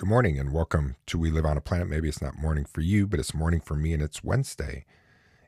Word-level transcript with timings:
Good 0.00 0.08
morning 0.08 0.38
and 0.38 0.50
welcome 0.50 0.96
to 1.08 1.18
We 1.18 1.30
Live 1.30 1.44
on 1.44 1.58
a 1.58 1.60
Planet. 1.60 1.86
Maybe 1.86 2.08
it's 2.08 2.22
not 2.22 2.38
morning 2.38 2.64
for 2.64 2.80
you, 2.80 3.06
but 3.06 3.20
it's 3.20 3.34
morning 3.34 3.60
for 3.60 3.74
me, 3.74 3.92
and 3.92 4.02
it's 4.02 4.24
Wednesday, 4.24 4.86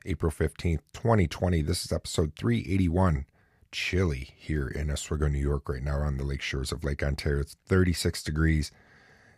April 0.05 0.31
15th, 0.31 0.81
2020. 0.93 1.63
This 1.63 1.83
is 1.83 1.91
episode 1.91 2.33
381. 2.35 3.25
Chilly 3.71 4.29
here 4.37 4.67
in 4.67 4.91
Oswego, 4.91 5.27
New 5.27 5.39
York, 5.39 5.67
right 5.67 5.81
now 5.81 6.01
on 6.01 6.17
the 6.17 6.23
lake 6.23 6.43
shores 6.43 6.71
of 6.71 6.83
Lake 6.83 7.01
Ontario. 7.01 7.41
It's 7.41 7.55
36 7.65 8.21
degrees. 8.21 8.71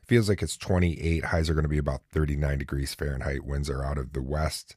Feels 0.03 0.27
like 0.27 0.43
it's 0.43 0.57
28. 0.57 1.23
Highs 1.23 1.49
are 1.49 1.53
going 1.53 1.63
to 1.63 1.69
be 1.69 1.77
about 1.77 2.01
39 2.11 2.57
degrees 2.57 2.93
Fahrenheit. 2.93 3.45
Winds 3.45 3.69
are 3.69 3.85
out 3.85 3.97
of 3.97 4.11
the 4.11 4.21
west, 4.21 4.75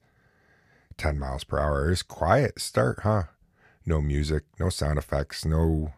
10 0.98 1.18
miles 1.18 1.42
per 1.42 1.58
hour. 1.58 1.90
It's 1.90 2.04
quiet 2.04 2.60
start, 2.60 3.00
huh? 3.02 3.24
No 3.84 4.00
music, 4.00 4.44
no 4.60 4.68
sound 4.68 4.98
effects, 4.98 5.44
no 5.44 5.94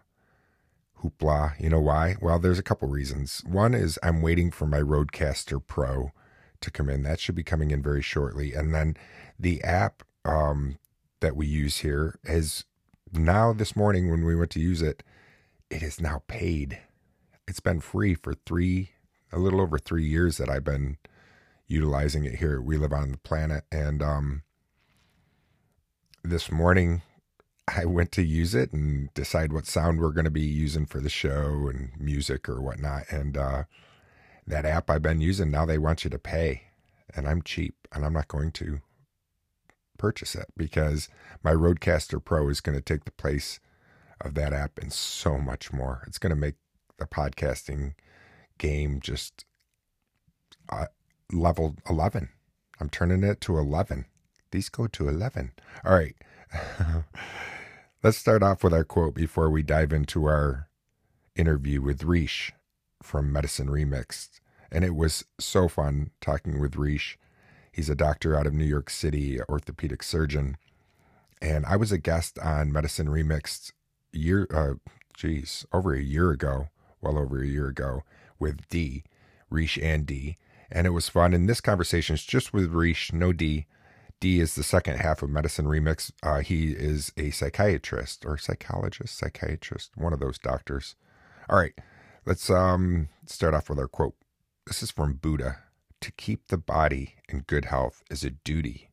hoopla. 1.03 1.59
You 1.61 1.71
know 1.71 1.81
why? 1.81 2.17
Well, 2.21 2.39
there's 2.39 2.59
a 2.59 2.65
couple 2.65 2.89
reasons. 2.89 3.43
One 3.47 3.75
is 3.75 3.99
I'm 4.03 4.23
waiting 4.23 4.51
for 4.51 4.67
my 4.67 4.81
Rodecaster 4.81 5.61
Pro 5.65 6.13
to 6.61 6.71
come 6.71 6.89
in. 6.89 7.03
That 7.03 7.21
should 7.21 7.35
be 7.35 7.43
coming 7.43 7.71
in 7.71 7.83
very 7.83 8.03
shortly. 8.03 8.55
And 8.55 8.75
then 8.75 8.97
the 9.39 9.63
app 9.63 10.03
um, 10.25 10.79
that 11.21 11.37
we 11.37 11.47
use 11.47 11.79
here 11.79 12.19
is 12.25 12.65
now 13.13 13.53
this 13.53 13.75
morning 13.75 14.11
when 14.11 14.25
we 14.25 14.37
went 14.37 14.51
to 14.53 14.61
use 14.61 14.83
it, 14.83 15.03
it 15.71 15.83
is 15.83 16.01
now 16.01 16.23
paid. 16.27 16.79
It's 17.49 17.61
been 17.61 17.81
free 17.81 18.15
for 18.15 18.35
three, 18.47 18.91
a 19.33 19.39
little 19.39 19.61
over 19.61 19.79
three 19.79 20.05
years 20.05 20.37
that 20.37 20.49
I've 20.49 20.65
been 20.65 20.99
utilizing 21.67 22.25
it 22.25 22.37
here. 22.37 22.61
We 22.61 22.77
live 22.77 22.93
on 22.93 23.13
the 23.13 23.19
planet. 23.19 23.65
And 23.73 24.03
um, 24.03 24.43
this 26.23 26.51
morning, 26.51 27.03
I 27.77 27.85
went 27.85 28.11
to 28.13 28.23
use 28.23 28.55
it 28.55 28.73
and 28.73 29.13
decide 29.15 29.53
what 29.53 29.67
sound 29.67 30.01
we're 30.01 30.13
going 30.13 30.25
to 30.25 30.31
be 30.31 30.41
using 30.41 30.87
for 30.87 31.01
the 31.01 31.09
show 31.09 31.69
and 31.69 31.91
music 31.99 32.49
or 32.49 32.61
whatnot. 32.61 33.05
And 33.11 33.37
uh, 33.37 33.65
that 34.47 34.65
app 34.65 34.91
I've 34.91 35.03
been 35.03 35.21
using 35.21 35.51
now 35.51 35.65
they 35.67 35.79
want 35.79 36.05
you 36.05 36.11
to 36.11 36.19
pay, 36.19 36.63
and 37.15 37.29
I'm 37.29 37.43
cheap, 37.43 37.75
and 37.93 38.05
I'm 38.05 38.13
not 38.13 38.29
going 38.29 38.53
to 38.53 38.81
purchase 39.99 40.35
it 40.35 40.47
because 40.57 41.09
my 41.43 41.53
Rodecaster 41.53 42.25
Pro 42.25 42.49
is 42.49 42.61
going 42.61 42.77
to 42.77 42.83
take 42.83 43.05
the 43.05 43.13
place 43.13 43.61
of 44.21 44.35
that 44.35 44.53
app 44.53 44.79
and 44.79 44.93
so 44.93 45.39
much 45.39 45.73
more. 45.73 46.03
It's 46.07 46.19
going 46.19 46.31
to 46.31 46.37
make 46.37 46.57
the 46.99 47.07
podcasting 47.07 47.95
game 48.59 49.01
just 49.01 49.45
uh, 50.69 50.87
level 51.33 51.77
11. 51.89 52.31
I'm 52.81 52.89
turning 52.89 53.23
it 53.23 53.41
to 53.43 53.59
11. 53.59 54.07
These 54.51 54.69
go 54.69 54.87
to 54.89 55.09
11. 55.09 55.53
All 55.85 55.95
right. 55.95 56.17
Let's 58.03 58.17
start 58.17 58.43
off 58.43 58.65
with 58.65 58.73
our 58.73 58.83
quote 58.83 59.15
before 59.15 59.51
we 59.51 59.63
dive 59.63 59.93
into 59.93 60.25
our 60.25 60.71
interview 61.37 61.83
with 61.83 62.03
Riche 62.03 62.51
from 63.03 63.31
Medicine 63.31 63.69
Remixed. 63.69 64.41
And 64.73 64.87
it 64.87 64.95
was 64.95 65.27
so 65.39 65.69
fun 65.69 66.11
talking 66.19 66.59
with 66.59 66.77
Riche. 66.77 67.19
He's 67.71 67.91
a 67.91 67.95
doctor 67.95 68.35
out 68.35 68.47
of 68.47 68.55
New 68.55 68.65
York 68.65 68.89
City, 68.89 69.39
orthopedic 69.51 70.03
surgeon. 70.03 70.57
And 71.43 71.67
I 71.67 71.77
was 71.77 71.93
a 71.93 71.99
guest 71.99 72.39
on 72.39 72.73
Medicine 72.73 73.09
Remixed 73.09 73.73
year, 74.15 74.47
uh, 74.51 74.91
geez, 75.15 75.67
over 75.71 75.93
a 75.93 76.01
year 76.01 76.31
ago, 76.31 76.69
well 77.03 77.19
over 77.19 77.43
a 77.43 77.47
year 77.47 77.67
ago, 77.67 78.03
with 78.39 78.67
D, 78.71 79.05
Riche 79.51 79.77
and 79.77 80.07
D. 80.07 80.39
And 80.73 80.87
it 80.87 80.91
was 80.91 81.11
fun. 81.11 81.35
And 81.35 81.51
this 81.51 81.61
conversation 81.61 82.15
is 82.15 82.25
just 82.25 82.55
with 82.55 82.73
Riche, 82.73 83.13
no 83.13 83.35
D. 83.35 83.67
D 84.21 84.41
is 84.41 84.55
the 84.55 84.63
second 84.63 84.99
half 84.99 85.23
of 85.23 85.31
Medicine 85.31 85.65
Remix. 85.65 86.13
Uh, 86.23 86.41
he 86.41 86.73
is 86.73 87.11
a 87.17 87.31
psychiatrist 87.31 88.27
or 88.27 88.37
psychologist, 88.37 89.17
psychiatrist, 89.17 89.93
one 89.97 90.13
of 90.13 90.21
those 90.21 90.39
doctors. 90.39 90.95
All 91.49 91.59
right, 91.59 91.73
let's 92.27 92.51
um, 92.51 93.09
start 93.27 93.55
off 93.55 93.71
with 93.71 93.79
our 93.79 93.89
quote. 93.89 94.15
This 94.67 94.83
is 94.83 94.91
from 94.91 95.15
Buddha 95.15 95.59
To 96.03 96.13
keep 96.13 96.49
the 96.49 96.59
body 96.59 97.15
in 97.29 97.41
good 97.41 97.67
health 97.67 98.05
is 98.11 98.23
a 98.23 98.31
duty. 98.31 98.91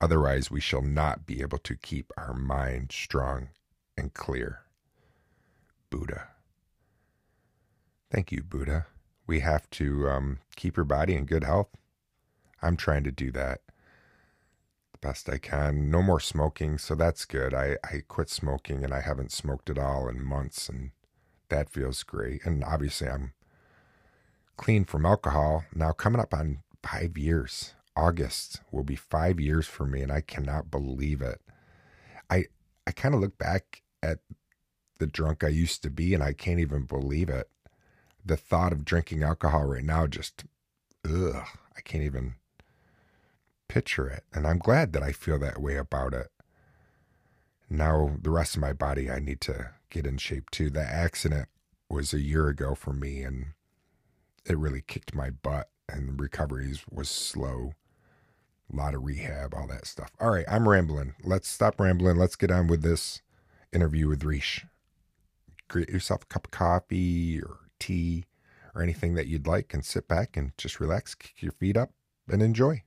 Otherwise, 0.00 0.50
we 0.50 0.60
shall 0.60 0.82
not 0.82 1.26
be 1.26 1.40
able 1.40 1.58
to 1.58 1.74
keep 1.74 2.12
our 2.18 2.34
mind 2.34 2.92
strong 2.92 3.48
and 3.96 4.12
clear. 4.12 4.60
Buddha. 5.90 6.28
Thank 8.10 8.30
you, 8.30 8.42
Buddha. 8.42 8.86
We 9.26 9.40
have 9.40 9.68
to 9.70 10.08
um, 10.08 10.38
keep 10.54 10.76
your 10.76 10.84
body 10.84 11.14
in 11.14 11.24
good 11.24 11.44
health. 11.44 11.68
I'm 12.62 12.76
trying 12.76 13.04
to 13.04 13.12
do 13.12 13.30
that 13.32 13.60
best 15.00 15.28
I 15.28 15.38
can. 15.38 15.90
No 15.90 16.02
more 16.02 16.20
smoking, 16.20 16.78
so 16.78 16.94
that's 16.94 17.24
good. 17.24 17.54
I, 17.54 17.76
I 17.84 18.02
quit 18.06 18.30
smoking 18.30 18.84
and 18.84 18.92
I 18.92 19.00
haven't 19.00 19.32
smoked 19.32 19.70
at 19.70 19.78
all 19.78 20.08
in 20.08 20.24
months, 20.24 20.68
and 20.68 20.90
that 21.48 21.70
feels 21.70 22.02
great. 22.02 22.44
And 22.44 22.64
obviously, 22.64 23.08
I'm 23.08 23.32
clean 24.56 24.84
from 24.84 25.06
alcohol 25.06 25.64
now, 25.74 25.92
coming 25.92 26.20
up 26.20 26.34
on 26.34 26.62
five 26.82 27.16
years. 27.16 27.74
August 27.96 28.60
will 28.70 28.84
be 28.84 28.96
five 28.96 29.40
years 29.40 29.66
for 29.66 29.86
me, 29.86 30.02
and 30.02 30.12
I 30.12 30.20
cannot 30.20 30.70
believe 30.70 31.22
it. 31.22 31.40
I 32.28 32.44
I 32.86 32.92
kind 32.92 33.14
of 33.14 33.20
look 33.20 33.38
back 33.38 33.82
at 34.02 34.18
the 34.98 35.06
drunk 35.06 35.42
I 35.42 35.48
used 35.48 35.82
to 35.82 35.90
be, 35.90 36.14
and 36.14 36.22
I 36.22 36.32
can't 36.32 36.60
even 36.60 36.84
believe 36.84 37.28
it. 37.28 37.48
The 38.24 38.36
thought 38.36 38.72
of 38.72 38.84
drinking 38.84 39.22
alcohol 39.22 39.64
right 39.64 39.84
now 39.84 40.06
just, 40.06 40.44
ugh, 41.04 41.46
I 41.76 41.80
can't 41.82 42.04
even 42.04 42.34
picture 43.68 44.08
it. 44.08 44.24
And 44.32 44.46
I'm 44.46 44.58
glad 44.58 44.92
that 44.92 45.02
I 45.02 45.12
feel 45.12 45.38
that 45.38 45.60
way 45.60 45.76
about 45.76 46.14
it. 46.14 46.28
Now, 47.68 48.16
the 48.20 48.30
rest 48.30 48.54
of 48.54 48.62
my 48.62 48.72
body, 48.72 49.10
I 49.10 49.18
need 49.18 49.40
to 49.42 49.70
get 49.90 50.06
in 50.06 50.18
shape 50.18 50.50
too. 50.50 50.70
The 50.70 50.80
accident 50.80 51.48
was 51.88 52.12
a 52.12 52.20
year 52.20 52.48
ago 52.48 52.74
for 52.74 52.92
me, 52.92 53.22
and 53.22 53.46
it 54.44 54.58
really 54.58 54.82
kicked 54.86 55.14
my 55.14 55.30
butt, 55.30 55.68
and 55.88 56.20
recovery 56.20 56.74
was 56.90 57.08
slow. 57.08 57.72
A 58.72 58.76
lot 58.76 58.94
of 58.94 59.04
rehab, 59.04 59.54
all 59.54 59.66
that 59.68 59.86
stuff. 59.86 60.10
All 60.20 60.30
right, 60.30 60.44
I'm 60.48 60.68
rambling. 60.68 61.14
Let's 61.22 61.48
stop 61.48 61.80
rambling. 61.80 62.16
Let's 62.16 62.36
get 62.36 62.50
on 62.50 62.66
with 62.66 62.82
this 62.82 63.22
interview 63.72 64.08
with 64.08 64.24
Riche. 64.24 64.66
Get 65.72 65.88
yourself 65.88 66.22
a 66.22 66.26
cup 66.26 66.46
of 66.46 66.50
coffee 66.50 67.40
or 67.40 67.58
tea 67.78 68.26
or 68.74 68.82
anything 68.82 69.14
that 69.14 69.26
you'd 69.26 69.46
like 69.46 69.72
and 69.74 69.84
sit 69.84 70.06
back 70.06 70.36
and 70.36 70.52
just 70.58 70.80
relax, 70.80 71.14
kick 71.14 71.42
your 71.42 71.52
feet 71.52 71.76
up, 71.76 71.90
and 72.28 72.42
enjoy. 72.42 72.82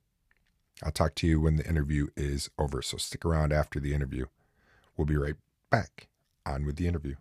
I'll 0.84 0.92
talk 0.92 1.16
to 1.16 1.28
you 1.28 1.42
when 1.42 1.58
the 1.58 1.68
interview 1.68 2.08
is 2.16 2.50
over. 2.58 2.82
So 2.82 2.98
stick 2.98 3.26
around 3.26 3.52
after 3.52 3.80
the 3.80 3.94
interview. 3.94 4.26
We'll 4.96 5.06
be 5.06 5.18
right 5.18 5.36
back 5.70 6.08
on 6.46 6.66
with 6.66 6.78
the 6.78 6.88
interview. 6.88 7.16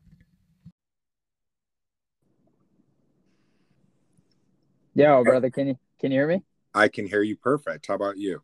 Yo, 4.94 5.22
brother, 5.22 5.50
can 5.50 5.68
you 5.68 5.78
can 6.00 6.10
you 6.10 6.18
hear 6.18 6.26
me? 6.26 6.42
I 6.74 6.88
can 6.88 7.06
hear 7.06 7.22
you 7.22 7.36
perfect. 7.36 7.86
How 7.86 7.94
about 7.94 8.16
you? 8.16 8.42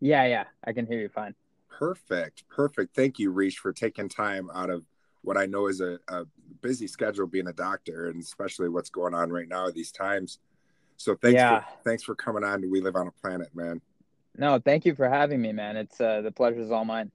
Yeah, 0.00 0.26
yeah, 0.26 0.44
I 0.64 0.72
can 0.72 0.86
hear 0.86 1.00
you 1.00 1.08
fine. 1.08 1.34
Perfect, 1.68 2.44
perfect. 2.48 2.94
Thank 2.94 3.18
you, 3.18 3.30
Riche, 3.30 3.58
for 3.58 3.72
taking 3.72 4.08
time 4.08 4.50
out 4.54 4.70
of 4.70 4.84
what 5.22 5.36
I 5.36 5.46
know 5.46 5.66
is 5.66 5.80
a, 5.80 5.98
a 6.08 6.24
busy 6.60 6.86
schedule 6.86 7.26
being 7.26 7.48
a 7.48 7.52
doctor, 7.52 8.08
and 8.08 8.22
especially 8.22 8.68
what's 8.68 8.90
going 8.90 9.14
on 9.14 9.30
right 9.30 9.48
now 9.48 9.68
at 9.68 9.74
these 9.74 9.92
times. 9.92 10.38
So 10.96 11.14
thanks, 11.14 11.34
yeah. 11.34 11.60
for, 11.60 11.66
thanks 11.84 12.02
for 12.02 12.14
coming 12.14 12.44
on 12.44 12.62
to 12.62 12.68
We 12.68 12.80
Live 12.80 12.96
on 12.96 13.06
a 13.06 13.12
Planet, 13.12 13.48
man. 13.54 13.80
No, 14.38 14.60
thank 14.60 14.86
you 14.86 14.94
for 14.94 15.08
having 15.08 15.42
me, 15.42 15.52
man. 15.52 15.76
It's 15.76 16.00
uh, 16.00 16.22
the 16.22 16.44
is 16.56 16.70
all 16.70 16.84
mine. 16.84 17.10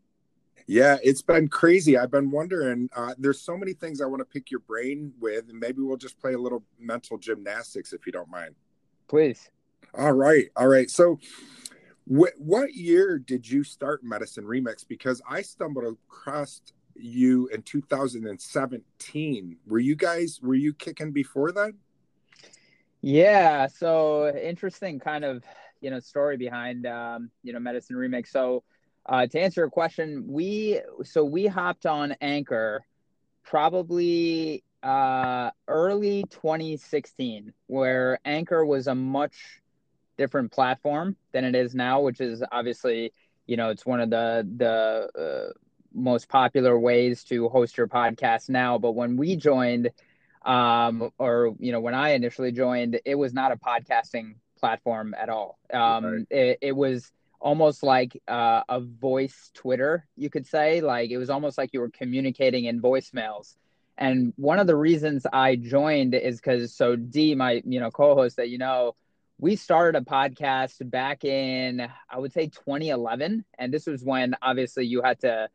Yeah, 0.67 0.97
it's 1.01 1.22
been 1.22 1.47
crazy. 1.47 1.97
I've 1.97 2.11
been 2.11 2.29
wondering. 2.29 2.89
Uh, 2.94 3.16
there's 3.17 3.41
so 3.41 3.57
many 3.57 3.73
things 3.73 4.01
I 4.01 4.06
want 4.06 4.19
to 4.19 4.25
pick 4.25 4.51
your 4.51 4.59
brain 4.59 5.13
with, 5.19 5.50
and 5.50 5.57
maybe 5.57 5.81
we'll 5.81 5.97
just 5.97 6.19
play 6.19 6.34
a 6.34 6.38
little 6.38 6.63
mental 6.78 7.17
gymnastics 7.17 7.94
if 7.94 8.06
you 8.06 8.11
don't 8.11 8.29
mind. 8.29 8.56
Please. 9.07 9.50
All 9.97 10.11
right, 10.11 10.50
all 10.56 10.67
right. 10.67 10.89
So, 10.89 11.19
wh- 12.06 12.38
what 12.38 12.73
year 12.73 13.19
did 13.19 13.50
you 13.50 13.63
start 13.63 14.03
Medicine 14.03 14.44
Remix? 14.44 14.85
Because 14.88 15.22
I 15.28 15.41
stumbled 15.41 15.85
across 15.85 16.61
you 16.95 17.47
in 17.47 17.61
2017. 17.61 19.57
Were 19.66 19.79
you 19.79 19.95
guys 19.95 20.40
were 20.41 20.55
you 20.55 20.73
kicking 20.73 21.11
before 21.11 21.51
then? 21.51 21.75
Yeah. 23.01 23.67
So 23.67 24.29
interesting, 24.35 24.99
kind 24.99 25.25
of 25.25 25.43
you 25.84 25.91
know 25.91 26.00
story 26.00 26.38
behind 26.38 26.88
um, 26.88 27.32
you 27.44 27.53
know 27.53 27.59
Medicine 27.59 27.97
Remix. 27.97 28.30
So 28.30 28.64
uh, 29.08 29.28
to 29.28 29.40
answer 29.40 29.62
your 29.62 29.70
question, 29.70 30.26
we 30.28 30.82
so 31.03 31.26
we 31.26 31.47
hopped 31.47 31.85
on 31.85 32.16
Anchor 32.22 32.85
probably 33.44 34.64
uh, 34.84 35.52
early 35.68 36.24
2016, 36.30 37.53
where 37.68 38.20
Anchor 38.26 38.66
was 38.66 38.88
a 38.88 38.96
much 38.96 39.62
different 40.18 40.52
platform 40.52 41.18
than 41.34 41.46
it 41.46 41.56
is 41.56 41.76
now, 41.76 42.02
which 42.02 42.22
is 42.22 42.44
obviously 42.52 43.14
you 43.47 43.58
know 43.58 43.70
it's 43.70 43.85
one 43.85 44.02
of 44.02 44.09
the 44.09 44.47
the 44.58 45.09
uh, 45.20 45.53
most 45.94 46.30
popular 46.30 46.80
ways 46.80 47.24
to 47.26 47.50
host 47.50 47.78
your 47.78 47.88
podcast 47.88 48.50
now. 48.50 48.78
But 48.80 48.94
when 48.94 49.18
we 49.18 49.35
joined, 49.35 49.91
um, 50.46 51.12
or 51.18 51.56
you 51.59 51.72
know 51.72 51.82
when 51.82 51.96
I 51.96 52.12
initially 52.12 52.52
joined, 52.52 53.00
it 53.06 53.16
was 53.16 53.34
not 53.34 53.52
a 53.52 53.58
podcasting 53.58 54.35
platform 54.63 55.13
at 55.19 55.27
all. 55.27 55.59
Um, 55.73 56.05
right. 56.05 56.25
it, 56.29 56.57
it, 56.61 56.71
was 56.71 57.11
almost 57.41 57.83
like 57.83 58.17
uh, 58.29 58.61
a 58.69 58.79
voice 58.79 59.51
Twitter, 59.53 60.07
you 60.15 60.29
could 60.29 60.47
say. 60.47 60.79
Like 60.79 61.09
it 61.11 61.17
was 61.17 61.29
almost 61.29 61.57
like 61.57 61.71
you 61.73 61.81
were 61.81 61.89
communicating 61.89 62.63
in 62.63 62.81
voicemails. 62.81 63.57
And 63.97 64.31
one 64.37 64.59
of 64.59 64.67
the 64.67 64.77
reasons 64.77 65.27
I 65.33 65.57
joined 65.57 66.15
is 66.15 66.37
because 66.37 66.73
so 66.73 66.95
D, 66.95 67.35
my 67.35 67.61
you 67.65 67.81
know 67.81 67.91
co-host 67.91 68.37
that 68.37 68.47
you 68.47 68.57
know, 68.57 68.95
we 69.37 69.57
started 69.57 70.01
a 70.01 70.05
podcast 70.05 70.89
back 70.89 71.25
in 71.25 71.85
I 72.09 72.17
would 72.17 72.31
say 72.31 72.47
2011, 72.47 73.43
and 73.59 73.73
this 73.73 73.85
was 73.85 74.01
when 74.01 74.33
obviously 74.41 74.85
you 74.85 75.01
had 75.01 75.19
to 75.19 75.49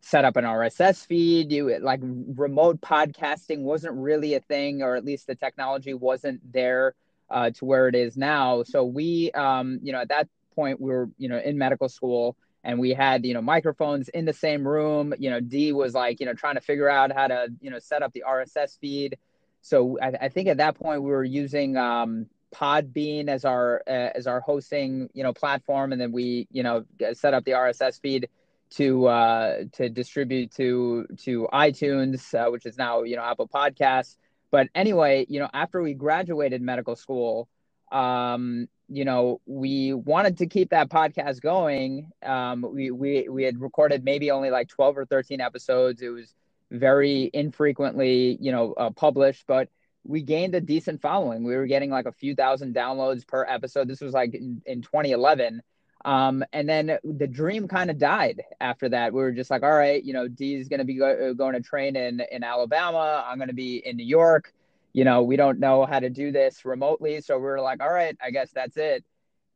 set 0.00 0.24
up 0.24 0.34
an 0.34 0.44
RSS 0.44 1.06
feed. 1.06 1.52
You 1.52 1.78
like 1.78 2.00
remote 2.02 2.80
podcasting 2.80 3.60
wasn't 3.60 3.94
really 3.94 4.34
a 4.34 4.40
thing, 4.40 4.82
or 4.82 4.96
at 4.96 5.04
least 5.04 5.28
the 5.28 5.36
technology 5.36 5.94
wasn't 5.94 6.40
there 6.52 6.96
uh, 7.30 7.50
to 7.50 7.64
where 7.64 7.88
it 7.88 7.94
is 7.94 8.16
now. 8.16 8.62
So 8.62 8.84
we, 8.84 9.30
um, 9.32 9.78
you 9.82 9.92
know, 9.92 10.00
at 10.00 10.08
that 10.08 10.28
point 10.54 10.80
we 10.80 10.90
were 10.90 11.08
you 11.18 11.28
know 11.28 11.38
in 11.38 11.56
medical 11.56 11.88
school 11.88 12.36
and 12.64 12.78
we 12.78 12.90
had 12.90 13.24
you 13.24 13.34
know 13.34 13.42
microphones 13.42 14.08
in 14.08 14.24
the 14.24 14.32
same 14.32 14.66
room. 14.66 15.14
You 15.18 15.30
know 15.30 15.40
d 15.40 15.72
was 15.72 15.94
like 15.94 16.20
you 16.20 16.26
know 16.26 16.34
trying 16.34 16.56
to 16.56 16.60
figure 16.60 16.88
out 16.88 17.12
how 17.12 17.28
to 17.28 17.48
you 17.60 17.70
know 17.70 17.78
set 17.78 18.02
up 18.02 18.12
the 18.12 18.24
rss 18.26 18.78
feed. 18.80 19.18
So 19.60 19.98
i, 20.00 20.12
I 20.22 20.28
think 20.28 20.48
at 20.48 20.56
that 20.58 20.74
point 20.74 21.02
we 21.02 21.10
were 21.10 21.24
using 21.24 21.76
um, 21.76 22.26
podbean 22.54 23.28
as 23.28 23.44
our 23.44 23.82
uh, 23.86 24.10
as 24.14 24.26
our 24.26 24.40
hosting 24.40 25.08
you 25.14 25.22
know 25.22 25.32
platform. 25.32 25.92
And 25.92 26.00
then 26.00 26.12
we 26.12 26.48
you 26.50 26.62
know 26.62 26.84
set 27.12 27.34
up 27.34 27.44
the 27.44 27.52
rss 27.52 28.00
feed 28.00 28.28
to 28.70 29.06
uh 29.06 29.64
to 29.72 29.88
distribute 29.88 30.50
to 30.52 31.06
to 31.16 31.48
itunes 31.54 32.34
uh, 32.34 32.50
which 32.50 32.66
is 32.66 32.76
now 32.76 33.02
you 33.02 33.16
know 33.16 33.22
apple 33.22 33.48
podcasts 33.48 34.16
but 34.50 34.68
anyway 34.74 35.24
you 35.28 35.40
know 35.40 35.48
after 35.52 35.82
we 35.82 35.94
graduated 35.94 36.62
medical 36.62 36.96
school 36.96 37.48
um 37.92 38.68
you 38.88 39.04
know, 39.04 39.40
we 39.46 39.92
wanted 39.92 40.38
to 40.38 40.46
keep 40.46 40.70
that 40.70 40.88
podcast 40.88 41.40
going. 41.42 42.10
Um, 42.22 42.64
we, 42.74 42.90
we, 42.90 43.28
we 43.28 43.44
had 43.44 43.60
recorded 43.60 44.02
maybe 44.02 44.30
only 44.30 44.50
like 44.50 44.68
12 44.68 44.98
or 44.98 45.04
13 45.04 45.40
episodes. 45.40 46.00
It 46.00 46.08
was 46.08 46.34
very 46.70 47.30
infrequently, 47.34 48.38
you 48.40 48.50
know, 48.50 48.72
uh, 48.72 48.90
published, 48.90 49.44
but 49.46 49.68
we 50.04 50.22
gained 50.22 50.54
a 50.54 50.60
decent 50.60 51.02
following. 51.02 51.44
We 51.44 51.54
were 51.54 51.66
getting 51.66 51.90
like 51.90 52.06
a 52.06 52.12
few 52.12 52.34
thousand 52.34 52.74
downloads 52.74 53.26
per 53.26 53.44
episode. 53.46 53.88
This 53.88 54.00
was 54.00 54.14
like 54.14 54.34
in, 54.34 54.62
in 54.64 54.80
2011. 54.80 55.60
Um, 56.04 56.44
and 56.52 56.68
then 56.68 56.98
the 57.04 57.26
dream 57.26 57.68
kind 57.68 57.90
of 57.90 57.98
died 57.98 58.42
after 58.60 58.88
that. 58.90 59.12
We 59.12 59.20
were 59.20 59.32
just 59.32 59.50
like, 59.50 59.62
all 59.62 59.76
right, 59.76 60.02
you 60.02 60.12
know, 60.12 60.28
D's 60.28 60.68
going 60.68 60.78
to 60.78 60.84
be 60.84 60.94
go- 60.94 61.34
going 61.34 61.54
to 61.54 61.60
train 61.60 61.96
in, 61.96 62.22
in 62.30 62.44
Alabama. 62.44 63.24
I'm 63.26 63.38
going 63.38 63.48
to 63.48 63.54
be 63.54 63.78
in 63.78 63.96
New 63.96 64.06
York 64.06 64.52
you 64.92 65.04
know, 65.04 65.22
we 65.22 65.36
don't 65.36 65.60
know 65.60 65.86
how 65.86 66.00
to 66.00 66.10
do 66.10 66.32
this 66.32 66.64
remotely. 66.64 67.20
So 67.20 67.38
we 67.38 67.46
are 67.46 67.60
like, 67.60 67.82
all 67.82 67.92
right, 67.92 68.16
I 68.22 68.30
guess 68.30 68.50
that's 68.50 68.76
it. 68.76 69.04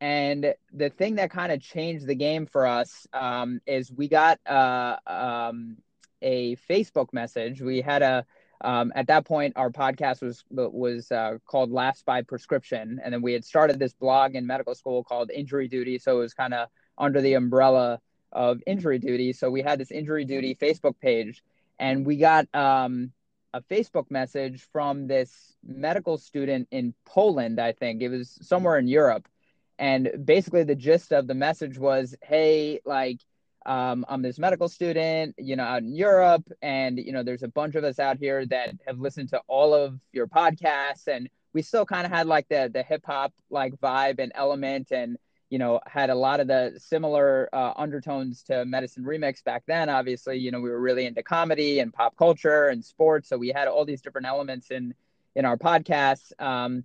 And 0.01 0.55
the 0.73 0.91
thing 0.91 1.17
that 1.17 1.31
kind 1.31 1.53
of 1.53 1.61
changed 1.61 2.07
the 2.07 2.15
game 2.15 2.47
for 2.47 2.67
us 2.67 3.07
um, 3.13 3.61
is 3.67 3.91
we 3.91 4.09
got 4.09 4.39
uh, 4.47 4.97
um, 5.07 5.79
a 6.21 6.57
Facebook 6.71 7.13
message. 7.13 7.61
We 7.61 7.81
had 7.81 8.03
a 8.03 8.27
um, 8.63 8.93
at 8.95 9.09
that 9.09 9.27
point 9.27 9.55
our 9.57 9.71
podcast 9.71 10.23
was 10.23 10.45
was 10.51 11.11
uh, 11.13 11.39
called 11.47 11.71
Laughs 11.71 12.03
by 12.03 12.23
Prescription, 12.23 13.01
and 13.05 13.13
then 13.13 13.23
we 13.23 13.33
had 13.33 13.45
started 13.45 13.79
this 13.79 13.93
blog 13.93 14.35
in 14.35 14.47
medical 14.47 14.75
school 14.75 15.05
called 15.05 15.31
Injury 15.31 15.69
Duty. 15.69 15.99
So 15.99 16.17
it 16.17 16.21
was 16.21 16.35
kind 16.35 16.55
of 16.55 16.69
under 16.97 17.21
the 17.21 17.35
umbrella 17.35 18.01
of 18.33 18.61
Injury 18.67 18.99
Duty. 18.99 19.33
So 19.33 19.51
we 19.51 19.63
had 19.63 19.79
this 19.79 19.91
Injury 19.91 20.25
Duty 20.25 20.55
Facebook 20.55 20.95
page, 21.01 21.43
and 21.79 22.07
we 22.07 22.17
got 22.17 22.47
um, 22.55 23.13
a 23.53 23.61
Facebook 23.61 24.11
message 24.11 24.67
from 24.73 25.07
this 25.07 25.55
medical 25.65 26.17
student 26.17 26.69
in 26.71 26.95
Poland, 27.05 27.61
I 27.61 27.73
think. 27.73 28.03
It 28.03 28.09
was 28.09 28.39
somewhere 28.43 28.79
in 28.79 28.89
Europe. 28.89 29.29
And 29.79 30.11
basically, 30.25 30.65
the 30.65 30.75
gist 30.75 31.13
of 31.13 31.27
the 31.27 31.35
message 31.35 31.79
was 31.79 32.15
hey, 32.23 32.81
like, 32.85 33.19
um, 33.67 34.05
I'm 34.09 34.23
this 34.23 34.39
medical 34.39 34.69
student, 34.69 35.35
you 35.39 35.57
know, 35.57 35.65
out 35.65 35.83
in 35.83 35.95
Europe, 35.95 36.45
and, 36.63 36.99
you 36.99 37.13
know, 37.13 37.23
there's 37.23 37.43
a 37.43 37.49
bunch 37.49 37.75
of 37.75 37.85
us 37.85 37.99
out 37.99 38.19
here 38.19 38.45
that 38.47 38.75
have 38.87 38.99
listened 38.99 39.31
to 39.31 39.43
all 39.47 39.75
of 39.75 39.99
your 40.13 40.27
podcasts. 40.27 41.07
And 41.07 41.29
we 41.53 41.63
still 41.63 41.87
kind 41.87 42.07
of 42.07 42.13
had 42.13 42.27
like 42.27 42.49
the, 42.49 42.71
the 42.73 42.83
hip 42.83 43.05
hop 43.07 43.33
like 43.51 43.75
vibe 43.81 44.19
and 44.19 44.33
element. 44.35 44.91
And, 44.91 45.19
you 45.51 45.59
know, 45.59 45.81
had 45.87 46.09
a 46.09 46.15
lot 46.15 46.41
of 46.41 46.47
the 46.47 46.73
similar 46.79 47.49
uh, 47.53 47.75
undertones 47.77 48.43
to 48.45 48.65
Medicine 48.65 49.05
Remix 49.05 49.45
back 49.45 49.65
then. 49.67 49.91
Obviously, 49.91 50.39
you 50.39 50.51
know, 50.51 50.61
we 50.61 50.71
were 50.71 50.81
really 50.81 51.05
into 51.05 51.23
comedy 51.23 51.81
and 51.81 51.93
pop 51.93 52.17
culture 52.17 52.69
and 52.69 52.83
sports, 52.83 53.29
so 53.29 53.37
we 53.37 53.51
had 53.51 53.69
all 53.69 53.85
these 53.85 54.01
different 54.01 54.27
elements 54.27 54.71
in 54.71 54.95
in 55.35 55.45
our 55.45 55.59
podcasts. 55.59 56.33
Um, 56.39 56.85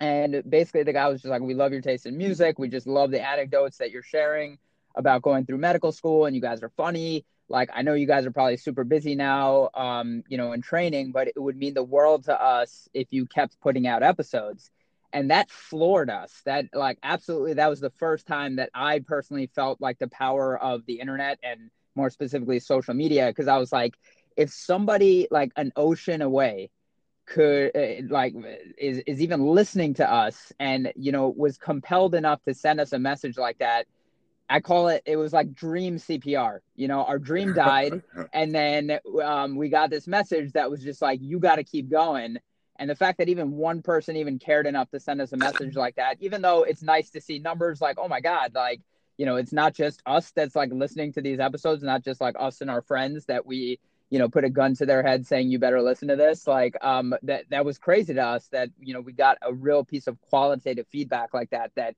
and 0.00 0.42
basically, 0.48 0.82
the 0.82 0.92
guy 0.92 1.08
was 1.08 1.22
just 1.22 1.30
like, 1.30 1.42
"We 1.42 1.54
love 1.54 1.70
your 1.70 1.80
taste 1.80 2.06
in 2.06 2.16
music. 2.18 2.58
We 2.58 2.68
just 2.68 2.88
love 2.88 3.12
the 3.12 3.24
anecdotes 3.24 3.78
that 3.78 3.92
you're 3.92 4.02
sharing 4.02 4.58
about 4.94 5.22
going 5.22 5.46
through 5.46 5.58
medical 5.58 5.92
school, 5.92 6.26
and 6.26 6.34
you 6.34 6.42
guys 6.42 6.62
are 6.62 6.70
funny. 6.70 7.24
Like, 7.48 7.70
I 7.74 7.82
know 7.82 7.94
you 7.94 8.06
guys 8.06 8.24
are 8.26 8.30
probably 8.30 8.56
super 8.56 8.84
busy 8.84 9.14
now, 9.14 9.70
um, 9.74 10.22
you 10.28 10.38
know, 10.38 10.52
in 10.52 10.62
training, 10.62 11.12
but 11.12 11.28
it 11.28 11.38
would 11.38 11.56
mean 11.56 11.74
the 11.74 11.82
world 11.82 12.24
to 12.24 12.40
us 12.40 12.88
if 12.94 13.08
you 13.10 13.26
kept 13.26 13.60
putting 13.60 13.86
out 13.86 14.02
episodes." 14.02 14.70
and 15.12 15.30
that 15.30 15.50
floored 15.50 16.10
us 16.10 16.40
that 16.44 16.66
like 16.72 16.98
absolutely 17.02 17.54
that 17.54 17.68
was 17.68 17.80
the 17.80 17.90
first 17.90 18.26
time 18.26 18.56
that 18.56 18.70
i 18.74 18.98
personally 19.00 19.48
felt 19.54 19.80
like 19.80 19.98
the 19.98 20.08
power 20.08 20.56
of 20.56 20.84
the 20.86 21.00
internet 21.00 21.38
and 21.42 21.70
more 21.94 22.10
specifically 22.10 22.58
social 22.58 22.94
media 22.94 23.26
because 23.28 23.48
i 23.48 23.58
was 23.58 23.72
like 23.72 23.94
if 24.36 24.50
somebody 24.50 25.28
like 25.30 25.52
an 25.56 25.72
ocean 25.76 26.22
away 26.22 26.70
could 27.26 27.70
uh, 27.76 28.02
like 28.08 28.34
is, 28.78 28.98
is 29.06 29.20
even 29.20 29.46
listening 29.46 29.94
to 29.94 30.10
us 30.10 30.52
and 30.58 30.92
you 30.96 31.12
know 31.12 31.28
was 31.28 31.56
compelled 31.56 32.14
enough 32.14 32.42
to 32.42 32.54
send 32.54 32.80
us 32.80 32.92
a 32.92 32.98
message 32.98 33.38
like 33.38 33.58
that 33.58 33.86
i 34.52 34.60
call 34.60 34.88
it 34.88 35.02
it 35.06 35.16
was 35.16 35.32
like 35.32 35.52
dream 35.54 35.96
cpr 35.96 36.60
you 36.76 36.88
know 36.88 37.04
our 37.04 37.18
dream 37.18 37.52
died 37.54 38.02
and 38.32 38.52
then 38.52 38.98
um, 39.22 39.56
we 39.56 39.68
got 39.68 39.90
this 39.90 40.06
message 40.06 40.52
that 40.52 40.70
was 40.70 40.82
just 40.82 41.02
like 41.02 41.20
you 41.22 41.38
got 41.38 41.56
to 41.56 41.64
keep 41.64 41.90
going 41.90 42.38
and 42.82 42.90
the 42.90 42.96
fact 42.96 43.18
that 43.18 43.28
even 43.28 43.52
one 43.52 43.82
person 43.82 44.16
even 44.16 44.38
cared 44.38 44.66
enough 44.66 44.90
to 44.90 45.00
send 45.00 45.20
us 45.20 45.32
a 45.32 45.36
message 45.36 45.76
like 45.76 45.96
that, 45.96 46.16
even 46.20 46.42
though 46.42 46.62
it's 46.64 46.82
nice 46.82 47.10
to 47.10 47.20
see 47.20 47.38
numbers 47.38 47.80
like, 47.80 47.96
oh 47.96 48.08
my 48.08 48.20
God, 48.20 48.56
like, 48.56 48.80
you 49.18 49.26
know, 49.26 49.36
it's 49.36 49.52
not 49.52 49.74
just 49.74 50.02
us 50.06 50.32
that's 50.34 50.56
like 50.56 50.70
listening 50.72 51.12
to 51.12 51.20
these 51.20 51.38
episodes, 51.38 51.82
not 51.82 52.02
just 52.02 52.20
like 52.20 52.34
us 52.38 52.60
and 52.60 52.70
our 52.70 52.82
friends 52.82 53.26
that 53.26 53.46
we, 53.46 53.78
you 54.10 54.18
know, 54.18 54.28
put 54.28 54.44
a 54.44 54.50
gun 54.50 54.74
to 54.74 54.84
their 54.84 55.02
head 55.02 55.26
saying 55.26 55.50
you 55.50 55.58
better 55.58 55.80
listen 55.82 56.08
to 56.08 56.16
this. 56.16 56.46
Like, 56.46 56.74
um, 56.82 57.14
that 57.22 57.44
that 57.50 57.64
was 57.64 57.78
crazy 57.78 58.14
to 58.14 58.26
us 58.26 58.48
that, 58.48 58.70
you 58.80 58.94
know, 58.94 59.00
we 59.00 59.12
got 59.12 59.38
a 59.42 59.52
real 59.52 59.84
piece 59.84 60.06
of 60.06 60.20
qualitative 60.22 60.86
feedback 60.88 61.34
like 61.34 61.50
that, 61.50 61.70
that 61.76 61.94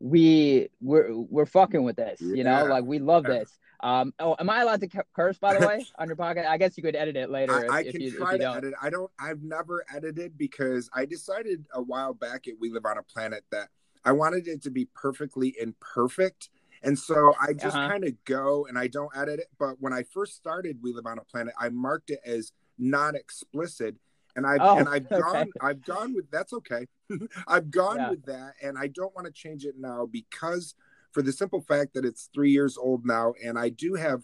we 0.00 0.68
we're 0.80 1.14
we're 1.14 1.46
fucking 1.46 1.82
with 1.82 1.96
this, 1.96 2.20
you 2.20 2.42
know, 2.42 2.64
like 2.64 2.84
we 2.84 2.98
love 2.98 3.24
this. 3.24 3.58
Um, 3.82 4.12
oh, 4.18 4.36
am 4.38 4.50
I 4.50 4.60
allowed 4.62 4.80
to 4.80 5.04
curse 5.14 5.38
by 5.38 5.58
the 5.58 5.66
way 5.66 5.84
on 5.98 6.08
your 6.08 6.16
podcast? 6.16 6.46
I 6.46 6.58
guess 6.58 6.76
you 6.76 6.82
could 6.82 6.96
edit 6.96 7.16
it 7.16 7.30
later. 7.30 7.54
I, 7.54 7.62
if, 7.62 7.70
I 7.70 7.82
can 7.84 7.96
if 7.96 8.00
you, 8.00 8.16
try 8.18 8.32
if 8.32 8.32
to 8.32 8.38
don't. 8.38 8.56
edit. 8.56 8.74
I 8.80 8.90
don't. 8.90 9.10
I've 9.18 9.42
never 9.42 9.84
edited 9.94 10.36
because 10.36 10.90
I 10.94 11.04
decided 11.04 11.64
a 11.74 11.82
while 11.82 12.14
back 12.14 12.48
at 12.48 12.54
We 12.58 12.70
Live 12.70 12.86
on 12.86 12.98
a 12.98 13.02
Planet 13.02 13.44
that 13.52 13.68
I 14.04 14.12
wanted 14.12 14.48
it 14.48 14.62
to 14.62 14.70
be 14.70 14.88
perfectly 14.94 15.54
imperfect. 15.60 16.50
And 16.82 16.98
so 16.98 17.34
I 17.38 17.52
just 17.52 17.76
uh-huh. 17.76 17.90
kind 17.90 18.04
of 18.04 18.12
go 18.24 18.66
and 18.66 18.78
I 18.78 18.86
don't 18.86 19.14
edit 19.14 19.40
it. 19.40 19.48
But 19.58 19.76
when 19.80 19.92
I 19.92 20.02
first 20.02 20.36
started 20.36 20.78
We 20.82 20.92
Live 20.92 21.06
on 21.06 21.18
a 21.18 21.24
Planet, 21.24 21.54
I 21.58 21.68
marked 21.68 22.10
it 22.10 22.20
as 22.24 22.52
non 22.78 23.14
explicit. 23.14 23.96
And 24.40 24.46
I've 24.46 24.60
oh, 24.62 24.78
and 24.78 24.88
I've 24.88 25.06
okay. 25.12 25.20
gone 25.20 25.50
I've 25.60 25.84
gone 25.84 26.14
with 26.14 26.30
that's 26.30 26.54
okay. 26.54 26.86
I've 27.46 27.70
gone 27.70 27.98
yeah. 27.98 28.10
with 28.10 28.24
that 28.24 28.54
and 28.62 28.78
I 28.78 28.86
don't 28.86 29.14
want 29.14 29.26
to 29.26 29.32
change 29.32 29.66
it 29.66 29.74
now 29.78 30.06
because 30.10 30.74
for 31.12 31.22
the 31.22 31.32
simple 31.32 31.60
fact 31.60 31.94
that 31.94 32.04
it's 32.04 32.30
three 32.32 32.50
years 32.50 32.76
old 32.76 33.04
now, 33.04 33.34
and 33.44 33.58
I 33.58 33.68
do 33.68 33.94
have 33.94 34.22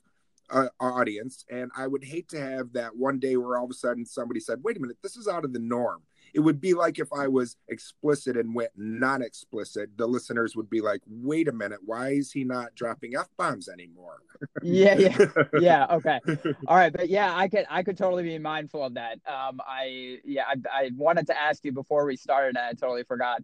an 0.50 0.68
audience, 0.78 1.44
and 1.50 1.70
I 1.76 1.86
would 1.86 2.04
hate 2.04 2.28
to 2.30 2.40
have 2.40 2.72
that 2.74 2.96
one 2.96 3.18
day 3.18 3.36
where 3.36 3.58
all 3.58 3.64
of 3.64 3.70
a 3.70 3.74
sudden 3.74 4.06
somebody 4.06 4.40
said, 4.40 4.62
"Wait 4.62 4.76
a 4.76 4.80
minute, 4.80 4.98
this 5.02 5.16
is 5.16 5.28
out 5.28 5.44
of 5.44 5.52
the 5.52 5.58
norm." 5.58 6.02
It 6.34 6.40
would 6.40 6.60
be 6.60 6.74
like 6.74 6.98
if 6.98 7.08
I 7.12 7.28
was 7.28 7.56
explicit 7.68 8.36
and 8.36 8.54
went 8.54 8.70
non-explicit. 8.76 9.96
The 9.96 10.06
listeners 10.06 10.54
would 10.56 10.70
be 10.70 10.80
like, 10.80 11.00
"Wait 11.06 11.48
a 11.48 11.52
minute, 11.52 11.80
why 11.84 12.10
is 12.10 12.32
he 12.32 12.44
not 12.44 12.74
dropping 12.74 13.16
f 13.16 13.28
bombs 13.36 13.68
anymore?" 13.68 14.18
yeah, 14.62 14.98
yeah, 14.98 15.18
yeah. 15.60 15.86
Okay, 15.90 16.20
all 16.66 16.76
right, 16.76 16.92
but 16.92 17.08
yeah, 17.08 17.34
I 17.34 17.48
could 17.48 17.66
I 17.70 17.82
could 17.82 17.96
totally 17.96 18.22
be 18.22 18.38
mindful 18.38 18.84
of 18.84 18.94
that. 18.94 19.18
Um, 19.26 19.60
I 19.66 20.18
yeah, 20.24 20.44
I, 20.46 20.84
I 20.84 20.90
wanted 20.96 21.26
to 21.28 21.40
ask 21.40 21.64
you 21.64 21.72
before 21.72 22.04
we 22.06 22.16
started, 22.16 22.56
and 22.56 22.58
I 22.58 22.72
totally 22.72 23.04
forgot. 23.04 23.42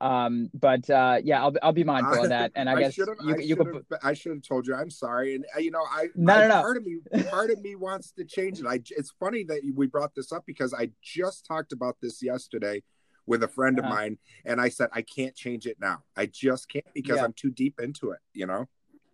Um, 0.00 0.50
but 0.54 0.88
uh, 0.90 1.20
yeah, 1.22 1.42
I'll 1.42 1.52
I'll 1.62 1.72
be 1.72 1.84
mindful 1.84 2.24
of 2.24 2.28
that. 2.30 2.52
And 2.54 2.68
I, 2.68 2.74
I 2.74 2.80
guess 2.80 2.96
you, 2.96 3.06
I 3.20 3.36
you 3.36 3.56
could. 3.56 3.84
I 4.02 4.14
should 4.14 4.32
have 4.32 4.42
told 4.42 4.66
you. 4.66 4.74
I'm 4.74 4.90
sorry. 4.90 5.34
And 5.34 5.44
uh, 5.54 5.60
you 5.60 5.70
know, 5.70 5.84
I 5.90 6.08
no, 6.14 6.34
I, 6.34 6.40
no, 6.40 6.48
no. 6.48 6.60
Part 6.62 6.76
of 6.76 6.86
me, 6.86 6.98
part 7.30 7.50
of 7.50 7.60
me 7.60 7.74
wants 7.76 8.12
to 8.12 8.24
change 8.24 8.60
it. 8.60 8.66
I. 8.66 8.80
It's 8.90 9.12
funny 9.20 9.44
that 9.44 9.60
we 9.74 9.86
brought 9.86 10.14
this 10.14 10.32
up 10.32 10.44
because 10.46 10.74
I 10.74 10.90
just 11.02 11.46
talked 11.46 11.72
about 11.72 11.96
this 12.00 12.22
yesterday 12.22 12.82
with 13.26 13.42
a 13.42 13.48
friend 13.48 13.78
uh-huh. 13.78 13.88
of 13.88 13.94
mine, 13.94 14.18
and 14.44 14.60
I 14.60 14.68
said 14.68 14.88
I 14.92 15.02
can't 15.02 15.36
change 15.36 15.66
it 15.66 15.76
now. 15.80 16.02
I 16.16 16.26
just 16.26 16.68
can't 16.68 16.86
because 16.94 17.18
yeah. 17.18 17.24
I'm 17.24 17.34
too 17.34 17.50
deep 17.50 17.80
into 17.80 18.10
it. 18.10 18.20
You 18.32 18.46
know. 18.46 18.68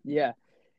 Yeah. 0.04 0.32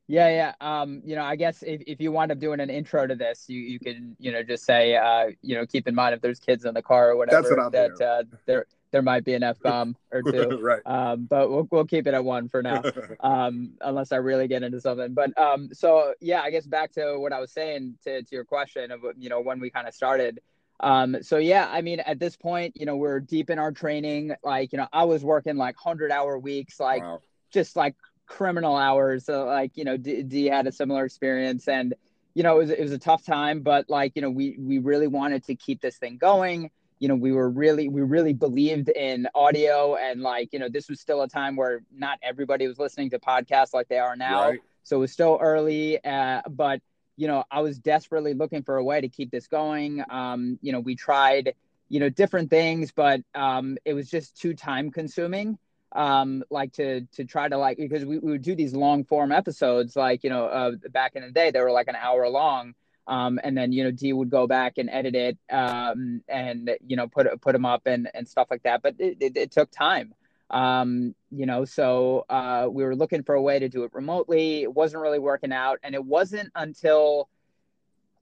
Yeah, 0.08 0.30
yeah. 0.30 0.54
Um, 0.82 1.04
you 1.06 1.16
know, 1.16 1.22
I 1.22 1.36
guess 1.36 1.62
if, 1.62 1.84
if 1.86 2.02
you 2.02 2.12
wind 2.12 2.32
up 2.32 2.40
doing 2.40 2.60
an 2.62 2.72
intro 2.72 3.06
to 3.06 3.14
this, 3.14 3.46
you, 3.48 3.60
you 3.60 3.78
can, 3.78 4.16
you 4.18 4.32
know, 4.32 4.42
just 4.42 4.66
say, 4.66 4.96
uh, 4.96 5.28
you 5.44 5.56
know, 5.56 5.68
keep 5.68 5.88
in 5.88 5.94
mind 5.94 6.16
if 6.16 6.22
there's 6.22 6.40
kids 6.40 6.66
in 6.66 6.74
the 6.74 6.82
car 6.82 7.12
or 7.12 7.16
whatever 7.16 7.44
That's 7.44 7.56
what 7.56 7.72
that 7.74 8.02
uh, 8.02 8.24
they're 8.48 8.66
there 8.92 9.02
might 9.02 9.24
be 9.24 9.34
an 9.34 9.44
f 9.44 9.60
bomb 9.60 9.96
or 10.12 10.22
two. 10.22 10.60
right. 10.62 10.82
Um, 10.86 11.26
but 11.30 11.50
we'll 11.50 11.68
we'll 11.72 11.86
keep 11.86 12.08
it 12.08 12.14
at 12.14 12.24
one 12.24 12.50
for 12.50 12.62
now, 12.62 12.84
um, 13.20 13.74
unless 13.82 14.12
I 14.12 14.18
really 14.18 14.48
get 14.48 14.64
into 14.64 14.82
something. 14.82 15.14
But 15.14 15.38
um, 15.38 15.70
so 15.74 16.14
yeah, 16.20 16.42
I 16.42 16.52
guess 16.52 16.66
back 16.66 16.92
to 16.94 17.18
what 17.18 17.34
I 17.34 17.40
was 17.40 17.52
saying 17.52 17.98
to 18.04 18.24
to 18.24 18.36
your 18.36 18.46
question 18.46 18.92
of 18.92 19.02
you 19.18 19.30
know 19.30 19.42
when 19.42 19.60
we 19.60 19.70
kind 19.70 19.88
of 19.88 19.94
started. 19.94 20.40
Um, 20.82 21.18
so 21.22 21.38
yeah, 21.38 21.68
I 21.70 21.82
mean, 21.82 22.00
at 22.00 22.20
this 22.20 22.36
point, 22.36 22.78
you 22.78 22.86
know, 22.86 22.96
we're 22.96 23.20
deep 23.20 23.50
in 23.50 23.60
our 23.60 23.72
training. 23.72 24.34
Like, 24.44 24.72
you 24.72 24.78
know, 24.78 24.88
I 24.94 25.04
was 25.06 25.24
working 25.24 25.58
like 25.58 25.76
hundred 25.76 26.12
hour 26.12 26.40
weeks, 26.40 26.80
like 26.80 27.02
wow. 27.02 27.20
just 27.52 27.76
like 27.76 27.96
criminal 28.28 28.76
hours. 28.76 29.26
So 29.26 29.46
like, 29.46 29.72
you 29.76 29.84
know, 29.84 29.98
D, 29.98 30.24
D 30.24 30.46
had 30.46 30.68
a 30.68 30.72
similar 30.72 31.04
experience 31.04 31.68
and, 31.68 31.94
you 32.34 32.44
know, 32.44 32.56
it 32.56 32.60
was, 32.60 32.70
it 32.70 32.80
was 32.80 32.92
a 32.92 32.98
tough 32.98 33.26
time, 33.26 33.62
but 33.62 33.90
like, 33.90 34.14
you 34.16 34.22
know, 34.22 34.30
we, 34.30 34.56
we 34.58 34.78
really 34.78 35.08
wanted 35.08 35.44
to 35.46 35.56
keep 35.56 35.82
this 35.82 35.98
thing 35.98 36.18
going. 36.18 36.72
You 37.00 37.08
know, 37.08 37.16
we 37.16 37.32
were 37.32 37.50
really, 37.50 37.88
we 37.88 38.02
really 38.02 38.34
believed 38.34 38.90
in 38.90 39.28
audio 39.34 39.96
and 39.96 40.22
like, 40.22 40.54
you 40.54 40.60
know, 40.60 40.70
this 40.70 40.90
was 40.90 41.00
still 41.00 41.22
a 41.22 41.28
time 41.28 41.56
where 41.56 41.82
not 41.92 42.20
everybody 42.22 42.68
was 42.68 42.78
listening 42.78 43.10
to 43.12 43.20
podcasts 43.20 43.74
like 43.74 43.88
they 43.88 44.00
are 44.00 44.16
now. 44.16 44.50
Right. 44.50 44.60
So 44.84 44.98
it 44.98 45.00
was 45.00 45.12
still 45.12 45.38
early, 45.42 46.04
uh, 46.04 46.42
but 46.50 46.82
you 47.20 47.28
know, 47.28 47.44
I 47.52 47.60
was 47.60 47.78
desperately 47.78 48.34
looking 48.34 48.64
for 48.64 48.78
a 48.78 48.84
way 48.84 49.02
to 49.02 49.10
keep 49.10 49.30
this 49.30 49.48
going. 49.48 50.02
Um, 50.10 50.58
you 50.62 50.72
know, 50.72 50.80
we 50.80 50.96
tried, 50.96 51.54
you 51.90 52.00
know, 52.00 52.08
different 52.08 52.50
things, 52.50 52.94
but 52.94 53.22
um, 53.36 53.78
it 53.84 53.94
was 53.94 54.10
just 54.10 54.40
too 54.40 54.54
time 54.54 54.90
consuming. 54.90 55.58
Um, 55.92 56.44
like 56.50 56.72
to 56.74 57.02
to 57.14 57.26
try 57.26 57.50
to 57.50 57.58
like 57.58 57.78
because 57.78 58.06
we, 58.06 58.20
we 58.20 58.32
would 58.32 58.42
do 58.42 58.56
these 58.56 58.74
long 58.74 59.04
form 59.04 59.34
episodes, 59.34 59.98
like 59.98 60.24
you 60.24 60.30
know, 60.30 60.46
uh, 60.46 60.72
back 60.92 61.16
in 61.16 61.24
the 61.24 61.32
day 61.32 61.52
they 61.52 61.60
were 61.60 61.72
like 61.72 61.90
an 61.90 61.98
hour 61.98 62.30
long. 62.30 62.74
Um, 63.10 63.40
and 63.44 63.58
then 63.58 63.72
you 63.72 63.84
know 63.84 63.92
D 63.92 64.14
would 64.14 64.30
go 64.30 64.46
back 64.46 64.78
and 64.78 64.88
edit 64.90 65.16
it 65.16 65.38
um, 65.52 66.22
and 66.30 66.70
you 66.86 66.96
know 66.96 67.08
put 67.08 67.28
put 67.42 67.54
them 67.54 67.66
up 67.66 67.82
and 67.88 68.08
and 68.14 68.28
stuff 68.28 68.48
like 68.52 68.64
that. 68.64 68.84
But 68.84 68.96
it, 69.00 69.18
it, 69.20 69.36
it 69.36 69.52
took 69.52 69.72
time. 69.72 70.14
Um, 70.52 71.14
you 71.32 71.46
know 71.46 71.66
so 71.66 72.26
uh, 72.30 72.68
we 72.70 72.84
were 72.84 72.96
looking 72.96 73.24
for 73.24 73.36
a 73.36 73.42
way 73.42 73.60
to 73.60 73.68
do 73.68 73.84
it 73.84 73.94
remotely. 73.94 74.62
It 74.62 74.74
wasn't 74.74 75.02
really 75.02 75.20
working 75.20 75.52
out. 75.52 75.80
And 75.84 75.96
it 75.96 76.06
wasn't 76.06 76.52
until 76.54 77.30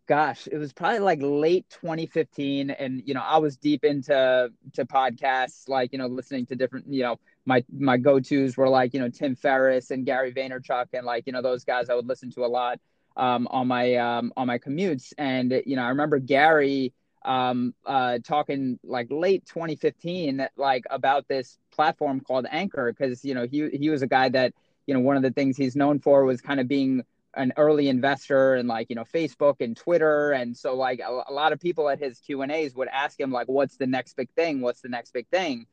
gosh 0.08 0.48
it 0.50 0.58
was 0.58 0.72
probably 0.72 1.00
like 1.00 1.20
late 1.22 1.70
2015 1.70 2.70
and 2.70 3.04
you 3.06 3.14
know 3.14 3.22
i 3.22 3.38
was 3.38 3.58
deep 3.58 3.84
into 3.84 4.50
to 4.74 4.86
podcasts 4.86 5.68
like 5.68 5.92
you 5.92 6.00
know 6.00 6.08
listening 6.08 6.46
to 6.46 6.56
different 6.56 6.86
you 6.88 7.04
know 7.04 7.20
my 7.46 7.62
my 7.78 7.98
go-to's 7.98 8.56
were 8.56 8.70
like 8.70 8.94
you 8.94 9.02
know 9.02 9.10
tim 9.10 9.36
ferriss 9.36 9.92
and 9.92 10.06
gary 10.06 10.32
vaynerchuk 10.32 10.86
and 10.94 11.06
like 11.06 11.24
you 11.28 11.34
know 11.34 11.42
those 11.42 11.66
guys 11.66 11.90
i 11.90 11.94
would 11.94 12.08
listen 12.08 12.32
to 12.32 12.46
a 12.46 12.48
lot 12.48 12.80
um, 13.18 13.48
on 13.52 13.68
my 13.68 13.96
um, 13.96 14.32
on 14.38 14.48
my 14.48 14.58
commutes 14.58 15.12
and 15.18 15.62
you 15.66 15.76
know 15.76 15.84
i 15.84 15.90
remember 15.90 16.20
gary 16.20 16.94
um, 17.28 17.74
uh, 17.86 18.20
talking 18.24 18.80
like 18.84 19.08
late 19.10 19.46
2015, 19.46 20.48
like 20.56 20.86
about 20.90 21.28
this 21.28 21.58
platform 21.72 22.22
called 22.22 22.48
Anchor, 22.50 22.92
because 22.92 23.24
you 23.24 23.36
know 23.36 23.46
he 23.46 23.70
he 23.70 23.90
was 23.90 24.02
a 24.02 24.08
guy 24.08 24.30
that 24.30 24.54
you 24.88 24.94
know 24.94 25.02
one 25.02 25.18
of 25.18 25.24
the 25.24 25.32
things 25.32 25.58
he's 25.58 25.76
known 25.76 26.00
for 26.00 26.24
was 26.24 26.42
kind 26.42 26.60
of 26.60 26.68
being 26.68 27.04
an 27.36 27.54
early 27.58 27.90
investor 27.90 28.56
in 28.56 28.66
like 28.66 28.88
you 28.90 28.96
know 28.96 29.04
Facebook 29.04 29.56
and 29.60 29.76
Twitter, 29.76 30.32
and 30.32 30.56
so 30.56 30.76
like 30.76 31.00
a, 31.00 31.24
a 31.28 31.34
lot 31.34 31.52
of 31.52 31.60
people 31.60 31.90
at 31.90 32.00
his 32.00 32.20
Q 32.20 32.42
and 32.42 32.52
A's 32.52 32.74
would 32.76 32.88
ask 32.88 33.20
him 33.20 33.32
like, 33.32 33.48
"What's 33.48 33.76
the 33.76 33.88
next 33.88 34.16
big 34.16 34.30
thing? 34.32 34.62
What's 34.62 34.82
the 34.82 34.90
next 34.90 35.12
big 35.12 35.28
thing?" 35.28 35.68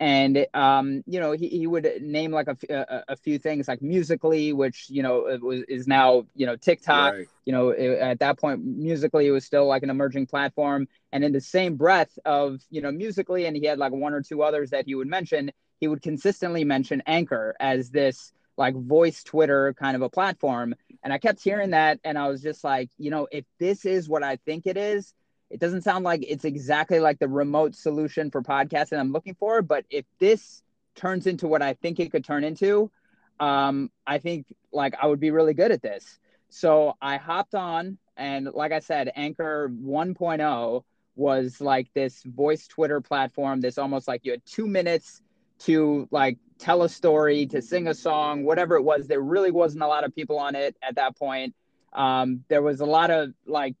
And 0.00 0.46
um, 0.54 1.02
you 1.06 1.20
know 1.20 1.32
he, 1.32 1.48
he 1.48 1.66
would 1.66 1.88
name 2.00 2.32
like 2.32 2.48
a, 2.48 2.56
a, 2.70 3.12
a, 3.12 3.16
few 3.16 3.38
things 3.38 3.68
like 3.68 3.82
Musical.ly 3.82 4.50
which 4.50 4.86
you 4.88 5.02
know 5.02 5.38
was 5.40 5.62
is 5.68 5.86
now 5.86 6.24
you 6.34 6.46
know 6.46 6.56
tiktok. 6.56 7.14
Right. 7.14 7.28
you 7.44 7.52
know 7.52 7.70
it, 7.70 7.98
at 7.98 8.18
that 8.20 8.38
point 8.38 8.64
Musical.ly 8.64 9.24
it 9.24 9.30
was 9.30 9.44
still 9.44 9.66
like 9.66 9.82
an 9.82 9.90
emerging 9.90 10.26
platform. 10.26 10.88
And 11.12 11.24
in 11.24 11.32
the 11.32 11.40
same 11.40 11.76
breath 11.76 12.18
of 12.24 12.60
you 12.70 12.80
know 12.80 12.90
Musical.ly 12.90 13.42
and 13.42 13.56
he 13.56 13.66
had 13.66 13.78
like 13.78 13.92
one 13.92 14.14
or 14.14 14.22
two 14.22 14.42
others 14.42 14.70
that 14.70 14.86
he 14.86 14.94
would 14.94 15.08
mention 15.08 15.52
he 15.80 15.88
would 15.88 16.02
consistently 16.02 16.64
mention 16.64 17.02
anchor 17.06 17.54
as 17.60 17.90
this 17.90 18.32
like 18.56 18.74
voice 18.74 19.22
twitter 19.22 19.74
kind 19.74 19.96
of 19.96 20.02
a 20.02 20.10
platform. 20.10 20.74
And 21.04 21.12
i 21.12 21.18
kept 21.18 21.42
hearing 21.42 21.70
that 21.70 22.00
and 22.04 22.18
i 22.18 22.28
was 22.28 22.42
just 22.42 22.64
like 22.64 22.90
you 22.98 23.10
know 23.10 23.28
if 23.30 23.44
this 23.58 23.84
is 23.84 24.08
what 24.08 24.22
i 24.22 24.36
think 24.36 24.66
it 24.66 24.76
is 24.76 25.14
it 25.52 25.60
doesn't 25.60 25.82
sound 25.82 26.02
like 26.02 26.24
it's 26.26 26.46
exactly 26.46 26.98
like 26.98 27.18
the 27.18 27.28
remote 27.28 27.74
solution 27.74 28.30
for 28.30 28.42
podcasting 28.42 28.98
I'm 28.98 29.12
looking 29.12 29.34
for, 29.34 29.60
but 29.60 29.84
if 29.90 30.06
this 30.18 30.62
turns 30.94 31.26
into 31.26 31.46
what 31.46 31.60
I 31.60 31.74
think 31.74 32.00
it 32.00 32.10
could 32.10 32.24
turn 32.24 32.42
into, 32.42 32.90
um, 33.38 33.90
I 34.06 34.18
think 34.18 34.46
like 34.72 34.94
I 35.00 35.06
would 35.06 35.20
be 35.20 35.30
really 35.30 35.52
good 35.52 35.70
at 35.70 35.82
this. 35.82 36.18
So 36.48 36.94
I 37.02 37.18
hopped 37.18 37.54
on, 37.54 37.98
and 38.16 38.48
like 38.54 38.72
I 38.72 38.78
said, 38.78 39.12
Anchor 39.14 39.70
1.0 39.70 40.84
was 41.16 41.60
like 41.60 41.88
this 41.92 42.22
voice 42.22 42.66
Twitter 42.66 43.02
platform. 43.02 43.60
This 43.60 43.76
almost 43.76 44.08
like 44.08 44.22
you 44.24 44.30
had 44.30 44.44
two 44.46 44.66
minutes 44.66 45.20
to 45.60 46.08
like 46.10 46.38
tell 46.58 46.82
a 46.82 46.88
story, 46.88 47.46
to 47.46 47.60
sing 47.60 47.88
a 47.88 47.94
song, 47.94 48.44
whatever 48.44 48.76
it 48.76 48.82
was. 48.82 49.06
There 49.06 49.20
really 49.20 49.50
wasn't 49.50 49.82
a 49.82 49.86
lot 49.86 50.04
of 50.04 50.14
people 50.14 50.38
on 50.38 50.54
it 50.54 50.76
at 50.82 50.94
that 50.94 51.16
point. 51.18 51.54
Um, 51.92 52.44
there 52.48 52.62
was 52.62 52.80
a 52.80 52.86
lot 52.86 53.10
of 53.10 53.34
like 53.46 53.74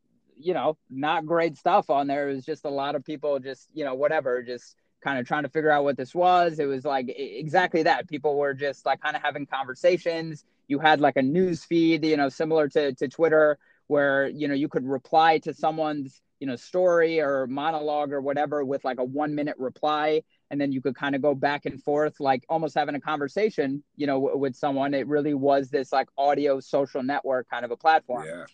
you 0.44 0.54
know, 0.54 0.76
not 0.90 1.26
great 1.26 1.56
stuff 1.56 1.90
on 1.90 2.06
there. 2.06 2.28
It 2.28 2.34
was 2.34 2.44
just 2.44 2.64
a 2.64 2.70
lot 2.70 2.94
of 2.94 3.04
people 3.04 3.38
just, 3.38 3.68
you 3.72 3.84
know, 3.84 3.94
whatever, 3.94 4.42
just 4.42 4.76
kind 5.02 5.18
of 5.18 5.26
trying 5.26 5.42
to 5.42 5.48
figure 5.48 5.70
out 5.70 5.84
what 5.84 5.96
this 5.96 6.14
was. 6.14 6.58
It 6.58 6.66
was 6.66 6.84
like 6.84 7.06
exactly 7.08 7.82
that. 7.82 8.08
People 8.08 8.36
were 8.36 8.54
just 8.54 8.86
like 8.86 9.00
kind 9.00 9.16
of 9.16 9.22
having 9.22 9.46
conversations. 9.46 10.44
You 10.68 10.78
had 10.78 11.00
like 11.00 11.16
a 11.16 11.22
news 11.22 11.64
feed, 11.64 12.04
you 12.04 12.16
know, 12.16 12.28
similar 12.28 12.68
to, 12.68 12.94
to 12.94 13.08
Twitter, 13.08 13.58
where, 13.88 14.28
you 14.28 14.48
know, 14.48 14.54
you 14.54 14.68
could 14.68 14.86
reply 14.86 15.38
to 15.38 15.52
someone's, 15.52 16.22
you 16.38 16.46
know, 16.46 16.56
story 16.56 17.20
or 17.20 17.46
monologue 17.46 18.12
or 18.12 18.20
whatever 18.20 18.64
with 18.64 18.84
like 18.84 18.98
a 18.98 19.04
one 19.04 19.34
minute 19.34 19.56
reply. 19.58 20.22
And 20.50 20.60
then 20.60 20.70
you 20.70 20.80
could 20.80 20.94
kind 20.94 21.14
of 21.14 21.22
go 21.22 21.34
back 21.34 21.66
and 21.66 21.82
forth, 21.82 22.20
like 22.20 22.44
almost 22.48 22.74
having 22.74 22.94
a 22.94 23.00
conversation, 23.00 23.82
you 23.96 24.06
know, 24.06 24.20
w- 24.20 24.36
with 24.36 24.54
someone. 24.54 24.94
It 24.94 25.06
really 25.06 25.34
was 25.34 25.70
this 25.70 25.92
like 25.92 26.08
audio 26.16 26.60
social 26.60 27.02
network 27.02 27.48
kind 27.48 27.64
of 27.64 27.70
a 27.70 27.76
platform. 27.76 28.26
Yeah 28.26 28.44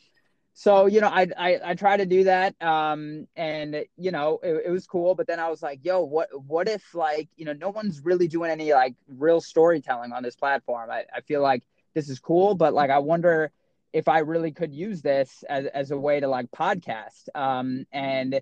so 0.59 0.87
you 0.87 1.01
know 1.01 1.07
I, 1.07 1.29
I 1.39 1.61
i 1.67 1.75
try 1.75 1.97
to 1.97 2.05
do 2.05 2.25
that 2.25 2.61
um 2.61 3.29
and 3.37 3.85
you 3.97 4.11
know 4.11 4.41
it, 4.43 4.65
it, 4.67 4.71
was 4.71 4.89
cool 4.89 5.15
but 5.15 5.29
then 5.29 5.39
i 5.39 5.49
was 5.49 5.63
like 5.63 5.85
yo 5.85 6.03
what 6.03 6.29
what 6.49 6.69
if 6.69 6.97
like 6.97 7.29
you 7.37 7.45
know 7.45 7.53
no 7.53 7.69
one's 7.69 8.05
really 8.05 8.27
doing 8.27 8.51
any 8.51 8.73
like 8.73 8.97
real 9.07 9.41
storytelling 9.41 10.13
on 10.13 10.25
this 10.25 10.35
platform. 10.35 10.91
I, 10.91 11.05
I 11.15 11.21
feel 11.21 11.43
like 11.43 11.63
this 11.95 12.09
is 12.09 12.19
cool 12.19 12.57
but 12.57 12.75
like 12.75 12.91
i 12.91 12.99
wonder 12.99 13.53
if 13.93 14.09
i 14.09 14.19
really 14.19 14.51
could 14.51 14.75
use 14.75 15.01
this 15.01 15.45
as, 15.49 15.67
as 15.67 15.93
a 15.93 15.97
way 15.97 16.19
to 16.19 16.27
like 16.27 16.51
podcast. 16.51 17.29
Um 17.37 17.87
and 17.93 18.41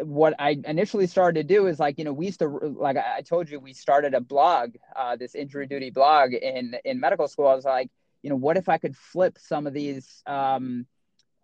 what 0.00 0.34
i 0.38 0.60
initially 0.66 1.06
started 1.06 1.48
to 1.48 1.54
do 1.54 1.66
is 1.66 1.80
like 1.80 1.96
you 1.96 2.04
know 2.04 2.12
we 2.12 2.26
used 2.26 2.40
to 2.40 2.48
like 2.48 2.98
i 2.98 3.22
told 3.22 3.48
you 3.48 3.58
we 3.58 3.72
started 3.72 4.12
a 4.12 4.20
blog 4.20 4.74
uh 4.96 5.16
this 5.16 5.34
injury 5.34 5.66
duty 5.66 5.88
blog 5.88 6.34
in 6.34 6.76
in 6.84 7.00
medical 7.00 7.26
school. 7.26 7.48
I 7.48 7.54
was 7.54 7.64
like 7.64 7.90
you 8.20 8.28
know 8.28 8.36
what 8.36 8.58
if 8.58 8.68
i 8.68 8.76
could 8.76 8.94
flip 8.94 9.38
some 9.38 9.66
of 9.66 9.72
these 9.72 10.22
um 10.26 10.84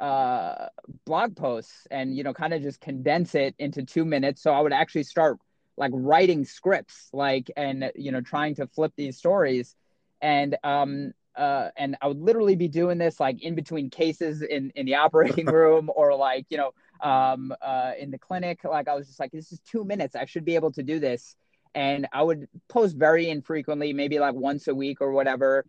uh, 0.00 0.68
blog 1.04 1.36
posts 1.36 1.86
and 1.90 2.16
you 2.16 2.24
know 2.24 2.32
kind 2.34 2.52
of 2.52 2.62
just 2.62 2.80
condense 2.80 3.34
it 3.34 3.54
into 3.58 3.84
two 3.84 4.04
minutes. 4.04 4.42
So 4.42 4.52
i 4.52 4.60
would 4.60 4.72
actually 4.72 5.04
start 5.04 5.38
like 5.76 5.90
writing 5.94 6.44
scripts 6.44 7.08
like 7.12 7.50
and 7.56 7.90
you 7.94 8.12
know 8.12 8.20
trying 8.20 8.54
to 8.56 8.66
flip 8.66 8.92
these 8.96 9.16
stories. 9.16 9.74
And 10.20 10.56
um 10.64 11.12
uh 11.36 11.70
and 11.76 11.96
i 12.00 12.06
would 12.06 12.20
literally 12.20 12.54
be 12.54 12.68
doing 12.68 12.96
this 12.96 13.18
like 13.18 13.42
in 13.42 13.56
between 13.56 13.90
cases 13.90 14.40
in 14.42 14.70
in 14.76 14.86
the 14.86 14.94
operating 15.04 15.46
room 15.60 15.90
or 15.94 16.14
like 16.14 16.46
you 16.48 16.56
know 16.56 16.72
um 17.00 17.52
uh 17.62 17.92
in 17.98 18.10
the 18.10 18.18
clinic. 18.18 18.64
Like 18.64 18.88
i 18.88 18.94
was 18.94 19.06
just 19.06 19.20
like 19.20 19.32
this 19.32 19.52
is 19.52 19.60
two 19.60 19.84
minutes. 19.84 20.16
I 20.16 20.24
should 20.26 20.44
be 20.44 20.54
able 20.54 20.72
to 20.72 20.82
do 20.82 20.98
this. 20.98 21.36
And 21.74 22.06
i 22.12 22.22
would 22.22 22.48
post 22.68 22.96
very 22.96 23.28
infrequently 23.30 23.92
maybe 23.92 24.18
like 24.18 24.34
once 24.34 24.68
a 24.68 24.74
week 24.74 25.00
or 25.00 25.12
whatever 25.12 25.64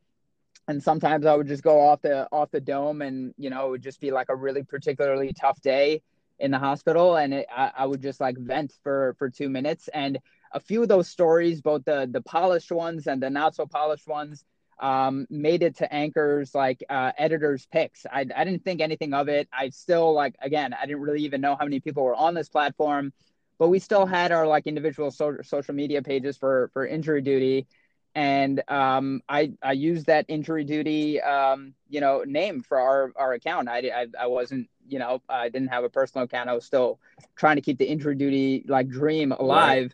and 0.67 0.81
sometimes 0.81 1.25
I 1.25 1.35
would 1.35 1.47
just 1.47 1.63
go 1.63 1.79
off 1.79 2.01
the 2.01 2.27
off 2.31 2.51
the 2.51 2.61
dome, 2.61 3.01
and 3.01 3.33
you 3.37 3.49
know, 3.49 3.67
it 3.67 3.71
would 3.71 3.83
just 3.83 3.99
be 4.01 4.11
like 4.11 4.29
a 4.29 4.35
really 4.35 4.63
particularly 4.63 5.33
tough 5.33 5.61
day 5.61 6.01
in 6.39 6.51
the 6.51 6.59
hospital, 6.59 7.15
and 7.15 7.33
it, 7.33 7.47
I, 7.55 7.71
I 7.77 7.85
would 7.85 8.01
just 8.01 8.19
like 8.19 8.37
vent 8.37 8.73
for 8.83 9.15
for 9.17 9.29
two 9.29 9.49
minutes. 9.49 9.87
And 9.93 10.19
a 10.51 10.59
few 10.59 10.81
of 10.81 10.87
those 10.89 11.07
stories, 11.07 11.61
both 11.61 11.85
the 11.85 12.07
the 12.11 12.21
polished 12.21 12.71
ones 12.71 13.07
and 13.07 13.21
the 13.21 13.29
not 13.29 13.55
so 13.55 13.65
polished 13.65 14.07
ones, 14.07 14.43
um, 14.79 15.27
made 15.29 15.63
it 15.63 15.77
to 15.77 15.93
anchors 15.93 16.55
like 16.55 16.83
uh, 16.89 17.11
editors 17.17 17.67
picks. 17.71 18.05
I 18.11 18.21
I 18.35 18.43
didn't 18.43 18.63
think 18.63 18.81
anything 18.81 19.13
of 19.13 19.29
it. 19.29 19.47
I 19.53 19.69
still 19.69 20.13
like 20.13 20.35
again, 20.41 20.73
I 20.73 20.85
didn't 20.85 21.01
really 21.01 21.23
even 21.23 21.41
know 21.41 21.55
how 21.55 21.65
many 21.65 21.79
people 21.79 22.03
were 22.03 22.15
on 22.15 22.33
this 22.33 22.49
platform, 22.49 23.13
but 23.59 23.69
we 23.69 23.79
still 23.79 24.05
had 24.05 24.31
our 24.31 24.47
like 24.47 24.67
individual 24.67 25.11
so- 25.11 25.37
social 25.43 25.75
media 25.75 26.01
pages 26.01 26.37
for 26.37 26.69
for 26.73 26.85
injury 26.87 27.21
duty 27.21 27.67
and 28.15 28.63
um, 28.69 29.21
I 29.27 29.51
I 29.61 29.73
used 29.73 30.05
that 30.05 30.25
injury 30.29 30.63
duty 30.63 31.21
um, 31.21 31.73
you 31.89 31.99
know 31.99 32.23
name 32.25 32.63
for 32.63 32.79
our 32.79 33.11
our 33.15 33.33
account. 33.33 33.67
I, 33.67 33.79
I 33.93 34.07
I 34.21 34.27
wasn't 34.27 34.69
you 34.87 34.99
know 34.99 35.21
I 35.27 35.49
didn't 35.49 35.67
have 35.67 35.83
a 35.83 35.89
personal 35.89 36.23
account. 36.23 36.49
I 36.49 36.53
was 36.53 36.65
still 36.65 36.99
trying 37.35 37.57
to 37.57 37.61
keep 37.61 37.77
the 37.77 37.85
injury 37.85 38.15
duty 38.15 38.63
like 38.67 38.87
dream 38.87 39.33
alive. 39.33 39.93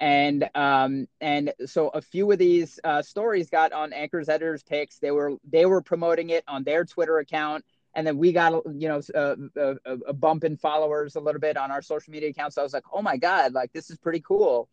And 0.00 0.50
um 0.54 1.06
and 1.20 1.52
so 1.66 1.88
a 1.88 2.02
few 2.02 2.30
of 2.32 2.38
these 2.38 2.80
uh, 2.82 3.02
stories 3.02 3.50
got 3.50 3.72
on 3.72 3.92
Anchor's 3.92 4.28
editors 4.28 4.62
picks. 4.62 4.98
They 4.98 5.12
were 5.12 5.34
they 5.48 5.66
were 5.66 5.82
promoting 5.82 6.30
it 6.30 6.42
on 6.48 6.64
their 6.64 6.84
Twitter 6.84 7.18
account, 7.18 7.64
and 7.94 8.06
then 8.06 8.16
we 8.16 8.32
got 8.32 8.64
you 8.74 8.88
know 8.88 9.00
a, 9.14 9.36
a, 9.56 9.98
a 10.08 10.12
bump 10.14 10.42
in 10.42 10.56
followers 10.56 11.16
a 11.16 11.20
little 11.20 11.40
bit 11.40 11.56
on 11.58 11.70
our 11.70 11.82
social 11.82 12.10
media 12.12 12.30
accounts. 12.30 12.54
So 12.54 12.62
I 12.62 12.64
was 12.64 12.72
like, 12.72 12.84
oh 12.92 13.02
my 13.02 13.18
god, 13.18 13.52
like 13.52 13.72
this 13.72 13.90
is 13.90 13.98
pretty 13.98 14.20
cool 14.20 14.68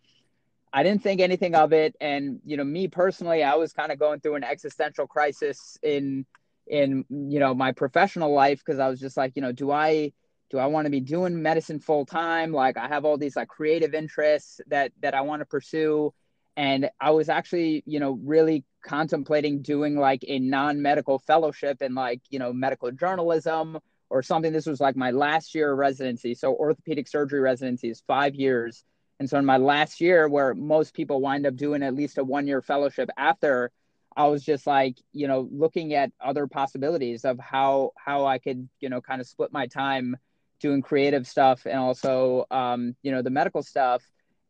I 0.74 0.84
didn't 0.84 1.02
think 1.02 1.22
anything 1.22 1.56
of 1.56 1.74
it. 1.74 1.96
And, 2.02 2.40
you 2.46 2.58
know, 2.58 2.64
me 2.64 2.88
personally, 2.88 3.44
I 3.44 3.56
was 3.56 3.74
kind 3.74 3.92
of 3.92 4.00
going 4.00 4.20
through 4.20 4.36
an 4.36 4.44
existential 4.44 5.08
crisis 5.08 5.78
in, 5.82 6.26
in, 6.68 7.06
you 7.10 7.40
know, 7.40 7.54
my 7.54 7.72
professional 7.72 8.34
life. 8.34 8.64
Cause 8.66 8.80
I 8.80 8.90
was 8.90 9.00
just 9.00 9.18
like, 9.18 9.34
you 9.36 9.42
know, 9.42 9.52
do 9.52 9.72
I, 9.72 10.12
do 10.50 10.58
I 10.58 10.66
want 10.68 10.86
to 10.86 10.92
be 10.92 11.00
doing 11.00 11.42
medicine 11.42 11.80
full 11.80 12.06
time? 12.06 12.52
Like 12.52 12.78
I 12.78 12.88
have 12.88 13.06
all 13.06 13.18
these 13.18 13.36
like 13.36 13.48
creative 13.48 13.94
interests 13.94 14.62
that, 14.68 14.92
that 15.02 15.14
I 15.14 15.22
want 15.22 15.42
to 15.42 15.46
pursue. 15.46 16.14
And 16.56 16.90
I 17.00 17.12
was 17.12 17.30
actually, 17.30 17.84
you 17.86 18.00
know, 18.00 18.20
really 18.24 18.66
contemplating 18.84 19.62
doing 19.62 19.98
like 19.98 20.24
a 20.28 20.40
non-medical 20.40 21.20
fellowship 21.20 21.82
in 21.82 21.94
like, 21.96 22.22
you 22.30 22.40
know, 22.40 22.52
medical 22.52 22.92
journalism 22.92 23.80
or 24.10 24.24
something. 24.24 24.54
This 24.54 24.66
was 24.66 24.82
like 24.82 24.96
my 24.96 25.12
last 25.12 25.54
year 25.54 25.72
of 25.72 25.78
residency. 25.78 26.34
So 26.34 26.56
orthopedic 26.56 27.08
surgery 27.08 27.40
residency 27.42 27.90
is 27.90 28.02
five 28.08 28.36
years 28.36 28.84
and 29.20 29.30
so 29.30 29.38
in 29.38 29.46
my 29.46 29.58
last 29.58 30.00
year, 30.00 30.28
where 30.28 30.54
most 30.54 30.94
people 30.94 31.22
wind 31.22 31.46
up 31.46 31.56
doing 31.56 31.82
at 31.82 31.96
least 31.96 32.18
a 32.18 32.24
one 32.24 32.48
year 32.48 32.62
fellowship 32.62 33.10
after, 33.18 33.72
I 34.16 34.28
was 34.28 34.44
just 34.44 34.68
like, 34.68 34.98
you 35.12 35.28
know, 35.28 35.48
looking 35.52 35.94
at 35.94 36.12
other 36.24 36.48
possibilities 36.48 37.26
of 37.26 37.40
how 37.40 37.94
how 37.98 38.26
I 38.26 38.38
could, 38.38 38.68
you 38.80 38.90
know, 38.90 39.02
kind 39.02 39.22
of 39.22 39.28
split 39.28 39.52
my 39.52 39.68
time 39.68 40.18
doing 40.60 40.82
creative 40.82 41.28
stuff 41.28 41.66
and 41.66 41.78
also, 41.78 42.46
um, 42.52 42.96
you 43.04 43.12
know, 43.12 43.22
the 43.22 43.30
medical 43.30 43.62
stuff. 43.64 44.04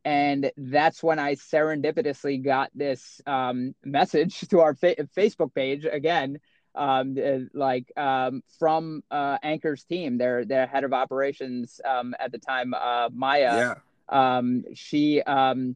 And 0.06 0.52
that's 0.56 1.04
when 1.04 1.20
I 1.20 1.36
serendipitously 1.36 2.44
got 2.44 2.72
this 2.74 3.22
um, 3.26 3.76
message 3.84 4.40
to 4.50 4.62
our 4.62 4.74
fa- 4.74 4.96
Facebook 5.18 5.54
page 5.54 5.86
again, 5.86 6.40
um, 6.76 7.18
uh, 7.22 7.40
like 7.54 7.92
um, 7.98 8.42
from 8.60 9.04
uh, 9.12 9.38
Anchor's 9.44 9.84
team, 9.84 10.18
their 10.18 10.44
their 10.44 10.68
head 10.68 10.84
of 10.84 10.94
operations 10.94 11.80
um, 11.86 12.16
at 12.20 12.34
the 12.34 12.38
time, 12.38 12.74
uh, 12.74 13.10
Maya. 13.14 13.58
Yeah 13.58 13.74
um, 14.10 14.64
she 14.74 15.22
um, 15.22 15.76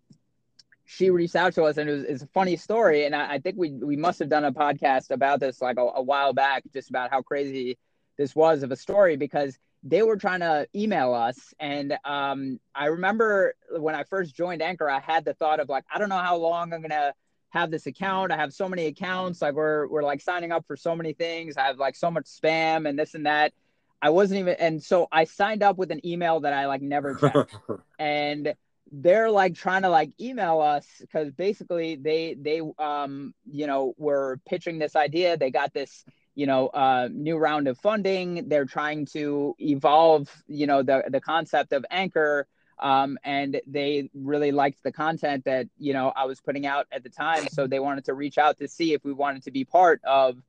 she 0.85 1.09
reached 1.09 1.35
out 1.35 1.53
to 1.55 1.63
us 1.63 1.77
and 1.77 1.89
it 1.89 1.93
was 1.93 2.03
it's 2.03 2.23
a 2.23 2.27
funny 2.27 2.55
story. 2.55 3.05
And 3.05 3.15
I, 3.15 3.33
I, 3.33 3.39
think 3.39 3.55
we 3.57 3.71
we 3.71 3.95
must 3.95 4.19
have 4.19 4.29
done 4.29 4.45
a 4.45 4.51
podcast 4.51 5.11
about 5.11 5.39
this 5.39 5.61
like 5.61 5.77
a, 5.77 5.81
a, 5.81 6.01
while 6.01 6.33
back 6.33 6.63
just 6.73 6.89
about 6.89 7.11
how 7.11 7.21
crazy 7.21 7.77
this 8.17 8.35
was 8.35 8.63
of 8.63 8.71
a 8.71 8.75
story 8.75 9.15
because 9.15 9.57
they 9.83 10.03
were 10.03 10.17
trying 10.17 10.41
to 10.41 10.67
email 10.75 11.13
us. 11.13 11.53
And 11.59 11.97
um, 12.03 12.59
i 12.75 12.85
remember 12.85 13.55
when 13.77 13.95
i 13.95 14.03
first 14.03 14.35
joined 14.35 14.61
anchor 14.61 14.89
i 14.89 14.99
had 14.99 15.25
the 15.25 15.33
thought 15.33 15.59
of 15.59 15.69
like 15.69 15.85
i 15.93 15.97
don't 15.97 16.09
know 16.09 16.17
how 16.17 16.35
long 16.37 16.73
i'm 16.73 16.81
gonna 16.81 17.13
have 17.51 17.69
this 17.69 17.85
account. 17.85 18.31
I 18.31 18.37
have 18.37 18.53
so 18.53 18.67
many 18.67 18.87
accounts. 18.87 19.41
Like 19.41 19.53
we're 19.53 19.87
we're 19.87 20.03
like 20.03 20.21
signing 20.21 20.51
up 20.51 20.65
for 20.65 20.75
so 20.75 20.95
many 20.95 21.13
things. 21.13 21.57
I 21.57 21.63
have 21.63 21.77
like 21.77 21.95
so 21.95 22.09
much 22.09 22.25
spam 22.25 22.89
and 22.89 22.97
this 22.97 23.13
and 23.13 23.25
that 23.25 23.53
I 24.01 24.09
wasn't 24.09 24.39
even, 24.39 24.55
and 24.59 24.81
so 24.81 25.07
I 25.11 25.25
signed 25.25 25.63
up 25.63 25.77
with 25.77 25.91
an 25.91 26.05
email 26.05 26.39
that 26.41 26.53
I 26.53 26.65
like 26.65 26.81
never 26.81 27.15
checked, 27.15 27.55
and 27.99 28.55
they're 28.91 29.31
like 29.31 29.55
trying 29.55 29.83
to 29.83 29.89
like 29.89 30.11
email 30.19 30.59
us 30.59 30.85
because 30.99 31.31
basically 31.31 31.95
they 31.95 32.33
they 32.33 32.61
um 32.77 33.33
you 33.49 33.65
know 33.67 33.93
were 33.97 34.39
pitching 34.47 34.79
this 34.79 34.95
idea. 34.95 35.37
They 35.37 35.51
got 35.51 35.73
this 35.73 36.03
you 36.35 36.45
know 36.45 36.67
uh, 36.67 37.09
new 37.11 37.37
round 37.37 37.67
of 37.67 37.77
funding. 37.77 38.49
They're 38.49 38.65
trying 38.65 39.05
to 39.07 39.55
evolve 39.59 40.29
you 40.47 40.67
know 40.67 40.83
the 40.83 41.03
the 41.07 41.21
concept 41.21 41.73
of 41.73 41.85
Anchor. 41.89 42.47
Um, 42.79 43.19
and 43.23 43.61
they 43.67 44.09
really 44.15 44.51
liked 44.51 44.81
the 44.81 44.91
content 44.91 45.45
that 45.45 45.67
you 45.77 45.93
know 45.93 46.11
I 46.15 46.25
was 46.25 46.41
putting 46.41 46.65
out 46.65 46.87
at 46.91 47.03
the 47.03 47.09
time, 47.09 47.47
so 47.51 47.67
they 47.67 47.79
wanted 47.79 48.05
to 48.05 48.15
reach 48.15 48.39
out 48.39 48.57
to 48.57 48.67
see 48.67 48.93
if 48.93 49.05
we 49.05 49.13
wanted 49.13 49.43
to 49.43 49.51
be 49.51 49.63
part 49.63 50.01
of 50.03 50.41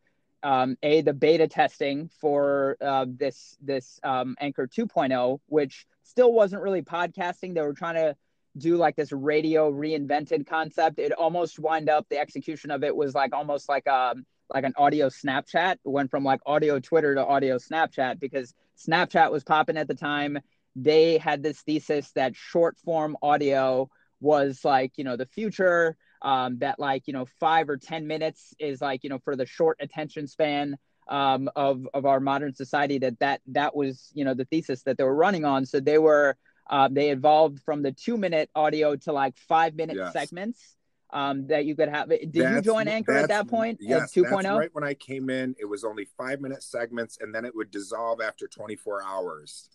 um, 0.42 0.76
a 0.82 1.02
the 1.02 1.12
beta 1.12 1.46
testing 1.48 2.10
for 2.20 2.76
uh, 2.80 3.06
this 3.08 3.56
this 3.60 4.00
um, 4.02 4.36
Anchor 4.40 4.66
2.0, 4.66 5.38
which 5.46 5.86
still 6.02 6.32
wasn't 6.32 6.62
really 6.62 6.82
podcasting. 6.82 7.54
They 7.54 7.60
were 7.62 7.74
trying 7.74 7.94
to 7.94 8.16
do 8.58 8.76
like 8.76 8.96
this 8.96 9.12
radio 9.12 9.70
reinvented 9.70 10.46
concept. 10.46 10.98
It 10.98 11.12
almost 11.12 11.58
wind 11.58 11.88
up 11.88 12.06
the 12.08 12.18
execution 12.18 12.70
of 12.70 12.84
it 12.84 12.94
was 12.94 13.14
like 13.14 13.34
almost 13.34 13.68
like 13.68 13.86
um 13.86 14.26
like 14.52 14.64
an 14.64 14.74
audio 14.76 15.08
Snapchat. 15.08 15.72
It 15.72 15.78
went 15.84 16.10
from 16.10 16.24
like 16.24 16.40
audio 16.44 16.78
Twitter 16.78 17.14
to 17.14 17.24
audio 17.24 17.56
Snapchat 17.56 18.20
because 18.20 18.54
Snapchat 18.76 19.30
was 19.30 19.44
popping 19.44 19.76
at 19.76 19.88
the 19.88 19.94
time. 19.94 20.38
They 20.76 21.18
had 21.18 21.42
this 21.42 21.60
thesis 21.60 22.10
that 22.12 22.34
short 22.34 22.78
form 22.78 23.16
audio 23.22 23.88
was 24.20 24.64
like 24.64 24.92
you 24.96 25.04
know 25.04 25.16
the 25.16 25.26
future 25.26 25.96
um, 26.22 26.58
that 26.58 26.78
like 26.78 27.06
you 27.06 27.12
know 27.12 27.26
five 27.38 27.68
or 27.68 27.76
ten 27.76 28.06
minutes 28.06 28.54
is 28.58 28.80
like 28.80 29.04
you 29.04 29.10
know 29.10 29.18
for 29.18 29.36
the 29.36 29.46
short 29.46 29.76
attention 29.80 30.26
span 30.26 30.76
um, 31.08 31.50
of 31.56 31.86
of 31.92 32.06
our 32.06 32.20
modern 32.20 32.54
society 32.54 32.98
that 32.98 33.18
that 33.20 33.40
that 33.48 33.74
was 33.74 34.10
you 34.14 34.24
know 34.24 34.34
the 34.34 34.44
thesis 34.46 34.82
that 34.84 34.96
they 34.96 35.04
were 35.04 35.14
running 35.14 35.44
on 35.44 35.66
so 35.66 35.80
they 35.80 35.98
were 35.98 36.36
uh, 36.70 36.88
they 36.90 37.10
evolved 37.10 37.60
from 37.64 37.82
the 37.82 37.92
two 37.92 38.16
minute 38.16 38.48
audio 38.54 38.96
to 38.96 39.12
like 39.12 39.36
five 39.36 39.74
minute 39.74 39.96
yes. 39.96 40.12
segments 40.12 40.76
um, 41.12 41.46
that 41.48 41.64
you 41.64 41.76
could 41.76 41.88
have. 41.88 42.08
Did 42.08 42.32
that's, 42.32 42.54
you 42.54 42.62
join 42.62 42.88
Anchor 42.88 43.12
at 43.12 43.28
that 43.28 43.48
point? 43.48 43.78
Yes, 43.80 44.12
2.0? 44.14 44.42
That's 44.42 44.46
right 44.46 44.70
when 44.72 44.84
I 44.84 44.94
came 44.94 45.28
in, 45.28 45.54
it 45.58 45.66
was 45.66 45.84
only 45.84 46.06
five 46.16 46.40
minute 46.40 46.62
segments, 46.62 47.18
and 47.20 47.34
then 47.34 47.44
it 47.44 47.54
would 47.54 47.70
dissolve 47.70 48.20
after 48.20 48.46
24 48.46 49.02
hours. 49.04 49.68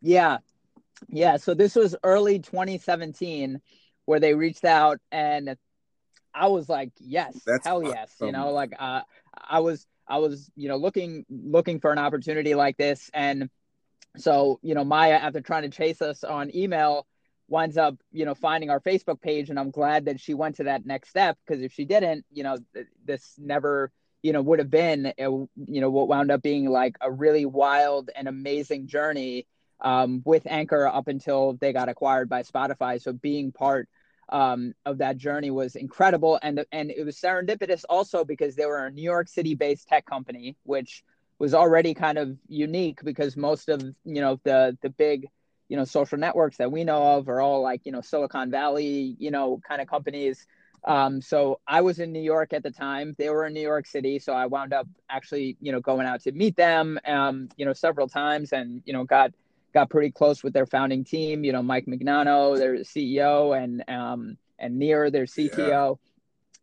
Yeah, 0.00 0.38
yeah. 1.08 1.36
So 1.36 1.54
this 1.54 1.74
was 1.74 1.94
early 2.02 2.38
2017, 2.38 3.60
where 4.06 4.20
they 4.20 4.34
reached 4.34 4.64
out 4.64 4.98
and 5.12 5.56
I 6.34 6.48
was 6.48 6.68
like, 6.68 6.90
yes, 6.98 7.38
That's 7.46 7.66
hell 7.66 7.82
yes. 7.82 8.10
Awesome. 8.16 8.26
You 8.26 8.32
know, 8.32 8.50
like 8.52 8.72
uh, 8.78 9.02
I 9.36 9.60
was 9.60 9.86
I 10.06 10.18
was, 10.18 10.50
you 10.54 10.68
know, 10.68 10.76
looking 10.76 11.24
looking 11.30 11.80
for 11.80 11.92
an 11.92 11.98
opportunity 11.98 12.54
like 12.54 12.76
this. 12.76 13.10
And 13.12 13.50
so, 14.16 14.60
you 14.62 14.74
know, 14.74 14.84
Maya, 14.84 15.14
after 15.14 15.40
trying 15.40 15.62
to 15.62 15.76
chase 15.76 16.00
us 16.02 16.24
on 16.24 16.54
email, 16.54 17.06
winds 17.48 17.76
up, 17.76 17.96
you 18.12 18.24
know, 18.24 18.34
finding 18.34 18.70
our 18.70 18.80
Facebook 18.80 19.20
page. 19.20 19.50
And 19.50 19.58
I'm 19.58 19.70
glad 19.70 20.06
that 20.06 20.20
she 20.20 20.34
went 20.34 20.56
to 20.56 20.64
that 20.64 20.86
next 20.86 21.08
step 21.08 21.38
because 21.46 21.62
if 21.62 21.72
she 21.72 21.84
didn't, 21.84 22.24
you 22.30 22.42
know, 22.42 22.58
th- 22.74 22.86
this 23.04 23.34
never, 23.38 23.90
you 24.22 24.32
know, 24.32 24.42
would 24.42 24.58
have 24.58 24.70
been, 24.70 25.12
a, 25.18 25.22
you 25.22 25.50
know, 25.80 25.90
what 25.90 26.08
wound 26.08 26.30
up 26.30 26.42
being 26.42 26.68
like 26.68 26.96
a 27.00 27.10
really 27.10 27.46
wild 27.46 28.10
and 28.14 28.28
amazing 28.28 28.86
journey 28.88 29.46
um, 29.80 30.22
with 30.24 30.46
Anchor 30.46 30.86
up 30.86 31.08
until 31.08 31.54
they 31.54 31.72
got 31.72 31.88
acquired 31.88 32.28
by 32.28 32.42
Spotify. 32.42 33.00
So 33.00 33.12
being 33.12 33.52
part 33.52 33.88
um, 34.30 34.74
of 34.84 34.98
that 34.98 35.16
journey 35.16 35.50
was 35.50 35.76
incredible, 35.76 36.38
and 36.42 36.64
and 36.72 36.90
it 36.90 37.04
was 37.04 37.16
serendipitous 37.16 37.84
also 37.88 38.24
because 38.24 38.56
they 38.56 38.66
were 38.66 38.86
a 38.86 38.90
New 38.90 39.02
York 39.02 39.28
City 39.28 39.54
based 39.54 39.88
tech 39.88 40.06
company, 40.06 40.56
which 40.64 41.04
was 41.38 41.54
already 41.54 41.94
kind 41.94 42.18
of 42.18 42.36
unique 42.48 43.00
because 43.04 43.36
most 43.36 43.68
of 43.68 43.82
you 44.04 44.20
know 44.20 44.40
the 44.44 44.76
the 44.82 44.90
big 44.90 45.28
you 45.68 45.76
know 45.76 45.84
social 45.84 46.18
networks 46.18 46.56
that 46.56 46.70
we 46.70 46.84
know 46.84 47.16
of 47.16 47.28
are 47.28 47.40
all 47.40 47.62
like 47.62 47.82
you 47.84 47.92
know 47.92 48.00
Silicon 48.00 48.50
Valley 48.50 49.16
you 49.18 49.30
know 49.30 49.60
kind 49.66 49.80
of 49.80 49.88
companies. 49.88 50.46
Um, 50.84 51.20
so 51.20 51.58
I 51.66 51.80
was 51.80 51.98
in 51.98 52.12
New 52.12 52.22
York 52.22 52.52
at 52.52 52.62
the 52.62 52.70
time. 52.70 53.16
They 53.18 53.28
were 53.28 53.46
in 53.46 53.54
New 53.54 53.60
York 53.60 53.86
City, 53.86 54.20
so 54.20 54.32
I 54.32 54.46
wound 54.46 54.72
up 54.72 54.86
actually 55.10 55.56
you 55.60 55.72
know 55.72 55.80
going 55.80 56.06
out 56.06 56.22
to 56.22 56.32
meet 56.32 56.56
them 56.56 56.98
um, 57.06 57.48
you 57.56 57.64
know 57.64 57.72
several 57.72 58.08
times, 58.08 58.52
and 58.52 58.82
you 58.84 58.92
know 58.92 59.04
got 59.04 59.32
got 59.76 59.90
pretty 59.90 60.10
close 60.10 60.42
with 60.42 60.54
their 60.54 60.66
founding 60.66 61.04
team. 61.04 61.44
You 61.44 61.52
know, 61.52 61.62
Mike 61.62 61.86
Mignano, 61.86 62.56
their 62.56 62.76
CEO, 62.76 63.56
and 63.56 63.84
um, 63.88 64.38
and 64.58 64.78
Nir, 64.78 65.10
their 65.10 65.26
CTO, 65.26 65.98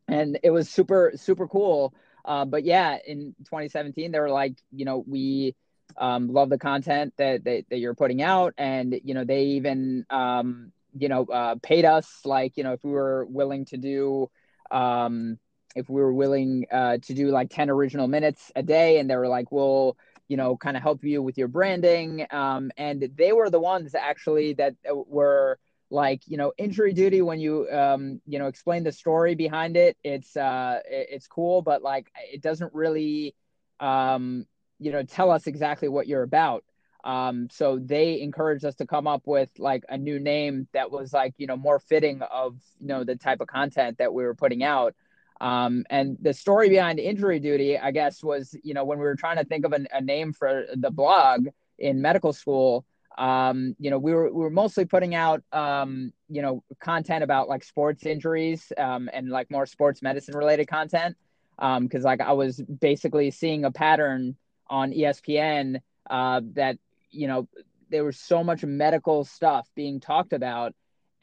yeah. 0.10 0.16
and 0.16 0.40
it 0.44 0.50
was 0.50 0.70
super 0.70 1.14
super 1.16 1.48
cool. 1.48 1.94
Uh, 2.26 2.46
but 2.46 2.64
yeah, 2.64 2.98
in 3.06 3.36
2017, 3.46 4.12
they 4.12 4.20
were 4.20 4.30
like, 4.30 4.56
you 4.72 4.86
know, 4.86 5.04
we 5.06 5.56
um, 5.98 6.30
love 6.30 6.50
the 6.50 6.58
content 6.58 7.14
that, 7.18 7.44
that 7.44 7.66
that 7.70 7.78
you're 7.78 7.94
putting 7.94 8.22
out, 8.22 8.54
and 8.58 9.00
you 9.04 9.14
know, 9.14 9.24
they 9.24 9.44
even 9.44 10.06
um, 10.10 10.72
you 10.98 11.10
know 11.10 11.26
uh, 11.26 11.56
paid 11.62 11.86
us 11.86 12.22
like 12.26 12.58
you 12.58 12.64
know 12.64 12.74
if 12.74 12.84
we 12.84 12.92
were 12.92 13.26
willing 13.26 13.66
to 13.66 13.78
do 13.78 14.30
um, 14.72 15.38
if 15.76 15.90
we 15.90 16.02
were 16.02 16.14
willing 16.14 16.66
uh, 16.72 16.98
to 17.04 17.14
do 17.14 17.30
like 17.30 17.50
10 17.50 17.70
original 17.70 18.08
minutes 18.08 18.52
a 18.56 18.64
day 18.64 19.00
and 19.00 19.10
they 19.10 19.16
were 19.16 19.28
like 19.28 19.52
we'll 19.52 19.98
you 20.28 20.38
know, 20.38 20.58
kind 20.58 20.78
of 20.78 20.84
help 20.84 21.04
you 21.04 21.22
with 21.22 21.38
your 21.38 21.48
branding. 21.48 22.26
Um, 22.32 22.72
and 22.78 23.10
they 23.16 23.34
were 23.34 23.50
the 23.50 23.60
ones 23.60 23.94
actually 23.96 24.54
that 24.54 24.76
uh, 24.90 24.96
were 24.96 25.60
like, 25.90 26.22
you 26.26 26.38
know, 26.38 26.54
injury 26.58 26.94
duty 26.94 27.22
when 27.22 27.40
you, 27.40 27.70
um, 27.70 28.22
you 28.26 28.40
know, 28.40 28.48
explain 28.48 28.84
the 28.84 28.92
story 28.92 29.36
behind 29.36 29.78
it. 29.78 29.96
It's, 30.04 30.36
uh, 30.36 30.80
it's 30.86 31.28
cool, 31.28 31.62
but 31.62 31.84
like, 31.84 32.12
it 32.32 32.42
doesn't 32.42 32.74
really, 32.74 33.36
um, 33.80 34.46
you 34.80 34.92
know, 34.92 35.04
tell 35.04 35.30
us 35.30 35.46
exactly 35.46 35.88
what 35.88 36.08
you're 36.08 36.24
about. 36.24 36.64
Um, 37.04 37.50
so 37.52 37.80
they 37.80 38.22
encouraged 38.22 38.64
us 38.64 38.76
to 38.76 38.88
come 38.88 39.08
up 39.08 39.24
with 39.26 39.50
like 39.60 39.84
a 39.90 39.98
new 39.98 40.20
name 40.20 40.68
that 40.74 40.90
was 40.90 41.12
like, 41.12 41.34
you 41.38 41.48
know, 41.48 41.58
more 41.58 41.80
fitting 41.80 42.22
of, 42.22 42.56
you 42.80 42.88
know, 42.88 43.04
the 43.04 43.18
type 43.18 43.42
of 43.42 43.48
content 43.48 43.98
that 43.98 44.14
we 44.14 44.24
were 44.24 44.36
putting 44.36 44.64
out. 44.64 44.96
Um, 45.42 45.86
and 45.90 46.18
the 46.22 46.34
story 46.34 46.70
behind 46.70 47.00
injury 47.00 47.40
duty, 47.40 47.78
I 47.78 47.92
guess, 47.92 48.24
was 48.24 48.56
you 48.64 48.74
know 48.74 48.86
when 48.86 49.00
we 49.00 49.06
were 49.06 49.16
trying 49.16 49.38
to 49.38 49.46
think 49.46 49.66
of 49.66 49.74
a, 49.74 49.86
a 49.92 50.02
name 50.02 50.34
for 50.34 50.66
the 50.76 50.92
blog 50.92 51.48
in 51.80 52.02
medical 52.02 52.34
school, 52.34 52.86
um, 53.18 53.76
you 53.80 53.90
know 53.90 54.00
we 54.00 54.14
were 54.14 54.32
we 54.32 54.40
were 54.40 54.50
mostly 54.50 54.86
putting 54.86 55.16
out 55.16 55.44
um, 55.52 56.14
you 56.30 56.42
know 56.42 56.64
content 56.80 57.24
about 57.24 57.50
like 57.50 57.64
sports 57.64 58.06
injuries 58.06 58.72
um, 58.78 59.10
and 59.14 59.30
like 59.30 59.50
more 59.52 59.66
sports 59.66 60.02
medicine 60.02 60.36
related 60.36 60.68
content. 60.68 61.16
Because 61.56 62.04
um, 62.04 62.04
like 62.04 62.20
I 62.22 62.34
was 62.34 62.62
basically 62.62 63.30
seeing 63.30 63.64
a 63.64 63.72
pattern 63.72 64.36
on 64.68 64.92
ESPN 64.92 65.80
uh, 66.10 66.42
that 66.54 66.78
you 67.12 67.28
know 67.28 67.48
there 67.90 68.04
was 68.04 68.18
so 68.18 68.44
much 68.44 68.64
medical 68.64 69.24
stuff 69.24 69.70
being 69.76 70.00
talked 70.00 70.34
about 70.34 70.74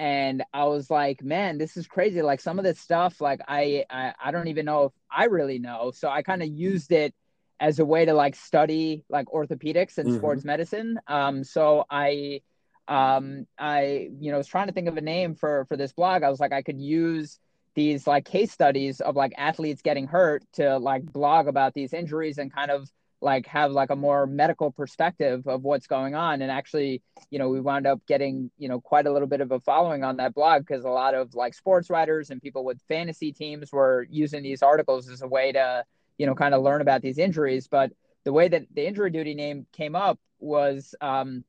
and 0.01 0.43
I 0.55 0.65
was 0.65 0.91
like, 0.91 1.23
man, 1.23 1.59
this 1.59 1.77
is 1.77 1.87
crazy. 1.87 2.23
Like 2.23 2.41
some 2.41 2.59
of 2.59 2.65
this 2.65 2.81
stuff, 2.81 3.21
like 3.21 3.41
I, 3.47 3.85
I, 3.91 4.15
I 4.25 4.31
don't 4.31 4.49
even 4.49 4.65
know 4.65 4.85
if 4.85 4.93
I 5.15 5.27
really 5.27 5.59
know. 5.59 5.93
So 5.95 6.09
I 6.09 6.23
kind 6.23 6.43
of 6.43 6.49
used 6.49 6.91
it 6.91 7.15
as 7.61 7.81
a 7.81 7.85
way 7.85 8.07
to 8.07 8.15
like 8.15 8.35
study 8.35 9.05
like 9.11 9.27
orthopedics 9.27 9.99
and 9.99 10.09
mm-hmm. 10.09 10.17
sports 10.17 10.43
medicine. 10.43 10.99
Um, 11.07 11.45
so 11.45 11.85
I, 11.91 12.41
um, 12.89 13.47
I, 13.59 14.09
you 14.19 14.33
know, 14.33 14.39
was 14.39 14.47
trying 14.47 14.69
to 14.69 14.73
think 14.73 14.89
of 14.89 14.97
a 14.97 15.03
name 15.03 15.35
for 15.35 15.67
for 15.67 15.77
this 15.77 15.93
blog. 15.93 16.23
I 16.23 16.31
was 16.31 16.41
like, 16.41 16.53
I 16.53 16.63
could 16.63 16.81
use 16.81 17.39
these 17.75 18.07
like 18.07 18.25
case 18.25 18.53
studies 18.53 19.03
of 19.03 19.17
like 19.17 19.35
athletes 19.37 19.83
getting 19.83 20.07
hurt 20.07 20.45
to 20.55 20.79
like 20.79 21.05
blog 21.05 21.47
about 21.47 21.75
these 21.75 21.93
injuries 21.93 22.39
and 22.39 22.51
kind 22.51 22.71
of 22.71 22.89
like 23.21 23.47
have 23.47 23.73
like 23.73 23.91
a 23.91 23.97
more 23.97 24.27
medical 24.27 24.71
perspective 24.71 25.47
of 25.47 25.63
what's 25.63 25.87
going 25.87 26.15
on. 26.15 26.43
And 26.43 26.51
actually 26.51 27.03
you 27.31 27.39
know 27.39 27.49
we 27.49 27.61
wound 27.61 27.87
up 27.87 28.05
getting 28.07 28.51
you 28.59 28.69
know 28.69 28.81
quite 28.81 29.07
a 29.07 29.13
little 29.13 29.29
bit 29.29 29.41
of 29.41 29.53
a 29.53 29.61
following 29.61 30.05
on 30.05 30.17
that 30.17 30.35
blog 30.35 30.67
because 30.67 30.85
a 30.85 30.91
lot 30.91 31.15
of 31.15 31.35
like 31.35 31.55
sports 31.55 31.91
writers 31.91 32.31
and 32.31 32.41
people 32.41 32.65
with 32.65 32.81
fantasy 32.89 33.33
teams 33.33 33.73
were 33.73 34.07
using 34.11 34.43
these 34.43 34.63
articles 34.63 35.09
as 35.09 35.23
a 35.23 35.29
way 35.29 35.53
to 35.53 35.85
you 36.19 36.27
know 36.27 36.35
kind 36.35 36.55
of 36.55 36.63
learn 36.63 36.81
about 36.81 37.03
these 37.03 37.19
injuries. 37.19 37.69
But 37.69 37.93
the 38.25 38.33
way 38.33 38.49
that 38.49 38.67
the 38.75 38.87
injury 38.87 39.11
duty 39.11 39.35
name 39.35 39.67
came 39.73 39.97
up 39.97 40.19
was 40.39 40.95
um 41.01 41.45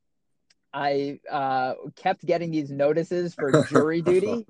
i 0.72 1.18
uh 1.30 1.74
kept 1.96 2.24
getting 2.24 2.50
these 2.50 2.70
notices 2.70 3.34
for 3.34 3.64
jury 3.64 4.02
duty. 4.12 4.46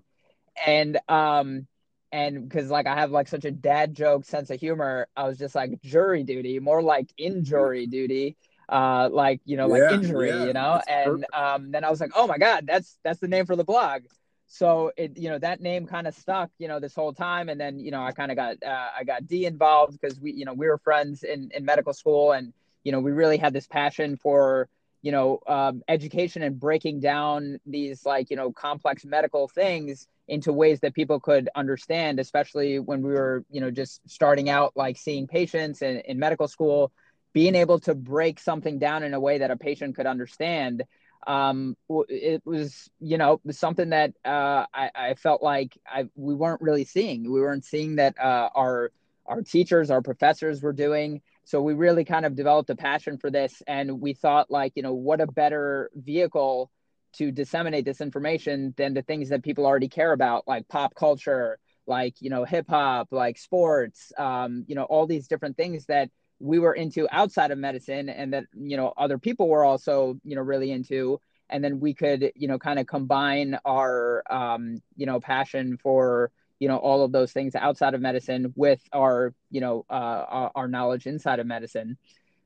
And 0.67 0.99
um 1.09 1.67
and 2.12 2.46
because 2.48 2.70
like 2.70 2.87
I 2.87 2.94
have 2.94 3.11
like 3.11 3.27
such 3.27 3.44
a 3.44 3.51
dad 3.51 3.94
joke 3.94 4.25
sense 4.25 4.51
of 4.51 4.61
humor, 4.61 5.09
I 5.16 5.25
was 5.25 5.38
just 5.38 5.55
like 5.55 5.81
jury 5.83 6.22
duty, 6.22 6.59
more 6.61 6.83
like 6.83 7.09
injury 7.16 7.87
duty, 7.87 8.37
uh, 8.68 9.09
like 9.11 9.40
you 9.44 9.57
know, 9.57 9.66
like 9.66 9.81
yeah, 9.81 9.94
injury, 9.94 10.29
yeah, 10.29 10.44
you 10.44 10.53
know. 10.53 10.81
And 10.87 11.25
um, 11.33 11.72
then 11.72 11.85
I 11.85 11.90
was 11.90 12.01
like, 12.01 12.12
oh 12.14 12.27
my 12.27 12.38
god, 12.38 12.66
that's 12.66 12.98
that's 13.03 13.18
the 13.18 13.29
name 13.29 13.46
for 13.46 13.57
the 13.57 13.64
blog. 13.64 14.03
So 14.46 14.92
it, 14.98 15.16
you 15.16 15.31
know, 15.31 15.38
that 15.38 15.62
name 15.62 15.87
kind 15.87 16.07
of 16.07 16.14
stuck, 16.14 16.51
you 16.59 16.68
know, 16.68 16.79
this 16.79 16.94
whole 16.94 17.14
time. 17.14 17.48
And 17.48 17.59
then 17.59 17.81
you 17.81 17.90
know, 17.90 18.03
I 18.03 18.12
kind 18.12 18.31
of 18.31 18.37
got 18.37 18.62
uh, 18.62 18.88
I 18.98 19.05
got 19.05 19.27
D 19.27 19.46
involved 19.46 19.98
because 19.98 20.20
we, 20.20 20.33
you 20.33 20.44
know, 20.44 20.53
we 20.53 20.68
were 20.68 20.79
friends 20.79 21.22
in 21.22 21.51
in 21.55 21.64
medical 21.64 21.94
school, 21.94 22.33
and 22.33 22.53
you 22.85 22.92
know, 22.92 23.01
we 23.01 23.12
really 23.12 23.38
had 23.38 23.55
this 23.55 23.66
passion 23.66 24.18
for 24.18 24.68
you 25.03 25.12
know 25.12 25.41
um, 25.47 25.83
education 25.88 26.43
and 26.43 26.59
breaking 26.59 27.01
down 27.01 27.59
these 27.67 28.07
like 28.07 28.31
you 28.31 28.37
know 28.37 28.53
complex 28.53 29.05
medical 29.05 29.49
things 29.49 30.07
into 30.29 30.53
ways 30.53 30.81
that 30.81 30.95
people 30.95 31.21
could 31.21 31.49
understand 31.55 32.19
especially 32.19 32.79
when 32.79 33.03
we 33.03 33.12
were 33.12 33.45
you 33.51 33.61
know 33.61 33.71
just 33.71 34.01
starting 34.09 34.49
out 34.49 34.73
like 34.77 34.97
seeing 34.97 35.27
patients 35.27 35.83
in, 35.83 35.99
in 36.01 36.19
medical 36.19 36.49
school 36.49 36.93
being 37.33 37.55
able 37.55 37.81
to 37.81 37.95
break 37.95 38.38
something 38.38 38.79
down 38.79 39.03
in 39.03 39.15
a 39.15 39.21
way 39.21 39.38
that 39.38 39.51
a 39.51 39.57
patient 39.57 39.97
could 39.97 40.07
understand 40.07 40.85
um, 41.27 41.77
it 42.09 42.43
was 42.45 42.91
you 43.01 43.17
know 43.17 43.41
something 43.51 43.91
that 43.91 44.12
uh, 44.25 44.67
I, 44.75 44.91
I, 44.95 45.15
felt 45.15 45.43
like 45.43 45.79
I, 45.87 46.09
we 46.17 46.35
weren't 46.35 46.61
really 46.61 46.85
seeing. 46.85 47.31
We 47.31 47.41
weren't 47.41 47.65
seeing 47.65 47.97
that 47.97 48.19
uh, 48.19 48.49
our 48.55 48.91
our 49.27 49.43
teachers 49.43 49.91
our 49.91 50.03
professors 50.03 50.62
were 50.62 50.73
doing 50.73 51.23
so 51.44 51.61
we 51.61 51.74
really 51.74 52.05
kind 52.05 52.24
of 52.24 52.35
developed 52.35 52.70
a 52.70 52.76
passion 52.76 53.18
for 53.18 53.31
this 53.31 53.62
and 53.66 54.00
we 54.00 54.12
thought 54.12 54.50
like 54.50 54.72
you 54.74 54.83
know 54.83 54.94
what 54.94 55.20
a 55.20 55.26
better 55.26 55.90
vehicle 55.94 56.70
to 57.14 57.31
disseminate 57.31 57.85
this 57.85 58.00
information 58.00 58.72
than 58.76 58.94
the 58.94 59.02
things 59.02 59.28
that 59.28 59.42
people 59.42 59.66
already 59.66 59.88
care 59.88 60.12
about 60.12 60.46
like 60.48 60.68
pop 60.68 60.94
culture 60.94 61.59
like 61.87 62.14
you 62.20 62.31
know 62.31 62.44
hip 62.44 62.66
hop 62.68 63.09
like 63.11 63.38
sports 63.38 64.12
um, 64.18 64.64
you 64.66 64.74
know 64.74 64.85
all 64.85 65.07
these 65.07 65.28
different 65.28 65.57
things 65.57 65.87
that 65.87 66.09
we 66.42 66.59
were 66.59 66.74
into 66.74 67.07
outside 67.12 67.52
of 67.52 67.59
medicine 67.59 68.09
and 68.09 68.33
that 68.33 68.44
you 68.52 68.76
know 68.76 68.92
other 68.96 69.16
people 69.16 69.48
were 69.48 69.64
also 69.64 70.18
you 70.24 70.35
know 70.37 70.42
really 70.42 70.70
into. 70.70 71.20
And 71.48 71.62
then 71.62 71.81
we 71.81 71.94
could 71.94 72.33
you 72.35 72.48
know 72.48 72.59
kind 72.59 72.78
of 72.78 72.87
combine 72.87 73.59
our 73.64 74.22
um, 74.28 74.83
you 74.96 75.07
know 75.07 75.20
passion 75.20 75.78
for 75.78 76.31
you 76.62 76.68
know 76.68 76.77
all 76.77 77.03
of 77.03 77.11
those 77.11 77.33
things 77.33 77.57
outside 77.57 77.92
of 77.92 78.01
medicine 78.01 78.53
with 78.55 78.81
our 78.92 79.35
you 79.51 79.61
know 79.61 79.85
uh, 79.90 80.48
our, 80.55 80.68
knowledge 80.68 81.09
inside 81.09 81.40
of 81.40 81.46
medicine. 81.46 81.98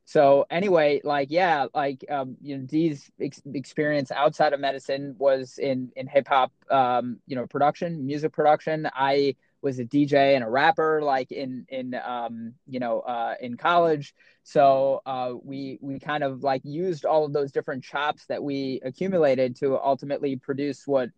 So 0.07 0.47
anyway 0.51 1.03
like 1.05 1.29
yeah 1.31 1.67
like 1.75 2.03
um, 2.09 2.39
you 2.41 2.57
know 2.57 2.65
Dee's 2.65 3.11
ex- 3.21 3.43
experience 3.53 4.11
outside 4.11 4.55
of 4.55 4.61
medicine 4.61 5.17
was 5.19 5.59
in 5.59 5.93
in 5.97 6.07
hip 6.07 6.29
hop 6.29 6.51
um, 6.71 7.19
you 7.27 7.37
know 7.37 7.47
production 7.47 8.07
music 8.07 8.33
production. 8.33 8.89
I 8.95 9.37
was 9.61 9.79
a 9.81 9.85
dj 9.85 10.15
and 10.15 10.43
a 10.45 10.49
rapper 10.49 11.03
like 11.03 11.31
in 11.31 11.67
in 11.69 11.95
um, 11.95 12.55
you 12.67 12.81
know 12.81 13.01
uh, 13.01 13.35
in 13.39 13.59
college. 13.59 14.15
So 14.45 15.03
uh, 15.05 15.33
we 15.43 15.79
we 15.83 15.99
kind 15.99 16.25
of 16.25 16.43
like 16.43 16.63
used 16.65 17.05
all 17.05 17.27
of 17.27 17.35
those 17.35 17.53
different 17.53 17.85
chops 17.85 18.25
that 18.31 18.43
we 18.43 18.81
accumulated 18.83 19.57
to 19.57 19.77
ultimately 19.79 20.37
produce 20.37 20.87
what 20.87 21.11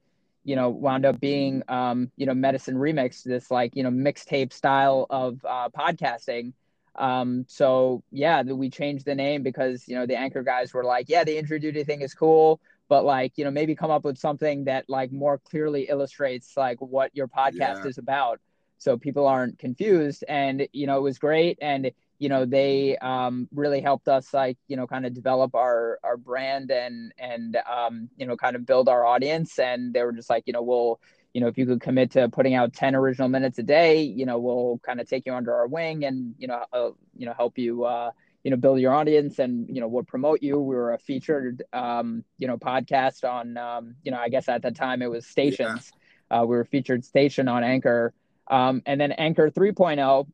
you 0.48 0.56
know, 0.56 0.70
wound 0.70 1.04
up 1.04 1.20
being, 1.20 1.62
um, 1.68 2.10
you 2.16 2.24
know, 2.24 2.32
Medicine 2.32 2.76
Remix, 2.76 3.22
this 3.22 3.50
like, 3.50 3.76
you 3.76 3.82
know, 3.82 3.90
mixtape 3.90 4.50
style 4.50 5.06
of 5.10 5.44
uh, 5.44 5.68
podcasting. 5.68 6.54
Um, 6.96 7.44
so 7.48 8.02
yeah, 8.10 8.40
we 8.42 8.70
changed 8.70 9.04
the 9.04 9.14
name 9.14 9.42
because, 9.42 9.86
you 9.86 9.94
know, 9.94 10.06
the 10.06 10.16
anchor 10.16 10.42
guys 10.42 10.72
were 10.72 10.84
like, 10.84 11.10
yeah, 11.10 11.22
the 11.22 11.36
injury 11.36 11.58
duty 11.58 11.84
thing 11.84 12.00
is 12.00 12.14
cool, 12.14 12.60
but 12.88 13.04
like, 13.04 13.36
you 13.36 13.44
know, 13.44 13.50
maybe 13.50 13.74
come 13.74 13.90
up 13.90 14.04
with 14.04 14.16
something 14.16 14.64
that 14.64 14.88
like 14.88 15.12
more 15.12 15.36
clearly 15.36 15.82
illustrates 15.82 16.56
like 16.56 16.78
what 16.80 17.14
your 17.14 17.28
podcast 17.28 17.82
yeah. 17.82 17.86
is 17.86 17.98
about. 17.98 18.40
So 18.78 18.96
people 18.96 19.26
aren't 19.26 19.58
confused. 19.58 20.24
And, 20.28 20.66
you 20.72 20.86
know, 20.86 20.96
it 20.96 21.02
was 21.02 21.18
great. 21.18 21.58
And, 21.60 21.90
you 22.18 22.28
know 22.28 22.44
they 22.44 22.96
um, 22.98 23.48
really 23.54 23.80
helped 23.80 24.08
us 24.08 24.32
like 24.34 24.58
you 24.66 24.76
know 24.76 24.86
kind 24.86 25.06
of 25.06 25.14
develop 25.14 25.54
our 25.54 25.98
our 26.02 26.16
brand 26.16 26.70
and 26.70 27.12
and 27.18 27.56
um, 27.70 28.08
you 28.16 28.26
know 28.26 28.36
kind 28.36 28.56
of 28.56 28.66
build 28.66 28.88
our 28.88 29.04
audience 29.04 29.58
and 29.58 29.94
they 29.94 30.02
were 30.02 30.12
just 30.12 30.30
like 30.30 30.44
you 30.46 30.52
know 30.52 30.62
we'll 30.62 31.00
you 31.32 31.40
know 31.40 31.46
if 31.46 31.58
you 31.58 31.66
could 31.66 31.80
commit 31.80 32.12
to 32.12 32.28
putting 32.28 32.54
out 32.54 32.72
10 32.72 32.94
original 32.94 33.28
minutes 33.28 33.58
a 33.58 33.62
day 33.62 34.02
you 34.02 34.26
know 34.26 34.38
we'll 34.38 34.80
kind 34.84 35.00
of 35.00 35.08
take 35.08 35.26
you 35.26 35.34
under 35.34 35.54
our 35.54 35.66
wing 35.66 36.04
and 36.04 36.34
you 36.38 36.48
know 36.48 36.64
uh, 36.72 36.90
you 37.16 37.26
know 37.26 37.34
help 37.34 37.58
you 37.58 37.84
uh, 37.84 38.10
you 38.42 38.50
know 38.50 38.56
build 38.56 38.80
your 38.80 38.94
audience 38.94 39.38
and 39.38 39.68
you 39.68 39.80
know 39.80 39.88
we'll 39.88 40.02
promote 40.02 40.42
you 40.42 40.58
we 40.58 40.74
were 40.74 40.94
a 40.94 40.98
featured 40.98 41.62
um, 41.72 42.24
you 42.38 42.48
know 42.48 42.56
podcast 42.56 43.28
on 43.28 43.56
um, 43.56 43.94
you 44.02 44.10
know 44.10 44.18
i 44.18 44.28
guess 44.28 44.48
at 44.48 44.62
the 44.62 44.70
time 44.70 45.02
it 45.02 45.10
was 45.10 45.26
stations 45.26 45.92
yeah. 46.30 46.40
uh, 46.40 46.44
we 46.44 46.56
were 46.56 46.64
featured 46.64 47.04
station 47.04 47.46
on 47.48 47.62
anchor 47.62 48.12
um, 48.50 48.82
and 48.86 49.00
then 49.00 49.12
anchor 49.12 49.50
3.0 49.50 50.26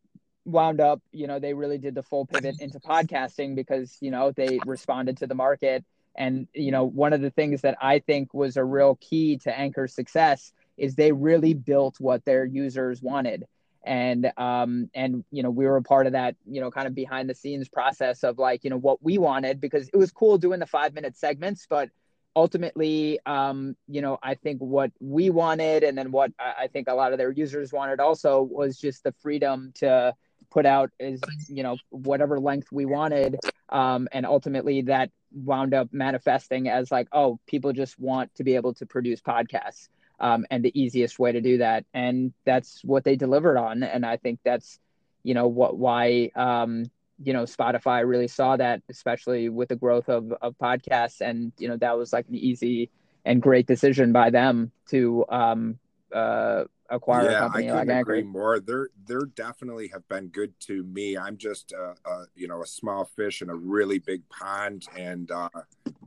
wound 0.44 0.80
up, 0.80 1.00
you 1.12 1.26
know, 1.26 1.38
they 1.38 1.54
really 1.54 1.78
did 1.78 1.94
the 1.94 2.02
full 2.02 2.26
pivot 2.26 2.56
into 2.60 2.78
podcasting 2.78 3.54
because, 3.54 3.96
you 4.00 4.10
know, 4.10 4.32
they 4.32 4.58
responded 4.66 5.16
to 5.18 5.26
the 5.26 5.34
market. 5.34 5.84
And, 6.16 6.46
you 6.54 6.70
know, 6.70 6.84
one 6.84 7.12
of 7.12 7.20
the 7.20 7.30
things 7.30 7.62
that 7.62 7.76
I 7.80 7.98
think 7.98 8.32
was 8.34 8.56
a 8.56 8.64
real 8.64 8.96
key 9.00 9.38
to 9.38 9.58
Anchor's 9.58 9.94
success 9.94 10.52
is 10.76 10.94
they 10.94 11.12
really 11.12 11.54
built 11.54 11.96
what 11.98 12.24
their 12.24 12.44
users 12.44 13.02
wanted. 13.02 13.46
And, 13.84 14.32
um, 14.36 14.90
and, 14.94 15.24
you 15.30 15.42
know, 15.42 15.50
we 15.50 15.66
were 15.66 15.76
a 15.76 15.82
part 15.82 16.06
of 16.06 16.12
that, 16.12 16.36
you 16.46 16.60
know, 16.60 16.70
kind 16.70 16.86
of 16.86 16.94
behind 16.94 17.28
the 17.28 17.34
scenes 17.34 17.68
process 17.68 18.22
of 18.22 18.38
like, 18.38 18.64
you 18.64 18.70
know, 18.70 18.78
what 18.78 19.02
we 19.02 19.18
wanted 19.18 19.60
because 19.60 19.88
it 19.88 19.96
was 19.96 20.10
cool 20.10 20.38
doing 20.38 20.60
the 20.60 20.66
five 20.66 20.94
minute 20.94 21.16
segments, 21.16 21.66
but 21.68 21.90
ultimately, 22.36 23.18
um, 23.26 23.76
you 23.88 24.00
know, 24.00 24.18
I 24.22 24.34
think 24.34 24.60
what 24.60 24.90
we 25.00 25.30
wanted 25.30 25.82
and 25.82 25.98
then 25.98 26.12
what 26.12 26.32
I 26.38 26.68
think 26.68 26.88
a 26.88 26.94
lot 26.94 27.12
of 27.12 27.18
their 27.18 27.30
users 27.30 27.72
wanted 27.72 28.00
also 28.00 28.42
was 28.42 28.78
just 28.78 29.04
the 29.04 29.12
freedom 29.20 29.72
to, 29.76 30.14
put 30.54 30.64
out 30.64 30.90
is 31.00 31.20
you 31.48 31.62
know 31.62 31.76
whatever 31.90 32.40
length 32.40 32.68
we 32.72 32.86
wanted 32.86 33.38
um, 33.68 34.08
and 34.12 34.24
ultimately 34.24 34.82
that 34.82 35.10
wound 35.32 35.74
up 35.74 35.88
manifesting 35.92 36.68
as 36.68 36.92
like 36.92 37.08
oh 37.12 37.38
people 37.46 37.72
just 37.72 37.98
want 37.98 38.34
to 38.36 38.44
be 38.44 38.54
able 38.54 38.72
to 38.72 38.86
produce 38.86 39.20
podcasts 39.20 39.88
um, 40.20 40.46
and 40.50 40.64
the 40.64 40.80
easiest 40.80 41.18
way 41.18 41.32
to 41.32 41.40
do 41.40 41.58
that. 41.58 41.84
And 41.92 42.32
that's 42.44 42.80
what 42.84 43.04
they 43.04 43.16
delivered 43.16 43.58
on. 43.58 43.82
And 43.82 44.06
i 44.06 44.16
think 44.16 44.40
that's 44.44 44.78
you 45.22 45.34
know 45.34 45.48
what 45.48 45.76
why 45.76 46.30
um, 46.34 46.84
you 47.22 47.32
know 47.32 47.44
spotify 47.44 48.06
really 48.06 48.28
saw 48.28 48.56
that 48.56 48.82
especially 48.88 49.48
with 49.48 49.68
the 49.68 49.76
growth 49.76 50.08
of, 50.08 50.32
of 50.40 50.56
podcasts. 50.58 51.20
And 51.20 51.52
you 51.58 51.68
know 51.68 51.76
that 51.78 51.98
was 51.98 52.12
like 52.12 52.28
an 52.28 52.36
easy 52.36 52.90
and 53.24 53.42
great 53.42 53.66
decision 53.66 54.12
by 54.12 54.30
them 54.30 54.70
to 54.90 55.24
um, 55.28 55.78
uh, 56.12 56.64
acquire 56.90 57.30
yeah, 57.30 57.36
a 57.36 57.40
company 57.40 57.70
I 57.70 57.82
like 57.82 57.88
agree 57.88 58.22
more. 58.22 58.60
They're 58.60 58.90
they're 59.06 59.26
definitely 59.26 59.88
have 59.88 60.06
been 60.08 60.28
good 60.28 60.58
to 60.60 60.84
me. 60.84 61.16
I'm 61.16 61.36
just 61.36 61.72
a, 61.72 61.94
a, 62.08 62.26
you 62.34 62.48
know 62.48 62.62
a 62.62 62.66
small 62.66 63.04
fish 63.04 63.42
in 63.42 63.50
a 63.50 63.54
really 63.54 63.98
big 63.98 64.28
pond, 64.28 64.86
and 64.96 65.30
uh, 65.30 65.48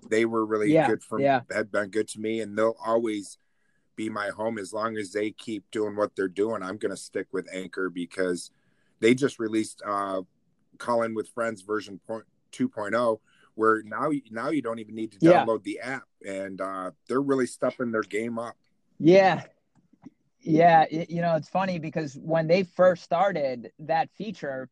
they 0.10 0.26
were 0.26 0.46
really 0.46 0.72
yeah, 0.72 0.88
good 0.88 1.04
for 1.04 1.20
yeah. 1.20 1.42
had 1.52 1.72
been 1.72 1.90
good 1.90 2.08
to 2.10 2.20
me, 2.20 2.42
and 2.42 2.58
they'll 2.58 2.78
always 2.84 3.38
be 3.96 4.10
my 4.10 4.30
home 4.30 4.60
as 4.60 4.74
long 4.74 4.98
as 4.98 5.12
they 5.12 5.32
keep 5.32 5.64
doing 5.72 5.96
what 5.96 6.16
they're 6.16 6.28
doing. 6.28 6.62
I'm 6.62 6.78
gonna 6.78 6.98
stick 6.98 7.28
with 7.32 7.48
Anchor 7.54 7.90
because 7.90 8.52
they 9.00 9.14
just 9.14 9.40
released 9.40 9.82
uh, 9.86 10.22
Call 10.78 11.08
with 11.14 11.30
Friends 11.30 11.62
version 11.62 12.00
point 12.06 12.26
2.0 12.52 13.20
where 13.56 13.82
now 13.84 14.12
now 14.30 14.50
you 14.50 14.62
don't 14.62 14.78
even 14.78 14.94
need 14.94 15.12
to 15.12 15.18
download 15.18 15.62
yeah. 15.66 15.74
the 15.74 15.80
app 15.80 16.04
and 16.26 16.62
uh, 16.62 16.92
they're 17.08 17.22
really 17.22 17.48
stepping 17.48 17.92
their 17.92 18.04
game 18.04 18.38
up. 18.38 18.56
Yeah, 19.00 19.44
yeah, 20.48 20.86
you 20.90 21.22
know, 21.22 21.36
it's 21.36 21.50
funny 21.50 21.80
because 21.80 22.18
when 22.22 22.48
they 22.48 22.64
first 22.64 23.04
started 23.04 23.72
that 23.80 24.10
feature, 24.18 24.70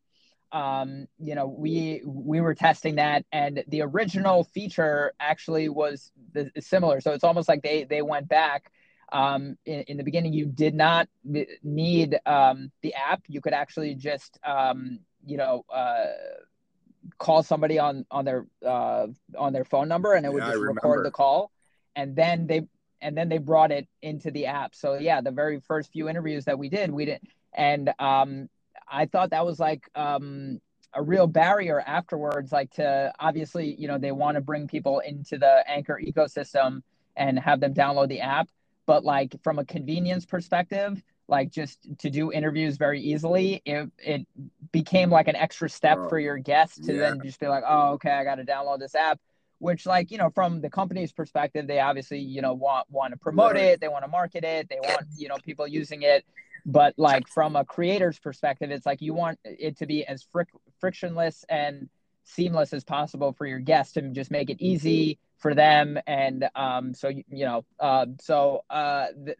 um, 0.52 1.06
you 1.18 1.34
know, 1.34 1.46
we 1.46 2.02
we 2.04 2.40
were 2.40 2.54
testing 2.54 2.96
that, 2.96 3.24
and 3.32 3.62
the 3.68 3.82
original 3.82 4.44
feature 4.44 5.12
actually 5.20 5.68
was 5.68 6.10
the, 6.32 6.50
similar. 6.60 7.00
So 7.00 7.12
it's 7.12 7.24
almost 7.24 7.48
like 7.48 7.62
they 7.62 7.84
they 7.84 8.02
went 8.02 8.28
back 8.28 8.70
um, 9.12 9.56
in, 9.64 9.80
in, 9.82 9.96
the 9.96 10.02
beginning, 10.02 10.32
you 10.32 10.46
did 10.46 10.74
not 10.74 11.08
need 11.62 12.18
um, 12.26 12.72
the 12.82 12.94
app. 12.94 13.22
You 13.28 13.40
could 13.40 13.52
actually 13.52 13.94
just, 13.94 14.38
um, 14.44 15.00
you 15.24 15.36
know, 15.36 15.64
uh, 15.72 16.06
call 17.18 17.42
somebody 17.42 17.78
on 17.78 18.04
on 18.10 18.24
their 18.24 18.46
uh, 18.64 19.06
on 19.38 19.52
their 19.52 19.64
phone 19.64 19.88
number, 19.88 20.14
and 20.14 20.26
it 20.26 20.32
would 20.32 20.44
just 20.44 20.58
record 20.58 21.04
the 21.04 21.10
call. 21.10 21.52
And 21.94 22.16
then 22.16 22.46
they 22.46 22.66
and 23.00 23.16
then 23.16 23.28
they 23.28 23.38
brought 23.38 23.70
it 23.70 23.88
into 24.02 24.30
the 24.30 24.46
app. 24.46 24.74
So 24.74 24.94
yeah, 24.94 25.20
the 25.20 25.30
very 25.30 25.60
first 25.60 25.92
few 25.92 26.08
interviews 26.08 26.44
that 26.46 26.58
we 26.58 26.68
did, 26.68 26.90
we 26.90 27.04
didn't, 27.04 27.28
and 27.54 27.92
um, 27.98 28.48
I 28.88 29.06
thought 29.06 29.30
that 29.30 29.44
was 29.44 29.58
like 29.58 29.88
um, 29.94 30.60
a 30.94 31.02
real 31.02 31.26
barrier 31.26 31.80
afterwards. 31.80 32.52
Like 32.52 32.70
to 32.72 33.12
obviously, 33.18 33.74
you 33.78 33.88
know, 33.88 33.98
they 33.98 34.12
want 34.12 34.36
to 34.36 34.40
bring 34.40 34.66
people 34.68 35.00
into 35.00 35.38
the 35.38 35.64
Anchor 35.68 36.00
ecosystem 36.04 36.82
and 37.16 37.38
have 37.38 37.60
them 37.60 37.74
download 37.74 38.08
the 38.08 38.20
app 38.20 38.48
but 38.86 39.04
like 39.04 39.34
from 39.42 39.58
a 39.58 39.64
convenience 39.64 40.24
perspective 40.24 41.02
like 41.28 41.50
just 41.50 41.80
to 41.98 42.08
do 42.08 42.32
interviews 42.32 42.76
very 42.76 43.00
easily 43.00 43.60
it, 43.64 43.90
it 43.98 44.26
became 44.72 45.10
like 45.10 45.28
an 45.28 45.36
extra 45.36 45.68
step 45.68 45.98
for 46.08 46.18
your 46.18 46.38
guests 46.38 46.78
to 46.78 46.94
yeah. 46.94 47.00
then 47.00 47.20
just 47.22 47.38
be 47.40 47.48
like 47.48 47.64
oh 47.66 47.92
okay 47.92 48.10
i 48.10 48.24
got 48.24 48.36
to 48.36 48.44
download 48.44 48.78
this 48.78 48.94
app 48.94 49.20
which 49.58 49.86
like 49.86 50.10
you 50.10 50.18
know 50.18 50.30
from 50.30 50.60
the 50.60 50.70
company's 50.70 51.12
perspective 51.12 51.66
they 51.66 51.80
obviously 51.80 52.18
you 52.18 52.42
know 52.42 52.54
want 52.54 52.86
want 52.90 53.12
to 53.12 53.18
promote 53.18 53.54
right. 53.54 53.64
it 53.64 53.80
they 53.80 53.88
want 53.88 54.04
to 54.04 54.08
market 54.08 54.44
it 54.44 54.68
they 54.68 54.78
want 54.82 55.06
you 55.16 55.28
know 55.28 55.36
people 55.44 55.66
using 55.66 56.02
it 56.02 56.24
but 56.64 56.94
like 56.96 57.26
from 57.28 57.56
a 57.56 57.64
creator's 57.64 58.18
perspective 58.18 58.70
it's 58.70 58.86
like 58.86 59.00
you 59.00 59.14
want 59.14 59.38
it 59.44 59.76
to 59.78 59.86
be 59.86 60.04
as 60.06 60.26
fric- 60.34 60.46
frictionless 60.80 61.44
and 61.48 61.88
seamless 62.26 62.72
as 62.72 62.84
possible 62.84 63.32
for 63.32 63.46
your 63.46 63.60
guests 63.60 63.94
to 63.94 64.02
just 64.10 64.30
make 64.30 64.50
it 64.50 64.56
easy 64.60 65.18
for 65.38 65.54
them. 65.54 65.98
And 66.06 66.48
um, 66.54 66.92
so, 66.92 67.08
you 67.08 67.24
know, 67.44 67.64
uh, 67.78 68.06
so 68.20 68.64
uh, 68.68 69.06
th- 69.24 69.38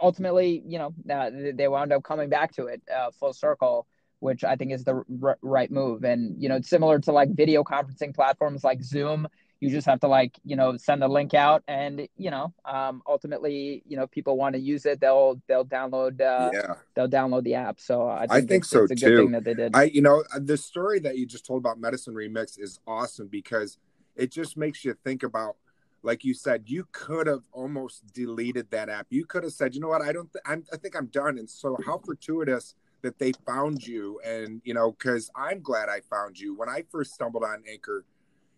ultimately, 0.00 0.62
you 0.66 0.78
know, 0.78 0.94
uh, 1.12 1.30
they 1.54 1.68
wound 1.68 1.92
up 1.92 2.04
coming 2.04 2.28
back 2.28 2.54
to 2.54 2.66
it 2.66 2.82
uh, 2.94 3.10
full 3.10 3.32
circle, 3.32 3.86
which 4.20 4.44
I 4.44 4.56
think 4.56 4.72
is 4.72 4.84
the 4.84 5.02
r- 5.22 5.38
right 5.42 5.70
move. 5.70 6.04
And, 6.04 6.40
you 6.40 6.48
know, 6.48 6.56
it's 6.56 6.70
similar 6.70 7.00
to 7.00 7.12
like 7.12 7.34
video 7.34 7.64
conferencing 7.64 8.14
platforms 8.14 8.62
like 8.62 8.82
Zoom. 8.82 9.28
You 9.60 9.70
just 9.70 9.86
have 9.86 10.00
to 10.00 10.08
like, 10.08 10.38
you 10.44 10.56
know, 10.56 10.76
send 10.76 11.02
the 11.02 11.08
link 11.08 11.34
out 11.34 11.62
and, 11.68 12.08
you 12.16 12.30
know, 12.30 12.52
um, 12.64 13.02
ultimately, 13.06 13.82
you 13.86 13.96
know, 13.96 14.06
people 14.06 14.36
want 14.36 14.54
to 14.54 14.60
use 14.60 14.86
it. 14.86 15.00
They'll, 15.00 15.40
they'll 15.46 15.66
download, 15.66 16.20
uh, 16.20 16.50
yeah. 16.52 16.74
they'll 16.94 17.08
download 17.08 17.44
the 17.44 17.54
app. 17.54 17.78
So 17.78 18.08
I 18.08 18.20
think, 18.20 18.32
I 18.32 18.40
think 18.40 18.64
so 18.64 18.86
too. 18.86 19.28
that 19.32 19.44
they 19.44 19.54
did. 19.54 19.76
I, 19.76 19.84
you 19.84 20.00
know, 20.00 20.24
the 20.34 20.56
story 20.56 20.98
that 21.00 21.18
you 21.18 21.26
just 21.26 21.46
told 21.46 21.60
about 21.60 21.78
Medicine 21.78 22.14
Remix 22.14 22.58
is 22.58 22.80
awesome 22.86 23.28
because– 23.28 23.78
it 24.16 24.30
just 24.30 24.56
makes 24.56 24.84
you 24.84 24.94
think 25.04 25.22
about 25.22 25.56
like 26.02 26.24
you 26.24 26.34
said 26.34 26.62
you 26.66 26.86
could 26.92 27.26
have 27.26 27.42
almost 27.52 28.02
deleted 28.12 28.70
that 28.70 28.88
app 28.88 29.06
you 29.10 29.24
could 29.24 29.42
have 29.42 29.52
said 29.52 29.74
you 29.74 29.80
know 29.80 29.88
what 29.88 30.02
i 30.02 30.12
don't 30.12 30.30
th- 30.32 30.62
i 30.72 30.76
think 30.76 30.94
i'm 30.96 31.06
done 31.06 31.38
and 31.38 31.48
so 31.48 31.76
how 31.86 31.98
fortuitous 31.98 32.74
that 33.02 33.18
they 33.18 33.32
found 33.46 33.86
you 33.86 34.20
and 34.24 34.60
you 34.64 34.74
know 34.74 34.92
because 34.92 35.30
i'm 35.34 35.60
glad 35.60 35.88
i 35.88 36.00
found 36.10 36.38
you 36.38 36.54
when 36.54 36.68
i 36.68 36.84
first 36.90 37.12
stumbled 37.14 37.42
on 37.42 37.62
anchor 37.70 38.04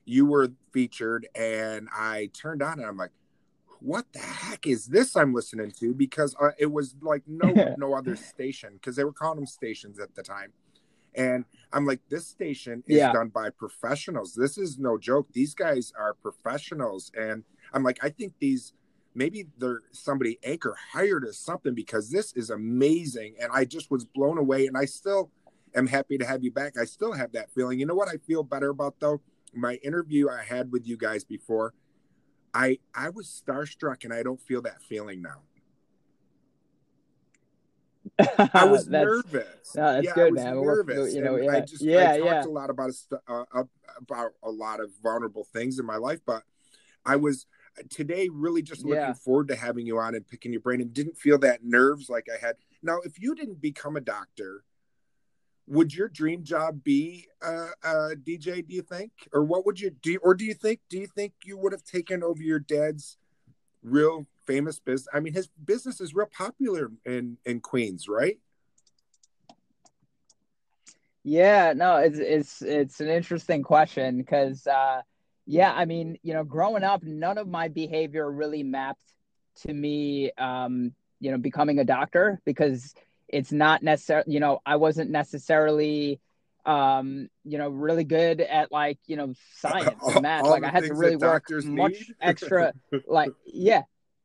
you 0.05 0.27
were 0.27 0.49
featured 0.73 1.27
and 1.35 1.89
i 1.97 2.29
turned 2.33 2.63
on 2.63 2.79
and 2.79 2.87
i'm 2.87 2.97
like 2.97 3.11
what 3.81 4.05
the 4.13 4.21
heck 4.21 4.67
is 4.67 4.87
this 4.87 5.17
i'm 5.17 5.35
listening 5.35 5.71
to 5.71 5.93
because 5.95 6.37
uh, 6.41 6.51
it 6.59 6.71
was 6.71 6.95
like 7.03 7.23
no 7.27 7.75
no 7.79 7.95
other 7.95 8.17
station 8.17 8.75
because 8.75 8.97
they 8.97 9.05
were 9.05 9.13
calling 9.13 9.37
them 9.37 9.47
stations 9.47 9.99
at 9.99 10.15
the 10.15 10.23
time 10.23 10.53
and 11.15 11.45
I'm 11.73 11.87
like, 11.87 12.01
this 12.09 12.27
station 12.27 12.83
is 12.87 12.99
yeah. 12.99 13.13
done 13.13 13.29
by 13.29 13.51
professionals. 13.51 14.35
This 14.35 14.57
is 14.59 14.79
no 14.79 14.99
joke. 14.99 15.29
These 15.33 15.55
guys 15.55 15.93
are 15.99 16.15
professionals. 16.15 17.11
And 17.19 17.45
I'm 17.73 17.83
like, 17.83 17.99
I 18.03 18.09
think 18.09 18.35
these 18.39 18.73
maybe 19.15 19.47
they're 19.59 19.81
somebody 19.91 20.39
anchor 20.43 20.75
hired 20.93 21.25
or 21.25 21.33
something 21.35 21.75
because 21.75 22.11
this 22.11 22.33
is 22.35 22.51
amazing. 22.51 23.35
And 23.41 23.51
I 23.53 23.65
just 23.65 23.91
was 23.91 24.05
blown 24.05 24.39
away. 24.39 24.67
And 24.67 24.77
I 24.77 24.87
still 24.87 25.31
am 25.75 25.87
happy 25.87 26.17
to 26.19 26.25
have 26.25 26.43
you 26.43 26.51
back. 26.51 26.79
I 26.79 26.85
still 26.85 27.13
have 27.13 27.33
that 27.33 27.51
feeling. 27.55 27.79
You 27.79 27.87
know 27.87 27.95
what 27.95 28.09
I 28.09 28.17
feel 28.27 28.43
better 28.43 28.71
about 28.71 28.95
though? 28.99 29.21
My 29.55 29.75
interview 29.77 30.29
I 30.29 30.43
had 30.43 30.73
with 30.73 30.87
you 30.87 30.97
guys 30.97 31.25
before, 31.25 31.75
I 32.55 32.79
I 32.95 33.11
was 33.11 33.43
starstruck 33.47 34.05
and 34.05 34.13
I 34.13 34.23
don't 34.23 34.41
feel 34.41 34.63
that 34.63 34.83
feeling 34.83 35.23
now. 35.23 35.43
I 38.55 38.65
was 38.65 38.89
nervous. 38.89 39.75
No, 39.75 39.95
that's 39.95 40.07
yeah, 40.07 40.15
good, 40.15 40.27
I 40.27 40.31
was 40.31 40.45
man. 40.45 40.61
Nervous. 40.61 41.15
You 41.15 41.23
know, 41.23 41.37
yeah, 41.37 41.51
I 41.51 41.61
just 41.61 41.83
yeah, 41.83 42.13
I 42.13 42.19
talked 42.19 42.25
yeah. 42.25 42.45
a 42.45 42.53
lot 42.53 42.71
about 42.71 42.91
uh, 43.29 43.45
about 43.99 44.33
a 44.43 44.51
lot 44.51 44.81
of 44.81 44.91
vulnerable 45.03 45.45
things 45.45 45.79
in 45.79 45.87
my 45.87 45.97
life, 45.97 46.21
but 46.27 46.43
I 47.05 47.17
was 47.17 47.47
today 47.89 48.29
really 48.31 48.63
just 48.63 48.85
looking 48.85 49.01
yeah. 49.01 49.13
forward 49.15 49.49
to 49.49 49.57
having 49.57 49.87
you 49.87 49.99
on 49.99 50.15
and 50.15 50.27
picking 50.27 50.53
your 50.53 50.61
brain, 50.61 50.81
and 50.81 50.93
didn't 50.93 51.17
feel 51.17 51.39
that 51.39 51.65
nerves 51.65 52.11
like 52.11 52.27
I 52.33 52.45
had. 52.45 52.57
Now, 52.83 52.99
if 53.05 53.21
you 53.21 53.35
didn't 53.35 53.61
become 53.61 53.97
a 53.97 54.01
doctor, 54.01 54.65
would 55.73 55.95
your 55.95 56.09
dream 56.09 56.45
job 56.45 56.85
be 56.85 57.27
uh, 57.43 57.69
uh, 57.83 58.11
DJ? 58.23 58.67
Do 58.67 58.75
you 58.75 58.83
think, 58.83 59.11
or 59.33 59.43
what 59.43 59.65
would 59.67 59.81
you 59.81 59.91
do? 59.91 60.19
Or 60.23 60.35
do 60.35 60.45
you 60.45 60.55
think? 60.55 60.81
Do 60.89 60.99
you 60.99 61.07
think 61.07 61.33
you 61.45 61.57
would 61.57 61.73
have 61.73 61.85
taken 61.85 62.23
over 62.23 62.43
your 62.43 62.59
dad's 62.59 63.17
real 63.83 64.27
famous 64.47 64.79
business. 64.79 65.09
I 65.13 65.21
mean, 65.21 65.33
his 65.33 65.49
business 65.65 66.01
is 66.01 66.15
real 66.15 66.27
popular 66.27 66.91
in 67.05 67.39
in 67.45 67.61
Queens, 67.61 68.09
right? 68.09 68.39
Yeah, 71.25 71.73
no, 71.75 71.97
it's 71.97 72.19
it's 72.19 72.63
it's 72.63 73.01
an 73.01 73.09
interesting 73.09 73.63
question 73.63 74.19
because 74.19 74.67
uh, 74.67 75.03
yeah, 75.47 75.73
I 75.73 75.85
mean, 75.85 76.19
you 76.23 76.35
know, 76.35 76.45
growing 76.45 76.85
up, 76.85 77.03
none 77.03 77.39
of 77.39 77.49
my 77.49 77.69
behavior 77.69 78.31
really 78.31 78.63
mapped 78.63 79.05
to 79.63 79.73
me, 79.73 80.33
um, 80.39 80.95
you 81.21 81.31
know, 81.31 81.39
becoming 81.39 81.79
a 81.79 81.85
doctor 81.85 82.41
because 82.45 82.95
it's 83.33 83.51
not 83.51 83.83
necessarily, 83.83 84.33
you 84.33 84.41
know, 84.41 84.61
I 84.65 84.77
wasn't 84.77 85.11
necessarily 85.11 86.21
um 86.65 87.29
you 87.43 87.59
know 87.59 87.69
really 87.69 88.05
good 88.05 88.41
at 88.41 88.71
like 88.71 88.97
you 89.09 89.17
know 89.17 89.35
science 89.57 90.01
and 90.07 90.23
math. 90.23 90.45
Like 90.45 90.63
i 90.63 90.71
had 90.71 90.85
to 90.85 90.95
really 90.95 91.17
work 91.17 91.45
much 91.65 92.13
extra 92.21 92.73
like 93.09 93.33
yeah 93.45 93.83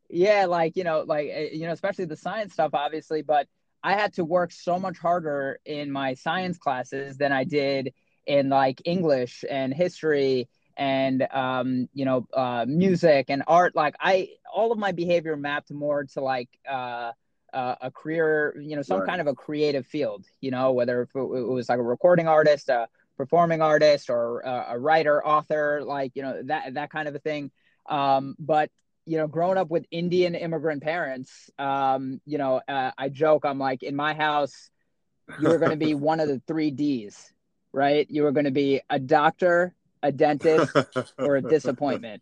yeah 0.08 0.46
like 0.46 0.78
you 0.78 0.84
know 0.84 1.04
like 1.08 1.30
eh, 1.32 1.50
you 1.54 1.66
know 1.66 1.74
especially 1.74 2.06
the 2.06 2.16
science 2.16 2.54
stuff 2.54 2.76
obviously 2.76 3.24
but 3.24 3.48
i 3.84 3.94
had 3.94 4.14
to 4.14 4.24
work 4.24 4.52
so 4.52 4.80
much 4.80 5.00
harder 5.00 5.60
in 5.66 5.92
my 5.92 6.14
science 6.14 6.60
classes 6.60 7.18
than 7.18 7.32
i 7.32 7.44
did 7.44 7.92
in 8.28 8.50
like 8.50 8.82
english 8.86 9.44
and 9.50 9.74
history 9.74 10.48
and 10.78 11.28
um 11.32 11.90
you 11.94 12.06
know 12.06 12.26
uh 12.34 12.66
music 12.68 13.26
and 13.30 13.44
art. 13.48 13.76
Like 13.76 13.96
i 14.00 14.30
all 14.54 14.72
of 14.72 14.78
my 14.78 14.92
behavior 14.92 15.36
mapped 15.36 15.72
more 15.72 16.06
to 16.14 16.22
like 16.22 16.50
uh 16.70 17.12
uh, 17.54 17.76
a 17.82 17.92
career, 17.92 18.56
you 18.60 18.76
know, 18.76 18.82
some 18.82 19.00
right. 19.00 19.08
kind 19.08 19.22
of 19.22 19.28
a 19.28 19.34
creative 19.34 19.86
field, 19.86 20.26
you 20.42 20.52
know, 20.52 20.72
whether 20.72 21.04
it 21.04 21.16
was 21.16 21.70
like 21.70 21.80
a 21.80 21.84
recording 21.84 22.28
artist, 22.28 22.70
a 22.70 22.88
performing 23.18 23.62
artist, 23.62 24.10
or 24.10 24.42
a, 24.42 24.78
writer, 24.78 25.26
author, 25.26 25.82
like 25.84 26.12
you 26.16 26.22
know 26.22 26.42
that 26.44 26.76
that 26.76 26.90
kind 26.90 27.08
of 27.08 27.16
a 27.16 27.20
thing. 27.20 27.52
Um, 27.88 28.36
but 28.40 28.70
you 29.06 29.18
know, 29.18 29.28
growing 29.28 29.58
up 29.58 29.70
with 29.70 29.86
Indian 29.90 30.36
immigrant 30.36 30.84
parents, 30.84 31.50
um, 31.58 32.20
you 32.26 32.38
know, 32.38 32.62
uh, 32.68 32.92
I 32.98 33.08
joke, 33.08 33.46
I'm 33.46 33.58
like, 33.58 33.82
in 33.82 33.96
my 33.96 34.14
house, 34.14 34.70
you 35.40 35.48
were 35.48 35.58
going 35.58 35.72
to 35.72 35.78
be 35.78 35.96
one 35.96 36.20
of 36.20 36.28
the 36.28 36.42
three 36.46 36.72
D's, 36.72 37.32
right? 37.72 38.06
You 38.10 38.24
were 38.24 38.34
going 38.34 38.46
to 38.46 38.52
be 38.52 38.82
a 38.90 39.00
doctor, 39.00 39.74
a 40.04 40.12
dentist, 40.12 40.76
or 41.18 41.38
a 41.38 41.42
disappointment. 41.42 42.22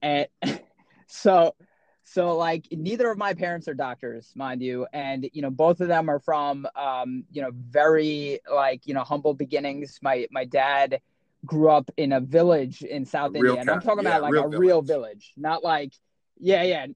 And 0.00 0.26
so, 1.06 1.54
so 2.04 2.36
like 2.36 2.66
neither 2.70 3.10
of 3.10 3.18
my 3.18 3.34
parents 3.34 3.66
are 3.66 3.74
doctors, 3.74 4.32
mind 4.36 4.62
you, 4.62 4.86
and 4.92 5.28
you 5.32 5.42
know 5.42 5.50
both 5.50 5.80
of 5.80 5.88
them 5.88 6.08
are 6.08 6.20
from 6.20 6.66
um, 6.76 7.24
you 7.32 7.42
know 7.42 7.50
very 7.52 8.40
like 8.50 8.86
you 8.86 8.94
know 8.94 9.02
humble 9.02 9.34
beginnings. 9.34 9.98
My 10.02 10.26
my 10.30 10.44
dad 10.44 11.00
grew 11.44 11.70
up 11.70 11.90
in 11.96 12.12
a 12.12 12.20
village 12.20 12.82
in 12.82 13.06
South 13.06 13.34
India, 13.34 13.54
and 13.54 13.70
I'm 13.70 13.80
talking 13.80 14.04
yeah, 14.04 14.18
about 14.18 14.22
like 14.22 14.32
real 14.32 14.44
a 14.44 14.50
village. 14.50 14.60
real 14.60 14.82
village, 14.82 15.32
not 15.36 15.64
like 15.64 15.94
yeah, 16.38 16.62
yeah. 16.62 16.86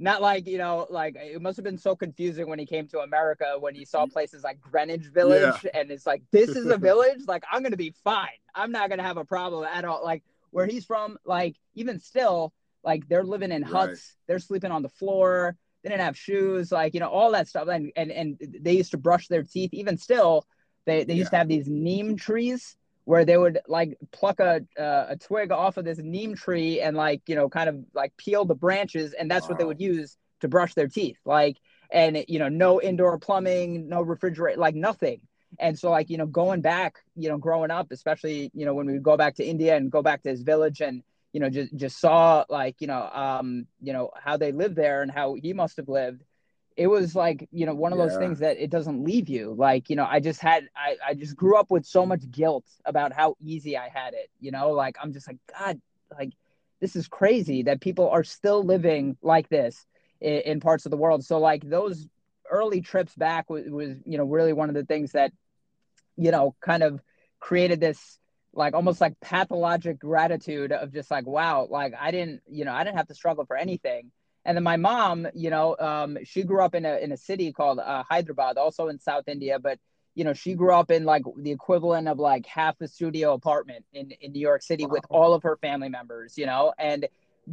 Not 0.00 0.22
like, 0.22 0.46
you 0.46 0.58
know, 0.58 0.86
like 0.90 1.16
it 1.16 1.42
must 1.42 1.56
have 1.56 1.64
been 1.64 1.78
so 1.78 1.96
confusing 1.96 2.48
when 2.48 2.60
he 2.60 2.66
came 2.66 2.86
to 2.88 3.00
America 3.00 3.56
when 3.58 3.74
he 3.74 3.84
saw 3.84 4.06
places 4.06 4.44
like 4.44 4.60
Greenwich 4.60 5.06
Village 5.06 5.56
yeah. 5.64 5.70
and 5.74 5.90
it's 5.90 6.06
like, 6.06 6.22
this 6.30 6.50
is 6.50 6.66
a 6.66 6.76
village? 6.78 7.22
like, 7.26 7.42
I'm 7.50 7.62
going 7.62 7.72
to 7.72 7.76
be 7.76 7.92
fine. 8.04 8.28
I'm 8.54 8.70
not 8.70 8.90
going 8.90 8.98
to 8.98 9.04
have 9.04 9.16
a 9.16 9.24
problem 9.24 9.64
at 9.64 9.84
all. 9.84 10.04
Like, 10.04 10.22
where 10.50 10.66
he's 10.66 10.84
from, 10.84 11.18
like, 11.24 11.56
even 11.74 11.98
still, 11.98 12.52
like, 12.84 13.08
they're 13.08 13.24
living 13.24 13.52
in 13.52 13.62
huts, 13.62 13.88
right. 13.88 13.98
they're 14.26 14.38
sleeping 14.38 14.70
on 14.70 14.82
the 14.82 14.88
floor, 14.88 15.56
they 15.82 15.90
didn't 15.90 16.02
have 16.02 16.16
shoes, 16.16 16.72
like, 16.72 16.94
you 16.94 17.00
know, 17.00 17.08
all 17.08 17.32
that 17.32 17.48
stuff. 17.48 17.68
And, 17.68 17.92
and, 17.96 18.10
and 18.10 18.36
they 18.60 18.72
used 18.72 18.90
to 18.92 18.98
brush 18.98 19.28
their 19.28 19.42
teeth. 19.42 19.72
Even 19.72 19.96
still, 19.96 20.46
they, 20.86 21.04
they 21.04 21.14
used 21.14 21.30
to 21.30 21.36
have 21.36 21.48
these 21.48 21.68
neem 21.68 22.16
trees 22.16 22.76
where 23.08 23.24
they 23.24 23.38
would 23.38 23.58
like 23.66 23.96
pluck 24.12 24.38
a 24.38 24.60
uh, 24.78 25.06
a 25.08 25.16
twig 25.16 25.50
off 25.50 25.78
of 25.78 25.84
this 25.86 25.96
neem 25.96 26.34
tree 26.34 26.82
and 26.82 26.94
like 26.94 27.22
you 27.26 27.34
know 27.34 27.48
kind 27.48 27.70
of 27.70 27.76
like 27.94 28.14
peel 28.18 28.44
the 28.44 28.54
branches 28.54 29.14
and 29.14 29.30
that's 29.30 29.44
wow. 29.44 29.48
what 29.48 29.58
they 29.58 29.64
would 29.64 29.80
use 29.80 30.18
to 30.40 30.48
brush 30.48 30.74
their 30.74 30.88
teeth 30.88 31.16
like 31.24 31.56
and 31.90 32.22
you 32.28 32.38
know 32.38 32.50
no 32.50 32.82
indoor 32.82 33.18
plumbing 33.18 33.88
no 33.88 34.02
refrigerator 34.02 34.60
like 34.60 34.74
nothing 34.74 35.22
and 35.58 35.78
so 35.78 35.90
like 35.90 36.10
you 36.10 36.18
know 36.18 36.26
going 36.26 36.60
back 36.60 36.96
you 37.16 37.30
know 37.30 37.38
growing 37.38 37.70
up 37.70 37.90
especially 37.92 38.50
you 38.52 38.66
know 38.66 38.74
when 38.74 38.86
we 38.86 38.98
go 38.98 39.16
back 39.16 39.34
to 39.34 39.42
india 39.42 39.74
and 39.74 39.90
go 39.90 40.02
back 40.02 40.22
to 40.22 40.28
his 40.28 40.42
village 40.42 40.82
and 40.82 41.02
you 41.32 41.40
know 41.40 41.50
just 41.50 41.74
just 41.76 42.00
saw 42.00 42.44
like 42.48 42.76
you 42.80 42.86
know 42.86 43.08
um 43.12 43.66
you 43.80 43.92
know 43.92 44.10
how 44.22 44.36
they 44.36 44.52
live 44.52 44.74
there 44.74 45.02
and 45.02 45.10
how 45.10 45.34
he 45.34 45.52
must 45.52 45.76
have 45.76 45.88
lived. 45.88 46.22
It 46.76 46.86
was 46.86 47.14
like 47.14 47.48
you 47.50 47.66
know 47.66 47.74
one 47.74 47.92
of 47.92 47.98
yeah. 47.98 48.06
those 48.06 48.18
things 48.18 48.38
that 48.38 48.58
it 48.58 48.70
doesn't 48.70 49.04
leave 49.04 49.28
you. 49.28 49.54
Like 49.56 49.90
you 49.90 49.96
know 49.96 50.06
i 50.08 50.20
just 50.20 50.40
had 50.40 50.68
I, 50.76 50.96
I 51.08 51.14
just 51.14 51.36
grew 51.36 51.56
up 51.56 51.70
with 51.70 51.84
so 51.84 52.06
much 52.06 52.30
guilt 52.30 52.64
about 52.84 53.12
how 53.12 53.36
easy 53.40 53.76
i 53.76 53.88
had 53.88 54.14
it 54.14 54.30
you 54.40 54.50
know? 54.50 54.70
Like 54.70 54.96
i'm 55.02 55.12
just 55.12 55.26
like 55.26 55.38
god 55.58 55.80
like 56.16 56.32
this 56.80 56.96
is 56.96 57.08
crazy 57.08 57.64
that 57.64 57.80
people 57.80 58.08
are 58.08 58.24
still 58.24 58.62
living 58.62 59.16
like 59.22 59.48
this 59.48 59.84
in, 60.20 60.40
in 60.40 60.60
parts 60.60 60.86
of 60.86 60.90
the 60.90 60.96
world. 60.96 61.24
So 61.24 61.38
like 61.38 61.68
those 61.68 62.06
early 62.50 62.80
trips 62.80 63.14
back 63.14 63.50
was, 63.50 63.68
was 63.68 63.96
you 64.04 64.18
know 64.18 64.24
really 64.24 64.52
one 64.52 64.68
of 64.68 64.74
the 64.74 64.84
things 64.84 65.12
that 65.12 65.32
you 66.16 66.30
know 66.30 66.54
kind 66.60 66.82
of 66.82 67.00
created 67.40 67.80
this 67.80 68.18
like 68.52 68.74
almost 68.74 69.00
like 69.00 69.18
pathologic 69.20 69.98
gratitude 69.98 70.72
of 70.72 70.92
just 70.92 71.10
like 71.10 71.26
wow 71.26 71.66
like 71.70 71.92
i 72.00 72.10
didn't 72.10 72.40
you 72.48 72.64
know 72.64 72.72
i 72.72 72.82
didn't 72.82 72.96
have 72.96 73.06
to 73.06 73.14
struggle 73.14 73.44
for 73.44 73.56
anything 73.56 74.10
and 74.48 74.56
then 74.56 74.64
my 74.64 74.78
mom, 74.78 75.28
you 75.34 75.50
know, 75.50 75.76
um, 75.78 76.16
she 76.24 76.42
grew 76.42 76.62
up 76.62 76.74
in 76.74 76.86
a 76.86 76.96
in 76.96 77.12
a 77.12 77.18
city 77.18 77.52
called 77.52 77.78
uh, 77.78 78.02
Hyderabad, 78.08 78.56
also 78.56 78.88
in 78.88 78.98
South 78.98 79.24
India, 79.28 79.58
but 79.58 79.78
you 80.14 80.24
know, 80.24 80.32
she 80.32 80.54
grew 80.54 80.72
up 80.72 80.90
in 80.90 81.04
like 81.04 81.22
the 81.36 81.50
equivalent 81.50 82.08
of 82.08 82.18
like 82.18 82.46
half 82.46 82.80
a 82.80 82.88
studio 82.88 83.34
apartment 83.34 83.84
in 83.92 84.10
in 84.22 84.32
New 84.32 84.40
York 84.40 84.62
City 84.62 84.86
with 84.86 85.04
all 85.10 85.34
of 85.34 85.42
her 85.42 85.58
family 85.58 85.90
members, 85.90 86.38
you 86.38 86.46
know, 86.46 86.72
and 86.78 87.06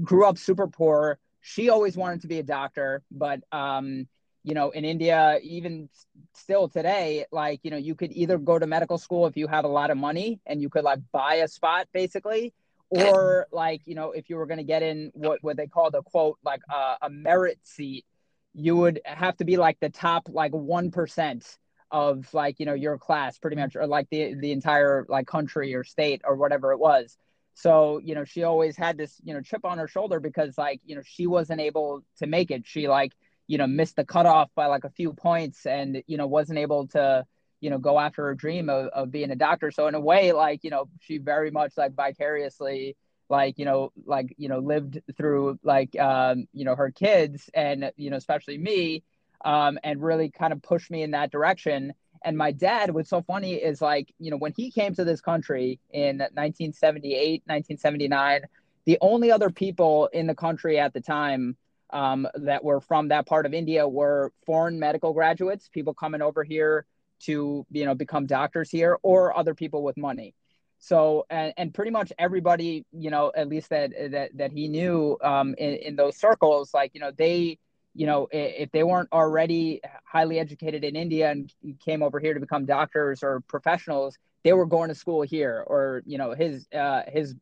grew 0.03 0.25
up 0.25 0.37
super 0.37 0.67
poor. 0.67 1.19
She 1.41 1.67
always 1.67 1.97
wanted 1.97 2.21
to 2.21 2.27
be 2.27 2.39
a 2.39 2.43
doctor, 2.43 3.03
but 3.11 3.41
um, 3.51 4.07
you 4.45 4.53
know, 4.53 4.69
in 4.69 4.85
India, 4.85 5.39
even 5.43 5.89
still 6.33 6.69
today, 6.69 7.25
like, 7.31 7.59
you 7.63 7.71
know, 7.71 7.77
you 7.77 7.95
could 7.95 8.11
either 8.13 8.37
go 8.37 8.59
to 8.59 8.67
medical 8.67 8.97
school 8.97 9.25
if 9.25 9.35
you 9.35 9.47
have 9.47 9.65
a 9.65 9.69
lot 9.69 9.89
of 9.91 9.97
money 9.97 10.39
and 10.45 10.61
you 10.61 10.69
could 10.69 10.83
like 10.83 10.99
buy 11.11 11.35
a 11.35 11.47
spot 11.47 11.87
basically, 11.93 12.53
or 12.89 13.47
like 13.51 13.81
you 13.85 13.95
know 13.95 14.11
if 14.11 14.29
you 14.29 14.37
were 14.37 14.45
going 14.45 14.59
to 14.59 14.63
get 14.63 14.83
in 14.83 15.11
what 15.13 15.39
what 15.41 15.57
they 15.57 15.67
call 15.67 15.91
the 15.91 16.03
quote 16.03 16.37
like 16.45 16.61
uh, 16.73 16.95
a 17.01 17.09
merit 17.09 17.59
seat 17.63 18.05
you 18.53 18.75
would 18.75 19.01
have 19.05 19.35
to 19.37 19.45
be 19.45 19.57
like 19.57 19.77
the 19.81 19.89
top 19.89 20.29
like 20.31 20.53
1% 20.53 21.57
of 21.91 22.33
like 22.33 22.59
you 22.59 22.65
know 22.65 22.73
your 22.73 22.97
class 22.97 23.37
pretty 23.37 23.57
much 23.57 23.75
or 23.75 23.85
like 23.85 24.07
the 24.09 24.35
the 24.35 24.51
entire 24.51 25.05
like 25.09 25.27
country 25.27 25.75
or 25.75 25.83
state 25.83 26.21
or 26.25 26.35
whatever 26.35 26.71
it 26.71 26.79
was. 26.79 27.17
So 27.53 27.99
you 28.03 28.15
know 28.15 28.23
she 28.23 28.43
always 28.43 28.77
had 28.77 28.97
this 28.97 29.19
you 29.23 29.33
know 29.33 29.41
chip 29.41 29.65
on 29.65 29.77
her 29.77 29.87
shoulder 29.87 30.19
because 30.19 30.57
like 30.57 30.81
you 30.85 30.95
know 30.95 31.01
she 31.05 31.27
wasn't 31.27 31.61
able 31.61 32.03
to 32.17 32.27
make 32.27 32.51
it. 32.51 32.63
She 32.65 32.87
like 32.87 33.11
you 33.47 33.57
know 33.57 33.67
missed 33.67 33.95
the 33.95 34.05
cutoff 34.05 34.49
by 34.55 34.65
like 34.67 34.83
a 34.83 34.89
few 34.89 35.13
points 35.13 35.65
and 35.65 36.03
you 36.07 36.17
know 36.17 36.27
wasn't 36.27 36.57
able 36.57 36.87
to 36.87 37.25
you 37.61 37.69
know 37.69 37.77
go 37.77 37.99
after 37.99 38.23
her 38.25 38.35
dream 38.35 38.69
of, 38.69 38.87
of 38.87 39.11
being 39.11 39.31
a 39.31 39.35
doctor. 39.35 39.71
So 39.71 39.87
in 39.87 39.95
a 39.95 39.99
way 39.99 40.31
like 40.31 40.63
you 40.63 40.69
know 40.69 40.87
she 40.99 41.17
very 41.17 41.51
much 41.51 41.73
like 41.77 41.93
vicariously 41.93 42.95
like 43.29 43.57
you 43.57 43.65
know 43.65 43.91
like 44.05 44.35
you 44.37 44.49
know 44.49 44.59
lived 44.59 45.01
through 45.17 45.59
like 45.63 45.97
um 45.99 46.47
you 46.53 46.65
know 46.65 46.75
her 46.75 46.91
kids 46.91 47.49
and 47.53 47.91
you 47.97 48.11
know 48.11 48.17
especially 48.17 48.57
me 48.57 49.03
um 49.43 49.79
and 49.83 50.01
really 50.01 50.29
kind 50.29 50.53
of 50.53 50.61
pushed 50.61 50.91
me 50.91 51.01
in 51.01 51.11
that 51.11 51.31
direction. 51.31 51.93
And 52.23 52.37
my 52.37 52.51
dad 52.51 52.91
what's 52.91 53.09
so 53.09 53.21
funny 53.21 53.55
is 53.55 53.81
like 53.81 54.13
you 54.19 54.31
know 54.31 54.37
when 54.37 54.53
he 54.55 54.71
came 54.71 54.93
to 54.95 55.03
this 55.03 55.21
country 55.21 55.79
in 55.91 56.17
1978 56.17 57.43
1979 57.45 58.41
the 58.85 58.99
only 59.01 59.31
other 59.31 59.49
people 59.49 60.07
in 60.13 60.27
the 60.27 60.35
country 60.35 60.77
at 60.77 60.93
the 60.93 61.01
time 61.01 61.57
um, 61.91 62.27
that 62.35 62.63
were 62.63 62.81
from 62.81 63.09
that 63.09 63.25
part 63.25 63.45
of 63.45 63.53
india 63.53 63.87
were 63.87 64.31
foreign 64.45 64.79
medical 64.79 65.13
graduates 65.13 65.69
people 65.69 65.93
coming 65.93 66.21
over 66.21 66.43
here 66.43 66.85
to 67.21 67.65
you 67.71 67.85
know 67.85 67.95
become 67.95 68.25
doctors 68.25 68.69
here 68.69 68.97
or 69.03 69.37
other 69.37 69.53
people 69.53 69.83
with 69.83 69.97
money. 69.97 70.33
So 70.79 71.25
and, 71.29 71.53
and 71.57 71.73
pretty 71.73 71.91
much 71.91 72.11
everybody 72.19 72.85
you 72.91 73.09
know 73.09 73.31
at 73.35 73.47
least 73.47 73.69
that 73.69 73.91
that, 74.11 74.31
that 74.35 74.51
he 74.51 74.67
knew 74.67 75.17
um, 75.23 75.55
in, 75.57 75.75
in 75.75 75.95
those 75.95 76.17
circles 76.17 76.73
like 76.73 76.91
you 76.93 76.99
know 76.99 77.11
they 77.11 77.57
you 77.93 78.05
know 78.05 78.27
if 78.31 78.71
they 78.71 78.83
weren't 78.83 79.09
already 79.11 79.81
highly 80.03 80.37
educated 80.37 80.83
in 80.83 80.97
india 80.97 81.31
and 81.31 81.53
came 81.79 82.03
over 82.03 82.19
here 82.19 82.33
to 82.33 82.41
become 82.41 82.65
doctors 82.65 83.23
or 83.23 83.39
professionals 83.47 84.17
they 84.43 84.51
were 84.51 84.65
going 84.65 84.89
to 84.89 84.95
school 84.95 85.21
here 85.21 85.63
or 85.65 86.03
you 86.05 86.17
know 86.17 86.33
his 86.33 86.67
uh, 86.75 87.03
his 87.07 87.35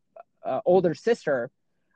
uh, 0.45 0.59
older 0.63 0.93
sister 0.93 1.49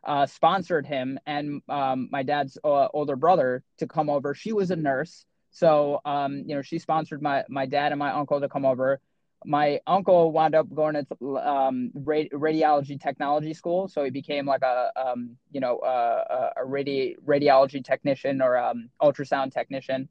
uh, 0.07 0.25
sponsored 0.25 0.85
him 0.85 1.19
and 1.25 1.61
um, 1.69 2.09
my 2.11 2.23
dad's 2.23 2.57
uh, 2.63 2.87
older 2.93 3.15
brother 3.15 3.63
to 3.77 3.85
come 3.85 4.09
over 4.09 4.33
she 4.33 4.53
was 4.53 4.71
a 4.71 4.75
nurse 4.75 5.25
so, 5.57 6.01
um, 6.05 6.43
you 6.45 6.55
know, 6.55 6.61
she 6.61 6.77
sponsored 6.77 7.19
my 7.19 7.43
my 7.49 7.65
dad 7.65 7.91
and 7.91 7.97
my 7.97 8.11
uncle 8.11 8.39
to 8.39 8.47
come 8.47 8.63
over. 8.63 8.99
My 9.43 9.79
uncle 9.87 10.31
wound 10.31 10.53
up 10.53 10.71
going 10.71 10.93
to 10.93 11.37
um, 11.37 11.91
radiology 11.95 13.01
technology 13.01 13.55
school, 13.55 13.87
so 13.87 14.03
he 14.03 14.11
became 14.11 14.45
like 14.45 14.61
a 14.61 14.91
um, 14.95 15.35
you 15.51 15.59
know 15.59 15.79
a, 15.79 16.51
a 16.57 16.63
radi- 16.63 17.15
radiology 17.25 17.83
technician 17.83 18.39
or 18.39 18.55
um, 18.55 18.89
ultrasound 19.01 19.51
technician. 19.51 20.07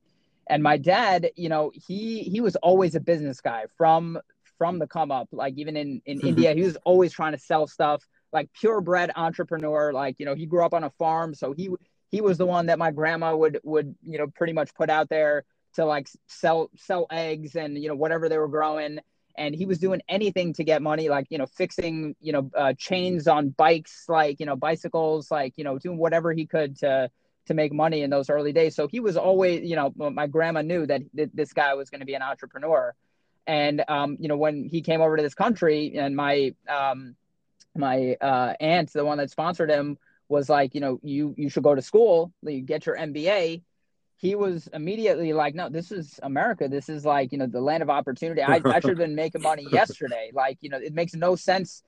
And 0.49 0.65
my 0.65 0.79
dad, 0.79 1.31
you 1.37 1.49
know, 1.49 1.71
he 1.75 2.25
he 2.25 2.41
was 2.41 2.57
always 2.57 2.97
a 2.97 3.01
business 3.01 3.41
guy 3.41 3.67
from 3.79 4.19
from 4.59 4.81
the 4.81 4.89
come 4.89 5.13
up. 5.13 5.29
Like 5.31 5.55
even 5.59 5.77
in 5.77 6.03
in 6.07 6.21
India, 6.27 6.55
he 6.55 6.63
was 6.63 6.77
always 6.85 7.13
trying 7.13 7.35
to 7.35 7.39
sell 7.39 7.69
stuff. 7.69 8.03
Like 8.33 8.53
purebred 8.53 9.11
entrepreneur. 9.17 9.93
Like 9.93 10.17
you 10.19 10.27
know, 10.27 10.35
he 10.35 10.47
grew 10.47 10.65
up 10.65 10.75
on 10.75 10.85
a 10.85 10.91
farm, 10.91 11.35
so 11.35 11.53
he 11.53 11.71
he 12.11 12.21
was 12.21 12.39
the 12.39 12.47
one 12.47 12.67
that 12.67 12.79
my 12.79 12.91
grandma 12.91 13.37
would 13.37 13.61
would 13.65 13.95
you 14.03 14.19
know 14.19 14.27
pretty 14.27 14.53
much 14.53 14.75
put 14.75 14.91
out 14.91 15.09
there 15.09 15.45
to 15.75 15.85
like 15.85 16.09
sell 16.27 16.71
sell 16.77 17.07
eggs 17.11 17.55
and 17.55 17.79
you 17.79 17.89
know 17.89 17.95
whatever 17.95 18.29
they 18.29 18.39
were 18.39 18.49
growing. 18.49 18.99
And 19.39 19.55
he 19.55 19.67
was 19.67 19.79
doing 19.79 20.01
anything 20.09 20.55
to 20.55 20.65
get 20.65 20.81
money 20.81 21.11
like 21.11 21.27
you 21.31 21.39
know 21.39 21.47
fixing 21.47 22.17
you 22.21 22.33
know 22.33 22.51
uh, 22.57 22.73
chains 22.79 23.29
on 23.29 23.51
bikes 23.51 24.07
like 24.09 24.41
you 24.41 24.47
know 24.47 24.57
bicycles 24.57 25.31
like 25.31 25.53
you 25.57 25.65
know 25.65 25.79
doing 25.79 25.99
whatever 25.99 26.33
he 26.33 26.47
could 26.47 26.79
to 26.79 27.11
to 27.47 27.55
make 27.55 27.73
money 27.73 28.03
in 28.03 28.11
those 28.11 28.29
early 28.29 28.53
days. 28.53 28.75
So 28.75 28.89
he 28.89 29.01
was 29.01 29.17
always 29.17 29.69
you 29.69 29.77
know 29.77 29.93
my 29.97 30.27
grandma 30.27 30.63
knew 30.63 30.87
that 30.87 31.03
th- 31.15 31.31
this 31.35 31.53
guy 31.53 31.75
was 31.75 31.91
going 31.91 32.01
to 32.01 32.07
be 32.07 32.15
an 32.15 32.23
entrepreneur. 32.23 32.95
And 33.47 33.85
um, 33.89 34.17
you 34.19 34.29
know 34.29 34.37
when 34.37 34.65
he 34.65 34.81
came 34.81 35.01
over 35.01 35.17
to 35.17 35.23
this 35.23 35.35
country 35.35 35.97
and 35.97 36.17
my 36.17 36.55
um, 36.69 37.15
my 37.79 38.17
uh, 38.21 38.55
aunt 38.61 38.93
the 38.93 39.05
one 39.05 39.19
that 39.19 39.31
sponsored 39.31 39.71
him 39.71 39.99
was 40.29 40.49
like, 40.49 40.75
you 40.75 40.81
know, 40.81 40.99
you 41.03 41.35
you 41.37 41.49
should 41.49 41.63
go 41.63 41.75
to 41.75 41.83
school, 41.83 42.33
you 42.43 42.61
get 42.61 42.87
your 42.87 42.97
MBA. 42.97 43.63
He 44.19 44.35
was 44.35 44.67
immediately 44.73 45.35
like, 45.35 45.55
no, 45.55 45.69
this 45.69 45.93
is 45.93 46.19
America. 46.23 46.69
This 46.69 46.89
is 46.89 47.05
like, 47.05 47.33
you 47.33 47.39
know, 47.39 47.47
the 47.47 47.61
land 47.61 47.83
of 47.83 47.91
opportunity. 47.91 48.43
I, 48.43 48.63
I 48.65 48.81
should 48.81 48.91
have 48.91 48.99
been 48.99 49.15
making 49.15 49.43
money 49.43 49.67
yesterday. 49.73 50.31
Like, 50.33 50.57
you 50.63 50.71
know, 50.71 50.79
it 50.79 50.95
makes 50.95 51.15
no 51.15 51.37
sense 51.37 51.83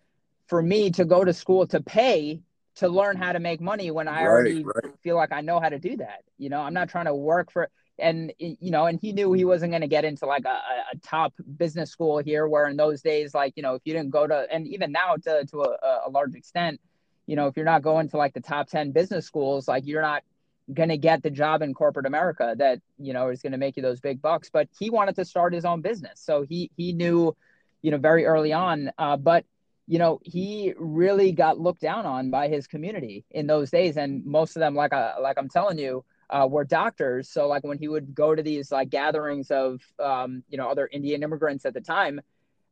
for 0.46 0.62
me 0.62 0.90
to 0.90 1.07
go 1.07 1.24
to 1.24 1.33
school 1.33 1.66
to 1.68 1.81
pay 1.81 2.42
to 2.77 2.88
learn 2.88 3.16
how 3.16 3.33
to 3.33 3.40
make 3.40 3.61
money 3.61 3.90
when 3.90 4.09
I 4.09 4.20
right, 4.20 4.27
already 4.27 4.64
right. 4.64 4.94
feel 5.03 5.16
like 5.16 5.33
I 5.33 5.40
know 5.40 5.59
how 5.59 5.68
to 5.68 5.79
do 5.79 5.96
that. 5.96 6.22
You 6.37 6.48
know, 6.48 6.61
I'm 6.61 6.74
not 6.74 6.88
trying 6.88 7.07
to 7.07 7.14
work 7.14 7.51
for 7.51 7.68
and 7.98 8.32
you 8.38 8.70
know, 8.70 8.87
and 8.87 8.98
he 9.00 9.12
knew 9.12 9.32
he 9.32 9.44
wasn't 9.44 9.72
going 9.72 9.82
to 9.82 9.88
get 9.88 10.04
into 10.04 10.26
like 10.26 10.44
a, 10.44 10.61
a, 10.92 10.96
top 11.02 11.32
business 11.56 11.90
school 11.90 12.18
here, 12.18 12.46
where 12.46 12.66
in 12.68 12.76
those 12.76 13.02
days, 13.02 13.34
like 13.34 13.54
you 13.56 13.62
know, 13.62 13.74
if 13.74 13.82
you 13.84 13.92
didn't 13.92 14.11
go 14.11 14.26
to, 14.26 14.46
and 14.50 14.66
even 14.68 14.92
now 14.92 15.16
to 15.16 15.44
to 15.46 15.62
a, 15.62 16.00
a 16.06 16.11
large 16.11 16.34
extent, 16.34 16.80
you 17.28 17.37
know, 17.37 17.46
if 17.46 17.56
you're 17.56 17.66
not 17.66 17.82
going 17.82 18.08
to 18.08 18.16
like 18.16 18.32
the 18.32 18.40
top 18.40 18.68
10 18.68 18.90
business 18.92 19.26
schools, 19.26 19.68
like 19.68 19.87
you're 19.87 20.02
not 20.02 20.24
going 20.72 20.88
to 20.88 20.96
get 20.96 21.22
the 21.22 21.30
job 21.30 21.61
in 21.61 21.74
corporate 21.74 22.06
America 22.06 22.54
that, 22.56 22.80
you 22.98 23.12
know, 23.12 23.28
is 23.28 23.42
going 23.42 23.52
to 23.52 23.58
make 23.58 23.76
you 23.76 23.82
those 23.82 24.00
big 24.00 24.20
bucks. 24.22 24.48
But 24.50 24.68
he 24.78 24.88
wanted 24.88 25.14
to 25.16 25.26
start 25.26 25.52
his 25.52 25.66
own 25.66 25.82
business. 25.82 26.20
So 26.24 26.42
he, 26.48 26.70
he 26.76 26.94
knew, 26.94 27.37
you 27.82 27.90
know, 27.90 27.98
very 27.98 28.24
early 28.24 28.54
on. 28.54 28.90
Uh, 28.96 29.18
but, 29.18 29.44
you 29.87 29.98
know, 29.98 30.20
he 30.24 30.72
really 30.78 31.32
got 31.32 31.61
looked 31.61 31.82
down 31.82 32.06
on 32.06 32.30
by 32.30 32.48
his 32.48 32.66
community 32.66 33.26
in 33.30 33.46
those 33.46 33.70
days. 33.70 33.98
And 33.98 34.24
most 34.24 34.56
of 34.56 34.61
them, 34.61 34.74
like, 34.74 34.94
I, 34.94 35.18
like 35.18 35.37
I'm 35.38 35.50
telling 35.50 35.78
you, 35.78 36.04
uh, 36.30 36.46
were 36.50 36.64
doctors. 36.64 37.28
So 37.28 37.48
like 37.48 37.64
when 37.64 37.78
he 37.78 37.88
would 37.88 38.14
go 38.14 38.34
to 38.34 38.42
these 38.42 38.70
like 38.70 38.90
gatherings 38.90 39.50
of, 39.50 39.82
um, 39.98 40.42
you 40.48 40.58
know, 40.58 40.68
other 40.68 40.88
Indian 40.90 41.22
immigrants 41.22 41.64
at 41.64 41.74
the 41.74 41.80
time, 41.80 42.20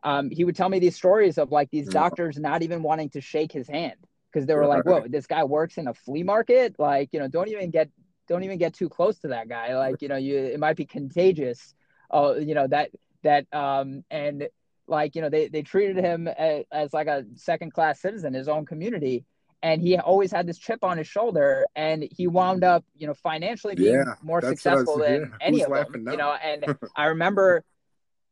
um, 0.03 0.31
he 0.31 0.45
would 0.45 0.57
tell 0.57 0.69
me 0.69 0.79
these 0.79 0.97
stories 0.97 1.39
of 1.39 1.51
like 1.51 1.71
these 1.71 1.87
mm-hmm. 1.87 1.99
doctors 1.99 2.39
not 2.39 2.63
even 2.63 2.83
wanting 2.83 3.11
to 3.11 3.21
shake 3.21 3.53
his 3.53 3.69
hand 3.69 3.97
because 4.33 4.47
they 4.47 4.55
were 4.55 4.67
like, 4.67 4.85
"Whoa, 4.85 5.05
this 5.09 5.27
guy 5.27 5.45
works 5.45 5.79
in 5.79 5.89
a 5.89 5.95
flea 5.95 6.23
market. 6.23 6.77
Like, 6.79 7.09
you 7.13 7.21
know, 7.21 7.29
don't 7.29 7.49
even 7.49 7.71
get 7.71 7.91
don't 8.29 8.45
even 8.45 8.59
get 8.59 8.75
too 8.75 8.89
close 8.89 9.19
to 9.21 9.29
that 9.29 9.49
guy. 9.49 9.77
Like, 9.77 10.03
you 10.03 10.09
know, 10.09 10.17
you 10.17 10.37
it 10.37 10.61
might 10.61 10.77
be 10.77 10.85
contagious. 10.85 11.75
Oh, 12.11 12.37
you 12.37 12.55
know 12.55 12.67
that 12.69 12.91
that 13.23 13.47
um 13.53 14.05
and 14.11 14.49
like 14.87 15.17
you 15.17 15.23
know 15.23 15.31
they 15.31 15.49
they 15.49 15.63
treated 15.63 15.97
him 15.97 16.29
as, 16.29 16.65
as 16.71 16.93
like 16.93 17.07
a 17.07 17.25
second 17.35 17.73
class 17.73 18.01
citizen, 18.01 18.35
his 18.35 18.49
own 18.49 18.67
community." 18.67 19.25
And 19.63 19.81
he 19.81 19.97
always 19.99 20.31
had 20.31 20.47
this 20.47 20.59
chip 20.59 20.85
on 20.85 20.99
his 20.99 21.09
shoulder, 21.09 21.67
and 21.75 22.07
he 22.11 22.27
wound 22.27 22.63
up, 22.63 22.85
you 22.97 23.07
know, 23.07 23.15
financially 23.15 23.75
being 23.75 23.95
yeah, 23.95 24.15
more 24.23 24.41
successful 24.41 24.99
than 24.99 25.23
yeah. 25.23 25.27
any 25.41 25.61
Who's 25.61 25.67
of 25.67 25.93
them. 25.93 26.05
Now? 26.05 26.11
You 26.13 26.17
know, 26.19 26.33
and 26.33 26.77
I 26.97 27.07
remember, 27.07 27.65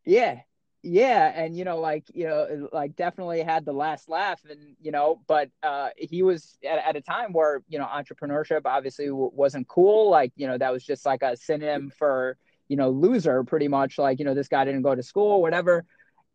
yeah, 0.05 0.41
yeah 0.85 1.33
and 1.35 1.57
you 1.57 1.65
know 1.65 1.81
like 1.81 2.05
you 2.13 2.27
know 2.27 2.69
like 2.71 2.95
definitely 2.95 3.41
had 3.41 3.65
the 3.65 3.73
last 3.73 4.07
laugh 4.07 4.43
and 4.49 4.77
you 4.83 4.93
know 4.93 5.19
but 5.27 5.49
uh 5.63 5.89
he 5.97 6.23
was 6.23 6.59
at, 6.63 6.79
at 6.79 6.95
a 6.95 7.01
time 7.01 7.33
where 7.33 7.63
you 7.69 7.79
know 7.79 7.87
entrepreneurship 7.87 8.61
obviously 8.67 9.07
w- 9.07 9.31
wasn't 9.33 9.67
cool 9.67 10.11
like 10.11 10.31
you 10.37 10.47
know 10.47 10.59
that 10.59 10.71
was 10.71 10.85
just 10.85 11.07
like 11.07 11.23
a 11.23 11.35
synonym 11.39 11.91
for 11.91 12.37
you 12.69 12.77
know 12.77 12.91
loser 12.91 13.43
pretty 13.45 13.67
much 13.67 13.97
like 13.97 14.19
you 14.19 14.27
know 14.27 14.35
this 14.35 14.49
guy 14.49 14.63
didn't 14.67 14.83
go 14.83 14.95
to 14.95 15.03
school 15.03 15.41
whatever 15.41 15.87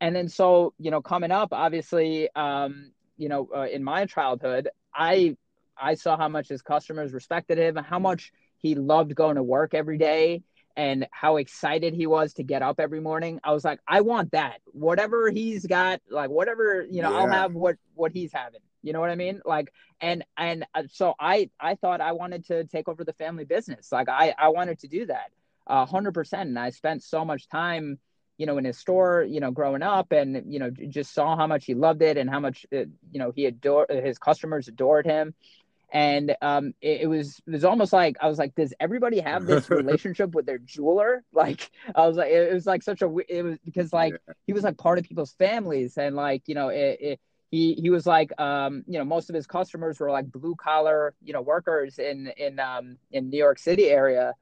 and 0.01 0.15
then 0.15 0.27
so 0.27 0.73
you 0.79 0.89
know 0.89 1.01
coming 1.01 1.31
up 1.31 1.49
obviously 1.51 2.27
um 2.35 2.91
you 3.19 3.29
know 3.29 3.47
uh, 3.55 3.67
in 3.67 3.83
my 3.83 4.05
childhood 4.05 4.69
I 4.95 5.37
I 5.77 5.93
saw 5.95 6.17
how 6.17 6.27
much 6.27 6.49
his 6.49 6.61
customers 6.61 7.13
respected 7.13 7.57
him, 7.57 7.75
how 7.75 7.99
much 7.99 8.31
he 8.57 8.75
loved 8.75 9.15
going 9.15 9.35
to 9.35 9.43
work 9.43 9.73
every 9.73 9.97
day 9.97 10.43
and 10.75 11.07
how 11.11 11.37
excited 11.37 11.93
he 11.93 12.07
was 12.07 12.33
to 12.33 12.43
get 12.43 12.61
up 12.61 12.79
every 12.79 12.99
morning. 13.01 13.39
I 13.43 13.53
was 13.53 13.63
like, 13.65 13.79
I 13.87 14.01
want 14.01 14.31
that. 14.31 14.59
Whatever 14.67 15.29
he's 15.29 15.65
got, 15.65 16.01
like 16.09 16.29
whatever, 16.29 16.85
you 16.89 17.01
know, 17.01 17.11
yeah. 17.11 17.17
I'll 17.17 17.29
have 17.29 17.53
what 17.53 17.77
what 17.95 18.11
he's 18.11 18.33
having. 18.33 18.61
You 18.81 18.93
know 18.93 18.99
what 19.01 19.09
I 19.09 19.15
mean? 19.15 19.41
Like 19.45 19.71
and 20.01 20.23
and 20.37 20.65
uh, 20.73 20.83
so 20.91 21.15
I 21.19 21.49
I 21.59 21.75
thought 21.75 22.01
I 22.01 22.13
wanted 22.13 22.45
to 22.47 22.65
take 22.65 22.87
over 22.89 23.03
the 23.03 23.13
family 23.13 23.45
business. 23.45 23.91
Like 23.91 24.09
I 24.09 24.33
I 24.37 24.49
wanted 24.49 24.79
to 24.79 24.87
do 24.87 25.05
that. 25.07 25.31
a 25.67 25.85
100% 25.85 26.33
and 26.41 26.59
I 26.59 26.71
spent 26.71 27.03
so 27.03 27.25
much 27.25 27.47
time 27.49 27.99
you 28.39 28.47
know, 28.47 28.57
in 28.57 28.65
his 28.65 28.79
store, 28.79 29.23
you 29.29 29.39
know, 29.39 29.51
growing 29.51 29.83
up 29.83 30.11
and, 30.11 30.51
you 30.51 30.57
know, 30.57 30.71
just 30.71 31.13
saw 31.13 31.35
how 31.35 31.45
much 31.45 31.65
he 31.65 31.75
loved 31.75 32.01
it 32.01 32.17
and 32.17 32.27
how 32.27 32.39
much, 32.39 32.65
uh, 32.73 32.85
you 33.11 33.19
know, 33.19 33.31
he 33.35 33.45
adored 33.45 33.91
his 33.91 34.17
customers 34.17 34.67
adored 34.67 35.05
him 35.05 35.35
and 35.91 36.35
um, 36.41 36.73
it, 36.81 37.01
it, 37.01 37.07
was 37.07 37.41
it 37.47 37.51
was 37.51 37.65
almost 37.65 37.93
like 37.93 38.17
I 38.21 38.27
was 38.27 38.37
like, 38.37 38.55
does 38.55 38.73
everybody 38.79 39.19
have 39.19 39.45
this 39.45 39.69
relationship 39.69 40.35
with 40.35 40.45
their 40.45 40.59
jeweler? 40.59 41.23
Like 41.33 41.71
I 41.95 42.05
was 42.05 42.17
like, 42.17 42.31
it 42.31 42.53
was 42.53 42.65
like 42.65 42.83
such 42.83 43.01
a 43.01 43.09
it 43.29 43.43
was 43.43 43.57
because 43.63 43.93
like 43.93 44.13
yeah. 44.13 44.33
he 44.45 44.51
was 44.51 44.63
like 44.63 44.77
part 44.77 44.99
of 44.99 45.05
people's 45.05 45.31
families, 45.33 45.97
and 45.97 46.15
like 46.15 46.43
you 46.47 46.55
know, 46.55 46.67
it, 46.67 46.97
it, 46.99 47.19
he 47.49 47.75
he 47.75 47.89
was 47.89 48.05
like 48.05 48.31
um, 48.39 48.83
you 48.87 48.99
know 48.99 49.05
most 49.05 49.29
of 49.29 49.35
his 49.35 49.47
customers 49.47 49.99
were 49.99 50.11
like 50.11 50.29
blue 50.31 50.55
collar 50.55 51.13
you 51.23 51.31
know 51.31 51.41
workers 51.41 51.97
in 51.97 52.31
in 52.35 52.59
um, 52.59 52.97
in 53.11 53.29
New 53.29 53.37
York 53.37 53.57
City 53.57 53.85
area, 53.89 54.33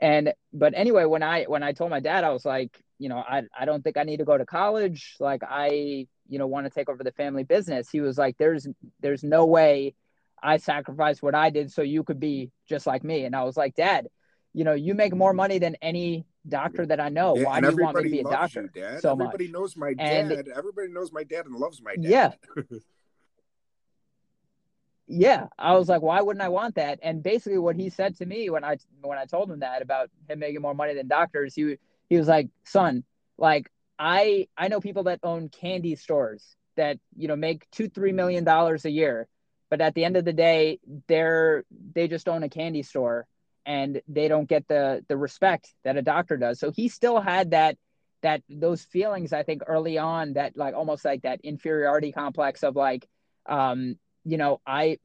and 0.00 0.34
but 0.52 0.74
anyway, 0.74 1.04
when 1.04 1.22
I 1.22 1.44
when 1.44 1.62
I 1.62 1.72
told 1.72 1.90
my 1.90 2.00
dad, 2.00 2.24
I 2.24 2.30
was 2.30 2.44
like, 2.44 2.82
you 3.00 3.08
know, 3.08 3.18
I 3.18 3.42
I 3.58 3.64
don't 3.64 3.82
think 3.82 3.96
I 3.96 4.04
need 4.04 4.18
to 4.18 4.24
go 4.24 4.36
to 4.36 4.44
college. 4.44 5.16
Like 5.18 5.42
I 5.48 6.06
you 6.28 6.38
know 6.38 6.46
want 6.46 6.66
to 6.66 6.70
take 6.70 6.88
over 6.88 7.02
the 7.02 7.12
family 7.12 7.42
business. 7.42 7.88
He 7.90 8.00
was 8.00 8.18
like, 8.18 8.36
there's 8.38 8.68
there's 9.00 9.24
no 9.24 9.46
way 9.46 9.94
I 10.42 10.58
sacrificed 10.58 11.22
what 11.22 11.34
I 11.34 11.50
did 11.50 11.72
so 11.72 11.82
you 11.82 12.04
could 12.04 12.20
be 12.20 12.50
just 12.68 12.86
like 12.86 13.02
me. 13.02 13.24
And 13.24 13.34
I 13.34 13.44
was 13.44 13.56
like, 13.56 13.74
Dad, 13.74 14.08
you 14.52 14.64
know, 14.64 14.74
you 14.74 14.94
make 14.94 15.14
more 15.14 15.30
mm-hmm. 15.30 15.38
money 15.38 15.58
than 15.58 15.76
any 15.82 16.26
doctor 16.46 16.86
that 16.86 17.00
I 17.00 17.08
know. 17.08 17.36
Yeah, 17.36 17.44
Why 17.44 17.60
do 17.60 17.70
you 17.70 17.76
want 17.82 17.96
me 17.96 18.02
to 18.04 18.10
be 18.10 18.20
a 18.20 18.24
doctor? 18.24 18.70
You, 18.74 18.82
Dad. 18.82 19.00
So 19.00 19.12
everybody 19.12 19.46
much? 19.46 19.52
knows 19.52 19.76
my 19.76 19.94
dad. 19.94 20.32
And, 20.32 20.48
everybody 20.48 20.88
knows 20.88 21.10
my 21.10 21.24
dad 21.24 21.46
and 21.46 21.56
loves 21.56 21.82
my 21.82 21.96
dad. 21.96 22.04
Yeah. 22.04 22.32
yeah. 25.06 25.46
I 25.58 25.74
was 25.74 25.88
like, 25.88 26.02
why 26.02 26.20
wouldn't 26.20 26.44
I 26.44 26.48
want 26.48 26.74
that? 26.74 26.98
And 27.02 27.22
basically 27.22 27.58
what 27.58 27.76
he 27.76 27.88
said 27.88 28.16
to 28.18 28.26
me 28.26 28.50
when 28.50 28.64
I 28.64 28.76
when 29.00 29.18
I 29.18 29.24
told 29.24 29.50
him 29.50 29.60
that 29.60 29.82
about 29.82 30.10
him 30.28 30.38
making 30.38 30.62
more 30.62 30.74
money 30.74 30.94
than 30.94 31.08
doctors, 31.08 31.54
he 31.54 31.76
he 32.10 32.18
was 32.18 32.28
like, 32.28 32.48
son, 32.64 33.04
like 33.38 33.70
I 33.98 34.48
I 34.58 34.68
know 34.68 34.80
people 34.80 35.04
that 35.04 35.20
own 35.22 35.48
candy 35.48 35.96
stores 35.96 36.44
that, 36.76 36.98
you 37.16 37.28
know, 37.28 37.36
make 37.36 37.70
two, 37.70 37.88
three 37.88 38.12
million 38.12 38.44
dollars 38.44 38.84
a 38.84 38.90
year 38.90 39.26
but 39.70 39.80
at 39.80 39.94
the 39.94 40.04
end 40.04 40.16
of 40.16 40.24
the 40.24 40.32
day 40.32 40.80
they're 41.06 41.64
they 41.94 42.08
just 42.08 42.28
own 42.28 42.42
a 42.42 42.48
candy 42.48 42.82
store 42.82 43.26
and 43.64 44.02
they 44.08 44.28
don't 44.28 44.48
get 44.48 44.66
the 44.68 45.04
the 45.08 45.16
respect 45.16 45.72
that 45.84 45.96
a 45.96 46.02
doctor 46.02 46.36
does. 46.36 46.58
So 46.58 46.70
he 46.72 46.88
still 46.88 47.20
had 47.20 47.52
that 47.52 47.78
that 48.22 48.42
those 48.50 48.82
feelings 48.82 49.32
i 49.32 49.42
think 49.42 49.62
early 49.66 49.96
on 49.96 50.34
that 50.34 50.54
like 50.54 50.74
almost 50.74 51.06
like 51.06 51.22
that 51.22 51.40
inferiority 51.42 52.12
complex 52.12 52.62
of 52.62 52.76
like 52.76 53.08
um 53.46 53.98
you 54.26 54.36
know 54.36 54.60
i 54.66 54.98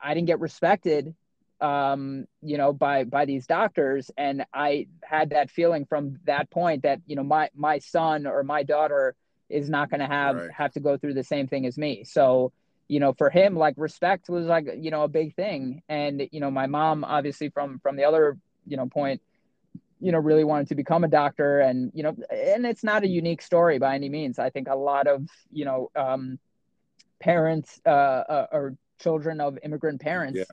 i 0.00 0.14
didn't 0.14 0.28
get 0.28 0.38
respected 0.38 1.16
um 1.60 2.26
you 2.42 2.58
know 2.58 2.72
by 2.72 3.04
by 3.04 3.24
these 3.24 3.46
doctors. 3.46 4.10
And 4.16 4.44
i 4.52 4.86
had 5.02 5.30
that 5.30 5.50
feeling 5.50 5.86
from 5.86 6.18
that 6.24 6.50
point 6.50 6.82
that 6.82 7.00
you 7.06 7.16
know 7.16 7.24
my 7.24 7.50
my 7.54 7.78
son 7.78 8.26
or 8.26 8.42
my 8.42 8.62
daughter 8.62 9.14
is 9.48 9.70
not 9.70 9.90
going 9.90 10.00
to 10.00 10.06
have 10.06 10.36
right. 10.36 10.50
have 10.50 10.72
to 10.72 10.80
go 10.80 10.96
through 10.96 11.14
the 11.14 11.24
same 11.24 11.46
thing 11.46 11.66
as 11.66 11.78
me. 11.78 12.04
So 12.04 12.52
you 12.88 13.00
know 13.00 13.12
for 13.12 13.30
him 13.30 13.56
like 13.56 13.74
respect 13.76 14.28
was 14.28 14.46
like 14.46 14.66
you 14.78 14.90
know 14.90 15.02
a 15.02 15.08
big 15.08 15.34
thing. 15.34 15.82
And 15.88 16.28
you 16.30 16.40
know 16.40 16.50
my 16.50 16.66
mom 16.66 17.04
obviously 17.04 17.48
from 17.50 17.78
from 17.80 17.96
the 17.96 18.04
other 18.04 18.36
you 18.66 18.76
know 18.76 18.86
point 18.86 19.22
you 20.00 20.12
know 20.12 20.18
really 20.18 20.44
wanted 20.44 20.68
to 20.68 20.74
become 20.74 21.04
a 21.04 21.08
doctor. 21.08 21.60
And 21.60 21.90
you 21.94 22.02
know 22.02 22.16
and 22.30 22.66
it's 22.66 22.84
not 22.84 23.02
a 23.04 23.08
unique 23.08 23.42
story 23.42 23.78
by 23.78 23.94
any 23.94 24.08
means. 24.08 24.38
I 24.38 24.50
think 24.50 24.68
a 24.68 24.76
lot 24.76 25.06
of 25.06 25.26
you 25.50 25.64
know 25.64 25.90
um 25.96 26.38
parents 27.18 27.80
uh, 27.86 27.88
uh 27.88 28.46
or 28.52 28.76
children 28.98 29.40
of 29.40 29.58
immigrant 29.62 30.00
parents 30.00 30.38
yeah. 30.38 30.44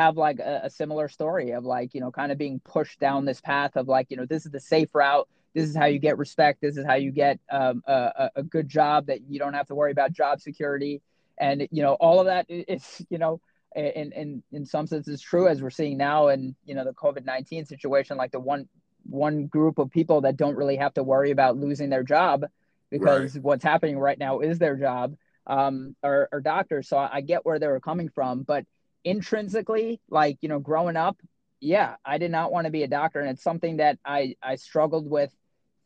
Have 0.00 0.16
like 0.16 0.38
a, 0.38 0.62
a 0.64 0.70
similar 0.70 1.08
story 1.08 1.50
of 1.50 1.64
like 1.64 1.94
you 1.94 2.00
know 2.00 2.10
kind 2.10 2.32
of 2.32 2.38
being 2.38 2.60
pushed 2.60 2.98
down 2.98 3.24
this 3.24 3.40
path 3.40 3.76
of 3.76 3.86
like 3.86 4.06
you 4.08 4.16
know 4.16 4.24
this 4.24 4.46
is 4.46 4.52
the 4.52 4.60
safe 4.60 4.94
route 4.94 5.28
this 5.54 5.68
is 5.68 5.76
how 5.76 5.84
you 5.84 5.98
get 5.98 6.16
respect 6.16 6.60
this 6.62 6.76
is 6.76 6.86
how 6.86 6.94
you 6.94 7.10
get 7.10 7.38
um, 7.50 7.82
a, 7.86 8.30
a 8.36 8.42
good 8.42 8.68
job 8.68 9.06
that 9.06 9.20
you 9.28 9.38
don't 9.38 9.54
have 9.54 9.66
to 9.66 9.74
worry 9.74 9.92
about 9.92 10.12
job 10.12 10.40
security 10.40 11.02
and 11.38 11.68
you 11.70 11.82
know 11.82 11.94
all 11.94 12.18
of 12.18 12.26
that 12.26 12.46
is 12.48 13.04
you 13.10 13.18
know 13.18 13.40
in 13.76 14.10
in 14.12 14.42
in 14.52 14.64
some 14.64 14.86
senses 14.86 15.20
true 15.20 15.46
as 15.46 15.62
we're 15.62 15.70
seeing 15.70 15.96
now 15.96 16.28
in 16.28 16.54
you 16.64 16.74
know 16.74 16.84
the 16.84 16.92
covid-19 16.92 17.66
situation 17.66 18.16
like 18.16 18.32
the 18.32 18.40
one 18.40 18.68
one 19.04 19.46
group 19.46 19.78
of 19.78 19.90
people 19.90 20.22
that 20.22 20.36
don't 20.36 20.56
really 20.56 20.76
have 20.76 20.94
to 20.94 21.02
worry 21.02 21.30
about 21.30 21.56
losing 21.56 21.90
their 21.90 22.02
job 22.02 22.44
because 22.90 23.34
right. 23.34 23.44
what's 23.44 23.64
happening 23.64 23.98
right 23.98 24.18
now 24.18 24.40
is 24.40 24.58
their 24.58 24.76
job 24.76 25.14
um 25.46 25.94
or, 26.02 26.28
or 26.32 26.40
doctors 26.40 26.88
so 26.88 26.96
I 26.98 27.20
get 27.20 27.44
where 27.44 27.58
they 27.58 27.68
were 27.68 27.80
coming 27.80 28.08
from 28.08 28.42
but 28.42 28.64
intrinsically 29.04 30.00
like 30.10 30.38
you 30.40 30.48
know 30.48 30.58
growing 30.58 30.96
up 30.96 31.16
yeah 31.60 31.96
i 32.04 32.18
did 32.18 32.30
not 32.30 32.52
want 32.52 32.66
to 32.66 32.70
be 32.70 32.82
a 32.82 32.88
doctor 32.88 33.20
and 33.20 33.30
it's 33.30 33.42
something 33.42 33.78
that 33.78 33.98
i 34.04 34.34
i 34.42 34.56
struggled 34.56 35.08
with 35.08 35.34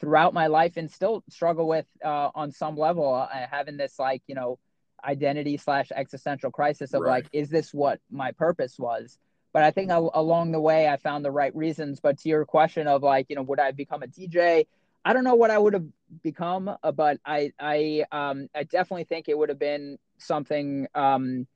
throughout 0.01 0.35
my 0.35 0.49
life 0.49 0.77
and 0.77 0.91
still 0.91 1.23
struggle 1.29 1.69
with 1.69 1.87
uh, 2.05 2.31
on 2.35 2.51
some 2.51 2.77
level 2.77 3.15
uh, 3.15 3.29
having 3.51 3.77
this 3.77 3.99
like 3.99 4.23
you 4.27 4.35
know 4.35 4.59
identity 5.05 5.57
slash 5.57 5.91
existential 5.95 6.51
crisis 6.51 6.95
of 6.95 7.03
right. 7.03 7.11
like, 7.11 7.27
is 7.33 7.51
this 7.51 7.73
what 7.73 8.01
my 8.11 8.33
purpose 8.33 8.79
was? 8.79 9.19
But 9.53 9.63
I 9.63 9.71
think 9.71 9.91
along 9.93 10.51
the 10.51 10.61
way, 10.61 10.89
I 10.89 10.97
found 10.97 11.25
the 11.25 11.31
right 11.31 11.55
reasons. 11.55 12.01
But 12.01 12.19
to 12.21 12.29
your 12.29 12.45
question 12.45 12.89
of 12.89 13.05
like, 13.05 13.27
you 13.29 13.37
know, 13.37 13.43
would 13.43 13.61
I 13.61 13.71
become 13.71 14.03
a 14.03 14.09
DJ? 14.09 14.67
I 15.05 15.13
don't 15.13 15.23
know 15.23 15.37
what 15.37 15.53
I 15.53 15.59
would 15.59 15.75
have 15.75 15.87
become, 16.23 16.69
uh, 16.83 16.93
but 16.93 17.21
I, 17.25 17.53
I, 17.61 18.05
um, 18.11 18.49
I 18.55 18.65
definitely 18.65 19.05
think 19.05 19.29
it 19.29 19.39
would 19.39 19.51
have 19.51 19.59
been 19.59 19.99
something, 20.19 20.89
um, 20.95 21.47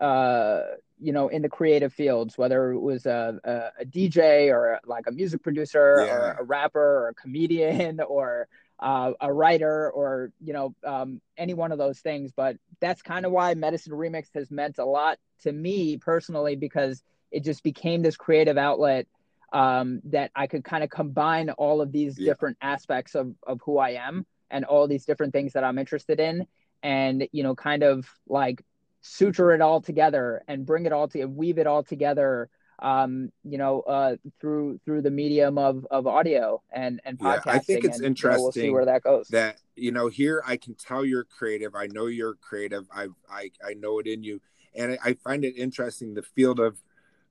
uh, 0.00 0.62
you 1.00 1.12
know, 1.12 1.28
in 1.28 1.42
the 1.42 1.48
creative 1.48 1.92
fields, 1.92 2.36
whether 2.36 2.72
it 2.72 2.80
was 2.80 3.06
a, 3.06 3.38
a, 3.44 3.82
a 3.82 3.84
DJ 3.84 4.52
or 4.52 4.80
like 4.84 5.06
a 5.06 5.12
music 5.12 5.42
producer 5.42 6.04
yeah. 6.06 6.12
or 6.12 6.36
a 6.40 6.44
rapper 6.44 6.80
or 6.80 7.08
a 7.08 7.14
comedian 7.14 8.00
or 8.08 8.48
uh, 8.80 9.12
a 9.20 9.32
writer 9.32 9.90
or 9.90 10.30
you 10.40 10.52
know 10.52 10.74
um, 10.84 11.20
any 11.36 11.54
one 11.54 11.72
of 11.72 11.78
those 11.78 11.98
things 11.98 12.30
but 12.34 12.56
that's 12.80 13.02
kind 13.02 13.26
of 13.26 13.32
why 13.32 13.54
medicine 13.54 13.92
remix 13.92 14.26
has 14.34 14.50
meant 14.50 14.78
a 14.78 14.84
lot 14.84 15.18
to 15.42 15.50
me 15.50 15.96
personally 15.96 16.54
because 16.54 17.02
it 17.30 17.44
just 17.44 17.62
became 17.64 18.02
this 18.02 18.16
creative 18.16 18.56
outlet 18.56 19.06
um, 19.52 20.00
that 20.04 20.30
i 20.36 20.46
could 20.46 20.62
kind 20.62 20.84
of 20.84 20.90
combine 20.90 21.50
all 21.50 21.80
of 21.80 21.90
these 21.90 22.18
yeah. 22.18 22.26
different 22.26 22.56
aspects 22.62 23.16
of, 23.16 23.34
of 23.46 23.60
who 23.64 23.78
i 23.78 23.90
am 23.90 24.24
and 24.48 24.64
all 24.64 24.86
these 24.86 25.04
different 25.04 25.32
things 25.32 25.54
that 25.54 25.64
i'm 25.64 25.78
interested 25.78 26.20
in 26.20 26.46
and 26.82 27.26
you 27.32 27.42
know 27.42 27.56
kind 27.56 27.82
of 27.82 28.08
like 28.28 28.62
suture 29.08 29.52
it 29.52 29.60
all 29.60 29.80
together 29.80 30.42
and 30.48 30.66
bring 30.66 30.86
it 30.86 30.92
all 30.92 31.08
to 31.08 31.20
and 31.20 31.36
weave 31.36 31.58
it 31.58 31.66
all 31.66 31.82
together 31.82 32.48
um, 32.80 33.32
you 33.42 33.58
know, 33.58 33.80
uh, 33.80 34.16
through 34.40 34.78
through 34.84 35.02
the 35.02 35.10
medium 35.10 35.58
of 35.58 35.86
of 35.90 36.06
audio 36.06 36.62
and 36.70 37.00
and 37.04 37.18
podcasting. 37.18 37.46
Yeah, 37.46 37.52
I 37.52 37.58
think 37.58 37.84
it's 37.84 37.96
and, 37.98 38.06
interesting. 38.06 38.32
You 38.32 38.38
know, 38.38 38.42
we'll 38.44 38.52
see 38.52 38.70
where 38.70 38.84
that 38.84 39.02
goes. 39.02 39.28
That 39.28 39.60
you 39.74 39.90
know, 39.90 40.08
here 40.08 40.42
I 40.46 40.56
can 40.56 40.74
tell 40.74 41.04
you're 41.04 41.24
creative. 41.24 41.74
I 41.74 41.86
know 41.88 42.06
you're 42.06 42.34
creative. 42.34 42.86
I 42.94 43.08
I 43.28 43.50
I 43.66 43.74
know 43.74 43.98
it 43.98 44.06
in 44.06 44.22
you, 44.22 44.40
and 44.76 44.92
I, 44.92 44.98
I 45.10 45.14
find 45.14 45.44
it 45.44 45.56
interesting. 45.56 46.14
The 46.14 46.22
field 46.22 46.60
of 46.60 46.78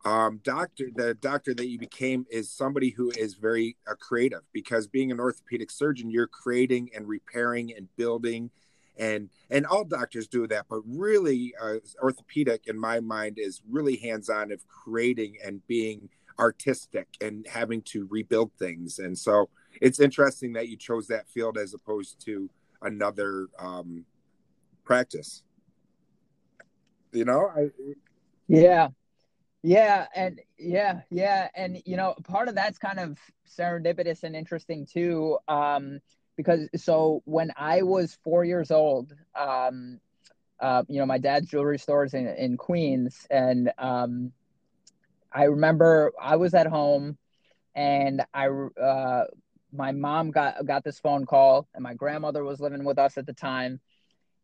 um, 0.03 0.41
doctor, 0.43 0.89
the 0.93 1.13
doctor 1.15 1.53
that 1.53 1.67
you 1.67 1.80
became 1.80 2.25
is 2.30 2.51
somebody 2.51 2.89
who 2.89 3.11
is 3.11 3.36
very 3.36 3.78
uh, 3.89 3.95
creative 3.95 4.41
because 4.51 4.88
being 4.88 5.11
an 5.11 5.19
orthopedic 5.19 5.71
surgeon, 5.71 6.09
you're 6.09 6.28
creating 6.28 6.89
and 6.93 7.07
repairing 7.07 7.73
and 7.75 7.88
building 7.95 8.51
and 8.99 9.29
and 9.49 9.65
all 9.65 9.83
doctors 9.83 10.27
do 10.27 10.47
that 10.47 10.65
but 10.69 10.81
really 10.85 11.53
uh, 11.61 11.75
orthopedic 12.01 12.67
in 12.67 12.77
my 12.79 12.99
mind 12.99 13.37
is 13.39 13.61
really 13.69 13.95
hands-on 13.97 14.51
of 14.51 14.65
creating 14.67 15.35
and 15.43 15.65
being 15.67 16.09
artistic 16.39 17.07
and 17.21 17.47
having 17.47 17.81
to 17.81 18.07
rebuild 18.09 18.51
things. 18.59 18.99
And 18.99 19.17
so 19.17 19.49
it's 19.81 19.99
interesting 19.99 20.53
that 20.53 20.69
you 20.69 20.77
chose 20.77 21.07
that 21.07 21.27
field 21.29 21.57
as 21.57 21.73
opposed 21.73 22.23
to 22.25 22.49
another 22.81 23.47
um, 23.59 24.05
practice. 24.83 25.43
You 27.11 27.25
know 27.25 27.49
I, 27.55 27.69
yeah. 28.47 28.89
Yeah 29.63 30.05
and 30.15 30.39
yeah 30.57 31.01
yeah 31.09 31.49
and 31.55 31.81
you 31.85 31.97
know 31.97 32.13
part 32.23 32.47
of 32.47 32.55
that's 32.55 32.77
kind 32.77 32.99
of 32.99 33.17
serendipitous 33.49 34.23
and 34.23 34.35
interesting 34.35 34.85
too 34.85 35.37
um 35.47 35.99
because 36.38 36.69
so 36.75 37.21
when 37.25 37.51
I 37.57 37.81
was 37.81 38.17
four 38.23 38.45
years 38.45 38.71
old, 38.71 39.13
um, 39.35 39.99
uh, 40.59 40.83
you 40.88 40.99
know, 40.99 41.05
my 41.05 41.17
dad's 41.17 41.49
jewelry 41.49 41.79
stores 41.79 42.13
in, 42.13 42.27
in 42.27 42.55
Queens, 42.55 43.27
and 43.29 43.71
um, 43.77 44.31
I 45.31 45.43
remember 45.43 46.13
I 46.21 46.38
was 46.38 46.53
at 46.53 46.67
home, 46.67 47.17
and 47.75 48.23
I 48.33 48.47
uh, 48.47 49.25
my 49.73 49.91
mom 49.91 50.31
got 50.31 50.65
got 50.65 50.83
this 50.83 50.99
phone 50.99 51.25
call, 51.25 51.67
and 51.73 51.83
my 51.83 51.93
grandmother 51.93 52.43
was 52.43 52.61
living 52.61 52.85
with 52.85 52.97
us 52.97 53.17
at 53.17 53.25
the 53.25 53.33
time, 53.33 53.81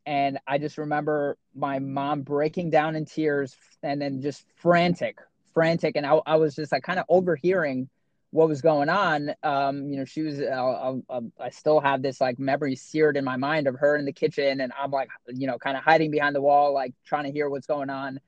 and 0.06 0.40
I 0.48 0.58
just 0.58 0.78
remember 0.78 1.38
my 1.56 1.80
mom 1.80 2.24
breaking 2.24 2.70
down 2.70 2.96
in 2.96 3.06
tears 3.06 3.56
and 3.82 4.02
then 4.02 4.22
just 4.22 4.46
frantic, 4.56 5.20
frantic. 5.54 5.96
And 5.96 6.06
I, 6.06 6.20
I 6.26 6.36
was 6.36 6.56
just 6.56 6.72
like 6.72 6.84
kind 6.84 7.00
of 7.00 7.06
overhearing 7.08 7.90
what 8.34 8.50
was 8.50 8.62
going 8.62 8.90
on. 8.90 9.32
Um, 9.44 9.90
you 9.90 9.98
know, 9.98 10.06
she 10.06 10.24
was, 10.24 10.42
uh, 10.42 10.96
uh, 11.10 11.22
I 11.40 11.50
still 11.52 11.80
have 11.80 12.02
this 12.02 12.20
like 12.20 12.40
memory 12.40 12.76
seared 12.76 13.16
in 13.16 13.24
my 13.24 13.38
mind 13.38 13.68
of 13.68 13.76
her 13.76 13.96
in 13.96 14.06
the 14.06 14.12
kitchen. 14.12 14.60
And 14.60 14.74
I'm 14.78 14.92
like, 14.92 15.10
you 15.28 15.48
know, 15.48 15.58
kind 15.58 15.78
of 15.78 15.84
hiding 15.84 16.12
behind 16.12 16.36
the 16.36 16.42
wall, 16.42 16.74
like 16.74 16.94
trying 17.06 17.26
to 17.26 17.32
hear 17.32 17.50
what's 17.50 17.68
going 17.68 17.90
on. 17.90 18.20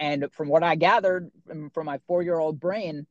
And 0.00 0.26
from 0.32 0.48
what 0.48 0.62
I 0.62 0.74
gathered 0.74 1.30
from 1.72 1.86
my 1.86 1.98
four 2.06 2.22
year 2.22 2.38
old 2.38 2.58
brain, 2.58 3.06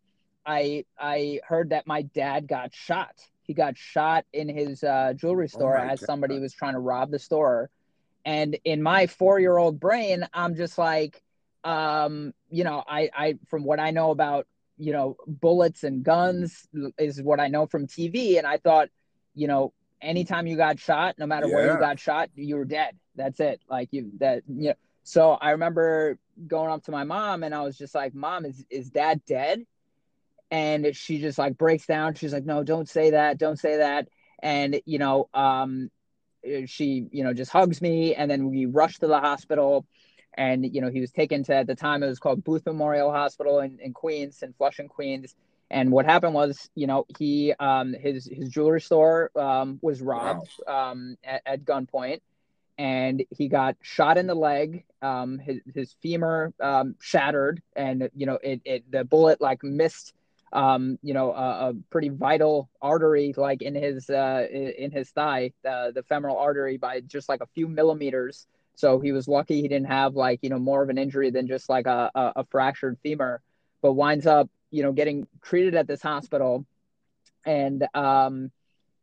I, 0.46 0.86
I 1.00 1.39
heard 1.48 1.70
that 1.70 1.86
my 1.88 2.02
dad 2.02 2.48
got 2.48 2.74
shot. 2.74 3.16
He 3.44 3.54
got 3.54 3.78
shot 3.78 4.26
in 4.34 4.50
his 4.50 4.84
uh, 4.84 5.14
jewelry 5.16 5.46
oh 5.46 5.58
store 5.58 5.78
oh 5.78 5.84
as 5.84 6.00
God. 6.00 6.06
somebody 6.08 6.39
was 6.39 6.54
trying 6.54 6.74
to 6.74 6.80
rob 6.80 7.12
the 7.12 7.20
store 7.20 7.70
and 8.26 8.58
in 8.66 8.82
my 8.82 9.08
four 9.08 9.39
year 9.39 9.58
old 9.58 9.80
brain, 9.80 10.28
I'm 10.34 10.56
just 10.56 10.78
like, 10.78 11.22
um, 11.64 12.34
you 12.50 12.64
know, 12.64 12.84
I, 12.88 13.10
I, 13.16 13.39
from 13.48 13.64
what 13.64 13.80
I 13.80 13.92
know 13.92 14.12
about, 14.12 14.48
you 14.82 14.92
know, 14.92 15.16
bullets 15.28 15.84
and 15.84 16.04
guns 16.04 16.68
is 16.98 17.22
what 17.22 17.40
I 17.40 17.50
know 17.50 17.68
from 17.68 17.86
TV. 17.86 18.40
And 18.40 18.48
I 18.48 18.58
thought, 18.58 18.90
you 19.36 19.48
know, 19.48 19.74
anytime 20.02 20.48
you 20.48 20.58
got 20.58 20.80
shot, 20.80 21.16
no 21.20 21.28
matter 21.28 21.48
yeah. 21.48 21.56
where 21.56 21.74
you 21.74 21.80
got 21.80 22.00
shot, 22.00 22.32
you 22.36 22.56
were 22.56 22.66
dead. 22.66 22.98
That's 23.16 23.40
it. 23.40 23.62
Like 23.70 23.90
you, 23.92 24.10
that, 24.18 24.42
you 24.48 24.70
know, 24.70 24.74
so 25.04 25.34
I 25.34 25.52
remember 25.52 26.18
going 26.48 26.72
up 26.72 26.84
to 26.86 26.92
my 26.92 27.04
mom 27.04 27.44
and 27.44 27.54
I 27.54 27.62
was 27.62 27.78
just 27.78 27.94
like, 27.94 28.16
mom, 28.16 28.44
is, 28.44 28.66
is 28.72 28.90
dad 28.90 29.22
dead? 29.28 29.64
And 30.50 30.96
she 30.96 31.20
just 31.20 31.38
like 31.38 31.60
breaks 31.60 31.86
down. 31.86 32.16
She's 32.16 32.34
like, 32.34 32.46
no, 32.46 32.64
don't 32.64 32.90
say 32.90 33.12
that. 33.12 33.38
Don't 33.38 33.60
say 33.60 33.78
that. 33.78 34.08
And, 34.42 34.82
you 34.86 34.98
know, 34.98 35.30
um, 35.36 35.92
she 36.66 37.08
you 37.12 37.24
know 37.24 37.34
just 37.34 37.52
hugs 37.52 37.82
me 37.82 38.16
and 38.16 38.30
then 38.30 38.50
we 38.50 38.66
rush 38.66 38.98
to 39.00 39.08
the 39.08 39.20
hospital 39.20 39.86
and 40.36 40.74
you 40.74 40.82
know 40.82 40.90
he 40.90 41.02
was 41.02 41.12
taken 41.12 41.44
to 41.44 41.54
at 41.54 41.68
the 41.68 41.76
time 41.76 42.04
it 42.04 42.08
was 42.08 42.20
called 42.20 42.44
booth 42.44 42.66
memorial 42.66 43.12
hospital 43.12 43.60
in, 43.60 43.80
in 43.80 43.94
queens 43.94 44.42
in 44.44 44.54
flushing 44.54 44.88
queens 44.88 45.36
and 45.70 45.92
what 45.92 46.06
happened 46.06 46.34
was 46.34 46.70
you 46.76 46.88
know 46.88 47.06
he 47.18 47.54
um 47.60 47.94
his 47.94 48.26
his 48.32 48.50
jewelry 48.50 48.82
store 48.82 49.32
um 49.36 49.80
was 49.82 50.02
robbed 50.02 50.50
wow. 50.68 50.92
um 50.92 51.18
at, 51.24 51.42
at 51.46 51.66
gunpoint 51.66 52.22
and 52.78 53.24
he 53.38 53.48
got 53.48 53.76
shot 53.82 54.18
in 54.18 54.28
the 54.28 54.36
leg 54.36 54.86
um 55.02 55.38
his, 55.40 55.60
his 55.74 55.96
femur 56.02 56.54
um 56.62 56.96
shattered 57.00 57.62
and 57.76 58.10
you 58.16 58.26
know 58.26 58.40
it, 58.42 58.62
it 58.66 58.92
the 58.92 59.04
bullet 59.04 59.42
like 59.42 59.64
missed 59.64 60.14
um, 60.54 61.00
you 61.02 61.14
know, 61.14 61.32
a, 61.32 61.70
a, 61.70 61.74
pretty 61.90 62.10
vital 62.10 62.70
artery 62.82 63.34
like 63.38 63.62
in 63.62 63.74
his 63.74 64.10
uh, 64.10 64.46
in 64.52 64.92
his 64.92 65.10
thigh, 65.10 65.54
uh, 65.68 65.92
the 65.92 66.04
femoral 66.04 66.38
artery, 66.38 66.78
by 66.78 67.00
just 67.02 67.30
like 67.30 67.42
a 67.42 67.48
few 67.48 67.68
millimeters. 67.68 68.48
So 68.76 69.00
he 69.00 69.12
was 69.12 69.28
lucky 69.28 69.62
he 69.62 69.68
didn't 69.68 69.88
have 69.88 70.16
like 70.16 70.40
you 70.42 70.50
know 70.50 70.60
more 70.60 70.82
of 70.82 70.90
an 70.90 70.98
injury 70.98 71.30
than 71.30 71.48
just 71.48 71.70
like 71.70 71.88
a, 71.88 72.12
a, 72.16 72.34
a 72.38 72.46
fractured 72.46 72.98
femur, 73.04 73.42
but 73.82 73.94
winds 73.94 74.26
up 74.26 74.50
you 74.72 74.84
know 74.84 74.92
getting 74.92 75.28
treated 75.42 75.76
at 75.76 75.88
this 75.88 76.02
hospital, 76.02 76.66
and 77.46 77.86
um, 77.94 78.52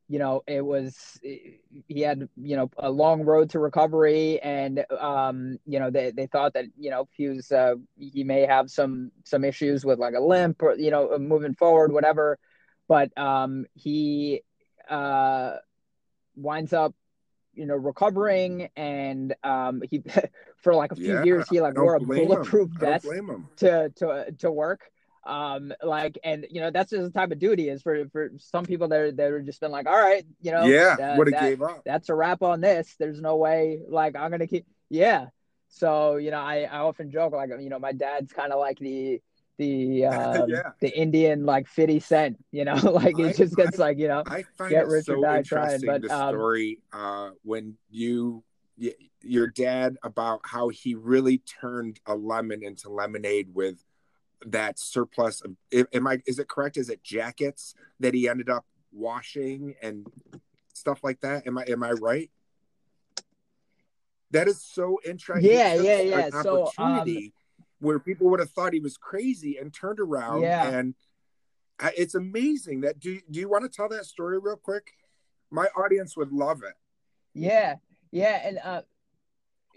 you 0.08 0.18
know, 0.18 0.42
it 0.46 0.64
was 0.64 1.20
he 1.22 2.00
had 2.00 2.28
you 2.36 2.56
know 2.56 2.70
a 2.78 2.90
long 2.90 3.24
road 3.24 3.50
to 3.50 3.58
recovery, 3.58 4.40
and 4.40 4.84
um, 4.98 5.58
you 5.66 5.78
know 5.78 5.90
they, 5.90 6.10
they 6.10 6.26
thought 6.26 6.54
that 6.54 6.64
you 6.78 6.90
know 6.90 7.06
he 7.12 7.28
was 7.28 7.52
uh, 7.52 7.74
he 7.98 8.24
may 8.24 8.46
have 8.46 8.70
some 8.70 9.12
some 9.24 9.44
issues 9.44 9.84
with 9.84 9.98
like 9.98 10.14
a 10.14 10.20
limp 10.20 10.62
or 10.62 10.74
you 10.76 10.90
know 10.90 11.18
moving 11.18 11.54
forward, 11.54 11.92
whatever. 11.92 12.38
But 12.88 13.16
um, 13.18 13.66
he 13.74 14.42
uh, 14.88 15.56
winds 16.36 16.72
up 16.72 16.94
you 17.58 17.66
know 17.66 17.74
recovering, 17.74 18.68
and 18.76 19.34
um, 19.42 19.82
he 19.90 20.02
for 20.62 20.74
like 20.74 20.92
a 20.92 20.96
few 20.96 21.14
yeah, 21.14 21.24
years 21.24 21.48
he 21.48 21.60
like 21.60 21.76
wore 21.76 21.96
a 21.96 22.00
bulletproof 22.00 22.70
vest 22.70 23.06
to 23.56 23.90
to 23.96 24.34
to 24.38 24.50
work. 24.50 24.90
Um 25.26 25.74
like 25.82 26.16
and 26.24 26.46
you 26.48 26.60
know 26.60 26.70
that's 26.70 26.90
just 26.90 27.02
the 27.02 27.10
type 27.10 27.32
of 27.32 27.38
duty 27.38 27.68
is. 27.68 27.82
For 27.82 28.08
for 28.08 28.30
some 28.38 28.64
people 28.64 28.88
that 28.88 29.16
that 29.16 29.30
are 29.30 29.42
just 29.42 29.60
been 29.60 29.70
like 29.70 29.86
all 29.86 29.98
right 29.98 30.24
you 30.40 30.52
know 30.52 30.64
yeah 30.64 30.96
that, 30.96 31.18
what 31.18 31.28
a 31.28 31.32
gave 31.32 31.60
up. 31.60 31.82
that's 31.84 32.08
a 32.08 32.14
wrap 32.14 32.42
on 32.42 32.60
this. 32.60 32.94
There's 32.98 33.20
no 33.20 33.36
way 33.36 33.80
like 33.88 34.16
i'm 34.16 34.30
gonna 34.30 34.46
keep 34.46 34.66
yeah. 34.88 35.26
So 35.68 36.16
you 36.16 36.30
know 36.30 36.38
i 36.38 36.60
i 36.62 36.78
often 36.78 37.10
joke 37.10 37.34
like 37.34 37.50
you 37.60 37.68
know 37.68 37.78
my 37.78 37.92
dad's 37.92 38.32
kind 38.32 38.52
of 38.52 38.60
like 38.60 38.78
the 38.78 39.20
the 39.58 40.06
um, 40.06 40.44
yeah. 40.48 40.70
the 40.80 40.96
Indian 40.96 41.44
like 41.44 41.68
50 41.68 42.00
cent, 42.00 42.44
you 42.50 42.64
know, 42.64 42.74
like 42.90 43.18
it 43.18 43.36
just 43.36 43.56
gets 43.56 43.78
I, 43.78 43.82
like, 43.82 43.98
you 43.98 44.08
know, 44.08 44.22
I 44.26 44.44
find 44.56 44.70
get 44.70 44.86
rich 44.86 45.06
so 45.06 45.16
or 45.16 45.22
die 45.22 45.42
trying. 45.42 45.80
But 45.84 46.02
the 46.02 46.10
um, 46.10 46.34
story 46.34 46.78
uh 46.92 47.30
when 47.42 47.76
you 47.90 48.44
your 49.22 49.48
dad 49.48 49.96
about 50.02 50.40
how 50.44 50.68
he 50.68 50.94
really 50.94 51.38
turned 51.38 52.00
a 52.06 52.14
lemon 52.14 52.62
into 52.62 52.88
lemonade 52.88 53.52
with 53.52 53.84
that 54.46 54.78
surplus 54.78 55.42
of 55.42 55.56
am 55.92 56.06
I 56.06 56.22
is 56.26 56.38
it 56.38 56.48
correct? 56.48 56.76
Is 56.76 56.88
it 56.88 57.02
jackets 57.02 57.74
that 58.00 58.14
he 58.14 58.28
ended 58.28 58.48
up 58.48 58.64
washing 58.92 59.74
and 59.82 60.06
stuff 60.72 61.02
like 61.02 61.20
that? 61.20 61.46
Am 61.46 61.58
I 61.58 61.64
am 61.68 61.82
I 61.82 61.90
right? 61.92 62.30
That 64.30 64.46
is 64.46 64.62
so 64.62 65.00
interesting. 65.06 65.50
Yeah, 65.50 65.74
yeah, 65.74 66.00
yeah. 66.00 66.42
So 66.42 66.70
um, 66.78 67.08
where 67.80 67.98
people 67.98 68.28
would 68.28 68.40
have 68.40 68.50
thought 68.50 68.72
he 68.72 68.80
was 68.80 68.96
crazy 68.96 69.56
and 69.56 69.72
turned 69.72 70.00
around 70.00 70.42
yeah. 70.42 70.68
and 70.68 70.94
it's 71.96 72.14
amazing 72.14 72.80
that 72.80 72.98
do 72.98 73.20
do 73.30 73.38
you 73.38 73.48
want 73.48 73.64
to 73.64 73.68
tell 73.68 73.88
that 73.88 74.04
story 74.04 74.38
real 74.38 74.56
quick? 74.56 74.92
My 75.50 75.66
audience 75.76 76.16
would 76.16 76.32
love 76.32 76.62
it. 76.62 76.74
Yeah. 77.34 77.76
Yeah, 78.10 78.40
and 78.44 78.58
uh 78.64 78.82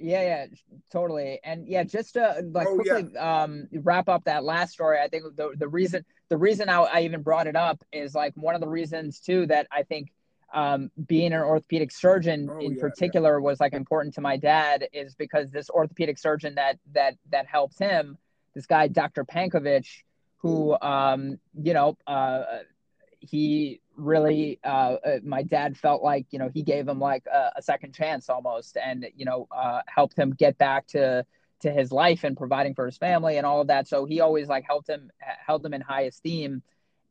yeah, 0.02 0.22
yeah, 0.24 0.46
totally. 0.92 1.40
And 1.44 1.68
yeah, 1.68 1.84
just 1.84 2.14
to 2.14 2.44
like 2.52 2.68
oh, 2.68 2.76
quickly 2.76 3.12
yeah. 3.14 3.44
um, 3.44 3.68
wrap 3.72 4.10
up 4.10 4.24
that 4.26 4.44
last 4.44 4.74
story, 4.74 5.00
I 5.00 5.08
think 5.08 5.24
the 5.36 5.52
the 5.56 5.68
reason 5.68 6.04
the 6.30 6.38
reason 6.38 6.70
I, 6.70 6.82
I, 6.82 7.02
even 7.02 7.22
brought 7.22 7.46
it 7.46 7.56
up 7.56 7.84
is 7.92 8.16
like 8.16 8.34
one 8.36 8.56
of 8.56 8.62
the 8.62 8.68
reasons 8.68 9.20
too 9.20 9.46
that 9.48 9.68
I 9.72 9.84
think 9.84 10.12
um, 10.54 10.92
being 11.08 11.34
an 11.34 11.42
orthopedic 11.42 11.92
surgeon 11.92 12.50
oh, 12.52 12.60
in 12.60 12.76
yeah, 12.76 12.82
particular 12.82 13.40
yeah. 13.40 13.44
was 13.44 13.60
like 13.60 13.74
important 13.74 14.16
to 14.16 14.22
my 14.22 14.38
dad 14.38 14.88
is 14.94 15.16
because 15.16 15.50
this 15.52 15.70
orthopedic 15.70 16.18
surgeon 16.18 16.56
that 16.56 16.78
that 16.94 17.16
that 17.30 17.48
helps 17.48 17.78
him, 17.78 18.18
this 18.54 18.66
guy 18.66 18.88
Dr. 18.88 19.24
Pankovich, 19.24 20.04
who 20.38 20.78
um, 20.82 21.40
you 21.54 21.74
know 21.74 21.98
uh, 22.08 22.44
he 23.20 23.82
really 23.96 24.60
uh, 24.64 24.96
uh, 25.06 25.20
my 25.24 25.44
dad 25.44 25.78
felt 25.78 26.04
like 26.04 26.26
you 26.32 26.40
know 26.40 26.50
he 26.54 26.64
gave 26.64 26.88
him 26.88 27.00
like 27.00 27.26
a, 27.32 27.52
a 27.58 27.62
second 27.62 27.94
chance 27.94 28.30
almost 28.30 28.78
and 28.78 29.08
you 29.16 29.26
know 29.26 29.48
uh, 29.56 29.82
helped 29.88 30.18
him 30.18 30.32
get 30.32 30.58
back 30.58 30.88
to 30.88 31.26
to 31.62 31.72
his 31.72 31.92
life 31.92 32.24
and 32.24 32.36
providing 32.36 32.74
for 32.74 32.88
his 32.88 32.98
family 32.98 33.38
and 33.38 33.46
all 33.46 33.62
of 33.62 33.68
that 33.68 33.88
so 33.88 34.06
he 34.06 34.20
always 34.20 34.48
like 34.48 34.64
helped 34.66 34.90
him 34.90 35.12
held 35.20 35.64
him 35.64 35.74
in 35.74 35.82
high 35.82 36.04
esteem 36.04 36.64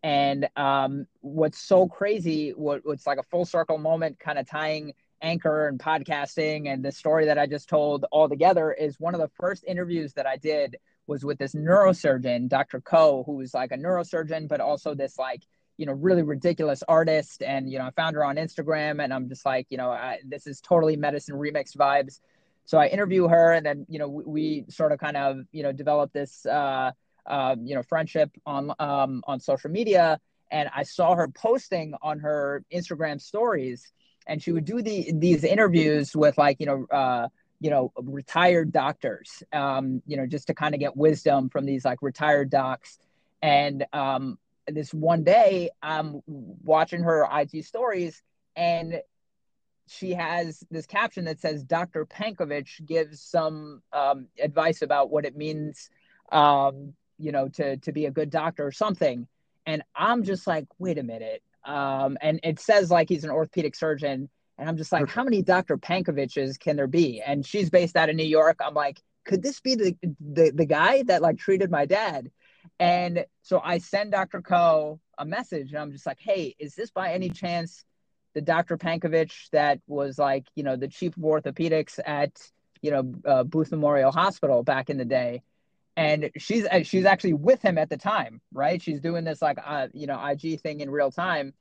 and 0.03 0.49
um, 0.57 1.07
what's 1.21 1.59
so 1.59 1.87
crazy 1.87 2.51
what, 2.51 2.81
what's 2.85 3.07
like 3.07 3.19
a 3.19 3.23
full 3.25 3.45
circle 3.45 3.79
moment 3.79 4.19
kind 4.19 4.39
of 4.39 4.49
tying 4.49 4.93
anchor 5.23 5.69
and 5.69 5.79
podcasting 5.79 6.73
and 6.73 6.83
the 6.83 6.91
story 6.91 7.27
that 7.27 7.39
i 7.39 7.47
just 7.47 7.69
told 7.69 8.07
all 8.11 8.29
together 8.29 8.73
is 8.73 8.99
one 8.99 9.15
of 9.15 9.21
the 9.21 9.29
first 9.39 9.63
interviews 9.67 10.15
that 10.15 10.27
i 10.27 10.37
did 10.37 10.77
was 11.07 11.25
with 11.25 11.39
this 11.39 11.55
neurosurgeon 11.55 12.49
dr 12.49 12.81
ko 12.81 13.23
who 13.27 13.33
was 13.33 13.53
like 13.53 13.71
a 13.73 13.77
neurosurgeon 13.77 14.49
but 14.49 14.61
also 14.61 14.95
this 14.95 15.19
like 15.19 15.43
you 15.81 15.87
know 15.87 15.95
really 15.95 16.23
ridiculous 16.23 16.83
artist. 16.87 17.43
And 17.43 17.73
you 17.73 17.79
know 17.79 17.87
i 17.87 17.91
found 17.91 18.15
her 18.15 18.23
on 18.23 18.37
instagram 18.37 19.03
and 19.03 19.13
i'm 19.13 19.29
just 19.29 19.47
like 19.47 19.67
you 19.71 19.79
know 19.79 19.91
I, 19.91 20.19
this 20.25 20.47
is 20.47 20.61
totally 20.61 20.95
medicine 20.97 21.35
remix 21.35 21.75
vibes. 21.75 22.21
So 22.67 22.79
i 22.79 22.87
interview 22.87 23.27
her 23.29 23.55
and 23.55 23.65
then 23.65 23.87
you 23.89 23.99
know 23.99 24.07
we, 24.07 24.25
we 24.25 24.65
sort 24.69 24.93
of 24.93 25.01
kind 25.01 25.17
of 25.17 25.39
you 25.53 25.63
know 25.63 25.73
develop 25.73 26.13
this 26.13 26.45
uh, 26.45 26.93
uh, 27.27 27.57
you 27.63 27.75
know 27.75 27.83
friendship 27.83 28.31
on 28.47 28.73
um, 28.79 29.23
on 29.27 29.41
social 29.41 29.71
media 29.71 30.19
and 30.51 30.69
i 30.75 30.83
saw 30.83 31.15
her 31.15 31.29
posting 31.29 31.95
on 32.03 32.19
her 32.19 32.65
instagram 32.73 33.21
stories 33.21 33.93
and 34.27 34.43
she 34.43 34.53
would 34.53 34.65
do 34.65 34.83
the 34.83 35.13
these 35.15 35.45
interviews 35.45 36.15
with 36.15 36.37
like 36.39 36.57
you 36.61 36.67
know 36.67 36.87
uh, 36.91 37.29
you 37.61 37.71
know 37.71 37.93
retired 37.97 38.73
doctors 38.73 39.43
um, 39.53 40.03
you 40.07 40.17
know 40.17 40.27
just 40.27 40.47
to 40.47 40.55
kind 40.55 40.75
of 40.75 40.81
get 40.81 40.97
wisdom 40.97 41.49
from 41.49 41.67
these 41.67 41.85
like 41.85 41.99
retired 42.03 42.51
docs 42.51 42.99
and 43.43 43.87
um, 43.93 44.39
this 44.67 44.93
one 44.93 45.25
day 45.25 45.71
I'm 45.83 46.23
watching 46.27 47.03
her 47.03 47.27
IG 47.33 47.65
stories 47.65 48.23
and 48.57 49.01
she 49.89 50.13
has 50.13 50.63
this 50.71 50.87
caption 50.87 51.25
that 51.25 51.41
says 51.41 51.65
Dr. 51.65 52.07
Pankovich 52.07 52.85
gives 52.87 53.21
some 53.21 53.83
um, 53.93 54.29
advice 54.41 54.83
about 54.83 55.11
what 55.11 55.25
it 55.25 55.37
means, 55.37 55.91
um, 56.31 56.95
you 57.21 57.33
know, 57.33 57.49
to 57.49 57.77
to 57.79 57.93
be 57.93 58.07
a 58.07 58.11
good 58.11 58.31
doctor 58.31 58.67
or 58.67 58.73
something. 58.73 59.27
And 59.67 59.83
I'm 59.95 60.25
just 60.25 60.47
like, 60.47 60.67
wait 60.79 60.99
a 60.99 61.03
minute. 61.03 61.43
Um, 61.65 62.17
and 62.21 62.41
it 62.43 62.59
says 62.59 62.91
like 62.91 63.09
he's 63.09 63.25
an 63.25 63.31
orthopedic 63.31 63.75
surgeon, 63.75 64.29
and 64.59 64.69
I'm 64.69 64.77
just 64.77 64.93
like, 64.93 65.09
how 65.09 65.25
many 65.25 65.43
Dr. 65.43 65.77
Pankoviches 65.79 66.59
can 66.59 66.77
there 66.77 66.87
be? 66.87 67.21
And 67.21 67.45
she's 67.45 67.71
based 67.71 67.97
out 67.97 68.09
of 68.09 68.17
New 68.17 68.25
York. 68.25 68.61
I'm 68.65 68.75
like, 68.75 69.01
could 69.25 69.43
this 69.43 69.61
be 69.61 69.75
the 69.75 69.97
the, 70.21 70.51
the 70.51 70.67
guy 70.67 71.03
that 71.05 71.23
like 71.23 71.39
treated 71.39 71.71
my 71.71 71.87
dad? 71.87 72.31
And 72.79 73.25
so 73.43 73.61
I 73.63 73.79
send 73.79 74.13
Dr. 74.13 74.43
Co 74.43 75.01
a 75.19 75.25
message 75.25 75.71
and 75.71 75.79
I'm 75.79 75.93
just 75.93 76.07
like, 76.07 76.21
hey, 76.21 76.55
is 76.59 76.75
this 76.75 76.91
by 76.91 77.13
any 77.13 77.31
chance 77.31 77.85
the 78.35 78.41
Dr. 78.41 78.79
Pankovich 78.79 79.51
that 79.51 79.81
was 79.87 80.19
like, 80.19 80.47
you 80.55 80.63
know, 80.63 80.77
the 80.77 80.89
chief 80.89 81.17
of 81.17 81.23
orthopedics 81.23 81.99
at, 82.05 82.33
you 82.81 82.91
know, 82.91 83.15
uh, 83.25 83.45
Booth 83.45 83.71
Memorial 83.71 84.13
Hospital 84.13 84.63
back 84.63 84.89
in 84.89 84.99
the 84.99 85.05
day. 85.05 85.43
And 85.97 86.31
she's 86.39 86.67
uh, 86.67 86.83
she's 86.83 87.05
actually 87.05 87.35
with 87.35 87.61
him 87.63 87.77
at 87.79 87.91
the 87.91 87.97
time, 87.97 88.41
right? 88.53 88.81
She's 88.81 89.01
doing 89.01 89.25
this 89.25 89.43
like 89.43 89.59
uh, 89.65 89.89
you 89.93 90.07
know 90.07 90.23
IG 90.25 90.61
thing 90.61 90.81
in 90.81 90.91
real 90.91 91.11
time. 91.11 91.53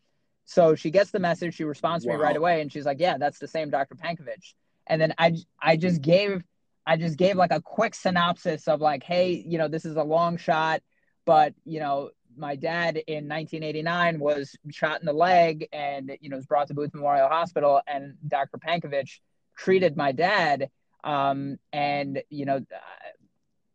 So 0.46 0.76
she 0.76 0.90
gets 0.92 1.12
the 1.12 1.20
message, 1.20 1.56
she 1.56 1.64
responds 1.64 2.06
to 2.06 2.10
wow. 2.10 2.18
me 2.18 2.24
right 2.24 2.38
away, 2.38 2.62
and 2.62 2.72
she's 2.72 2.86
like, 2.86 3.00
"Yeah, 3.00 3.18
that's 3.18 3.40
the 3.40 3.48
same 3.48 3.70
Dr. 3.70 3.96
Pankovich." 3.96 4.54
And 4.88 5.02
then 5.02 5.14
I 5.18 5.36
I 5.62 5.78
just 5.78 6.02
gave 6.02 6.44
I 6.86 6.98
just 6.98 7.18
gave 7.18 7.36
like 7.36 7.52
a 7.52 7.62
quick 7.62 7.96
synopsis 7.96 8.68
of 8.68 8.82
like, 8.82 9.04
"Hey, 9.04 9.44
you 9.46 9.58
know, 9.58 9.68
this 9.68 9.86
is 9.86 9.96
a 9.96 10.04
long 10.04 10.38
shot, 10.38 10.82
but 11.26 11.54
you 11.66 11.80
know, 11.80 12.12
my 12.40 12.56
dad 12.56 12.98
in 13.08 13.28
1989 13.28 14.20
was 14.20 14.56
shot 14.72 15.00
in 15.00 15.06
the 15.06 15.14
leg 15.14 15.68
and 15.74 16.18
you 16.22 16.30
know 16.30 16.38
was 16.38 16.46
brought 16.46 16.68
to 16.68 16.74
Booth 16.74 16.94
Memorial 16.94 17.28
Hospital 17.28 17.82
and 17.88 18.16
Dr. 18.28 18.58
Pankovich 18.58 19.20
treated 19.58 19.98
my 19.98 20.12
dad 20.12 20.70
um, 21.04 21.58
and 21.74 22.24
you 22.30 22.46
know 22.46 22.62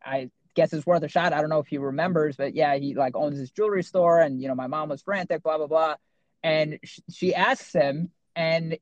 I 0.03 0.31
guess 0.55 0.73
it's 0.73 0.87
worth 0.87 1.03
a 1.03 1.09
shot. 1.09 1.33
I 1.33 1.41
don't 1.41 1.51
know 1.51 1.61
if 1.61 1.67
he 1.67 1.79
remembers, 1.79 2.37
but 2.37 2.55
yeah, 2.55 2.77
he 2.77 2.95
like 2.95 3.17
owns 3.17 3.39
his 3.39 3.51
jewelry 3.51 3.83
store 3.83 4.21
and 4.21 4.41
you 4.41 4.49
know 4.49 4.55
my 4.55 4.67
mom 4.67 4.89
was 4.89 5.03
frantic 5.03 5.43
blah 5.43 5.59
blah 5.59 5.67
blah 5.67 5.95
and 6.45 6.79
sh- 6.85 7.01
she 7.11 7.35
asks 7.35 7.73
him 7.73 8.11
and 8.37 8.79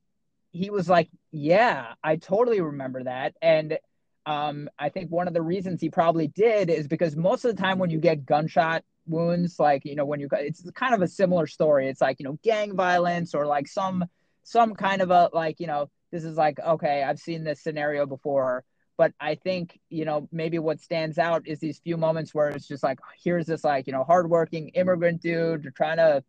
he 0.51 0.69
was 0.69 0.89
like, 0.89 1.09
"Yeah, 1.31 1.95
I 2.05 2.17
totally 2.17 2.61
remember 2.61 3.05
that." 3.05 3.35
And 3.41 3.79
um, 4.27 4.69
I 4.79 4.91
think 4.91 5.11
one 5.11 5.29
of 5.29 5.35
the 5.35 5.43
reasons 5.43 5.81
he 5.81 5.89
probably 5.89 6.29
did 6.29 6.69
is 6.69 6.87
because 6.89 7.17
most 7.17 7.45
of 7.45 7.55
the 7.55 7.63
time 7.63 7.79
when 7.79 7.91
you 7.91 7.99
get 7.99 8.27
gunshot 8.27 8.85
wounds 9.07 9.59
like 9.59 9.85
you 9.85 9.97
know 9.97 10.05
when 10.05 10.21
you 10.21 10.29
it's 10.31 10.63
kind 10.77 10.95
of 10.95 11.03
a 11.03 11.09
similar 11.09 11.45
story 11.49 11.89
it's 11.89 12.01
like 12.01 12.21
you 12.21 12.25
know 12.25 12.39
gang 12.45 12.77
violence 12.77 13.35
or 13.35 13.47
like 13.47 13.67
some 13.67 14.05
some 14.45 14.77
kind 14.77 15.03
of 15.03 15.11
a 15.11 15.29
like 15.33 15.59
you 15.59 15.67
know 15.67 15.91
this 16.13 16.23
is 16.23 16.37
like 16.37 16.61
okay 16.61 17.03
i've 17.03 17.19
seen 17.19 17.43
this 17.43 17.61
scenario 17.61 18.07
before 18.07 18.63
but 19.03 19.13
i 19.21 19.35
think 19.35 19.81
you 19.89 20.05
know 20.05 20.29
maybe 20.31 20.59
what 20.59 20.81
stands 20.81 21.19
out 21.19 21.43
is 21.47 21.59
these 21.59 21.79
few 21.79 21.97
moments 21.97 22.35
where 22.35 22.51
it's 22.51 22.69
just 22.69 22.83
like 22.83 22.99
here's 23.23 23.47
this 23.47 23.65
like 23.65 23.87
you 23.87 23.93
know 23.93 24.05
hardworking 24.05 24.69
immigrant 24.71 25.21
dude 25.21 25.73
trying 25.75 25.97
to 25.97 26.23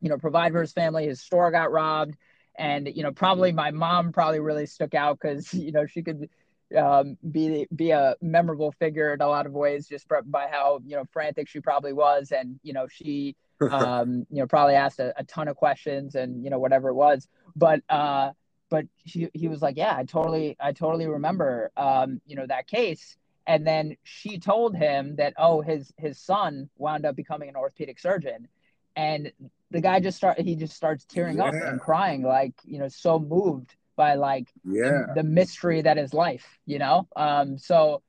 you 0.00 0.08
know 0.08 0.18
provide 0.18 0.52
for 0.52 0.60
his 0.60 0.72
family. 0.72 1.06
His 1.06 1.20
store 1.20 1.50
got 1.50 1.72
robbed. 1.72 2.16
And 2.58 2.90
you 2.94 3.02
know 3.02 3.12
probably 3.12 3.52
my 3.52 3.70
mom 3.70 4.12
probably 4.12 4.40
really 4.40 4.66
stuck 4.66 4.94
out 4.94 5.18
because 5.20 5.52
you 5.54 5.72
know 5.72 5.86
she 5.86 6.02
could 6.02 6.28
um, 6.76 7.16
be 7.30 7.66
be 7.74 7.90
a 7.90 8.16
memorable 8.20 8.72
figure 8.72 9.14
in 9.14 9.20
a 9.20 9.28
lot 9.28 9.46
of 9.46 9.52
ways, 9.52 9.88
just 9.88 10.06
by 10.26 10.46
how 10.50 10.80
you 10.84 10.96
know 10.96 11.04
frantic 11.12 11.48
she 11.48 11.60
probably 11.60 11.92
was, 11.92 12.32
and 12.32 12.58
you 12.62 12.72
know 12.72 12.86
she 12.88 13.36
um, 13.70 14.26
you 14.30 14.40
know 14.40 14.46
probably 14.46 14.74
asked 14.74 15.00
a, 15.00 15.12
a, 15.18 15.24
ton 15.24 15.48
of 15.48 15.56
questions 15.56 16.14
and 16.14 16.42
you 16.42 16.50
know 16.50 16.58
whatever 16.58 16.88
it 16.88 16.94
was, 16.94 17.28
but 17.56 17.82
uh, 17.88 18.30
but 18.70 18.86
he 19.04 19.28
he 19.34 19.48
was 19.48 19.60
like, 19.60 19.76
yeah, 19.76 19.94
I 19.96 20.04
totally 20.04 20.56
I 20.60 20.72
totally 20.72 21.06
remember 21.06 21.70
um, 21.76 22.20
you 22.26 22.36
know 22.36 22.46
that 22.46 22.66
case, 22.66 23.16
and 23.46 23.66
then 23.66 23.96
she 24.04 24.38
told 24.38 24.74
him 24.74 25.16
that 25.16 25.34
oh 25.36 25.60
his 25.60 25.92
his 25.98 26.18
son 26.18 26.70
wound 26.78 27.04
up 27.04 27.16
becoming 27.16 27.48
an 27.48 27.56
orthopedic 27.56 27.98
surgeon, 27.98 28.48
and 28.96 29.32
the 29.70 29.80
guy 29.80 30.00
just 30.00 30.16
start 30.16 30.38
he 30.40 30.56
just 30.56 30.74
starts 30.74 31.04
tearing 31.04 31.38
yeah. 31.38 31.44
up 31.44 31.54
and 31.54 31.80
crying 31.80 32.22
like 32.22 32.54
you 32.64 32.78
know 32.78 32.88
so 32.88 33.18
moved 33.18 33.74
by 33.96 34.14
like 34.14 34.48
yeah. 34.64 35.04
the, 35.08 35.12
the 35.16 35.22
mystery 35.22 35.82
that 35.82 35.98
is 35.98 36.14
life 36.14 36.58
you 36.66 36.78
know? 36.78 37.06
Um 37.16 37.58
so 37.58 38.02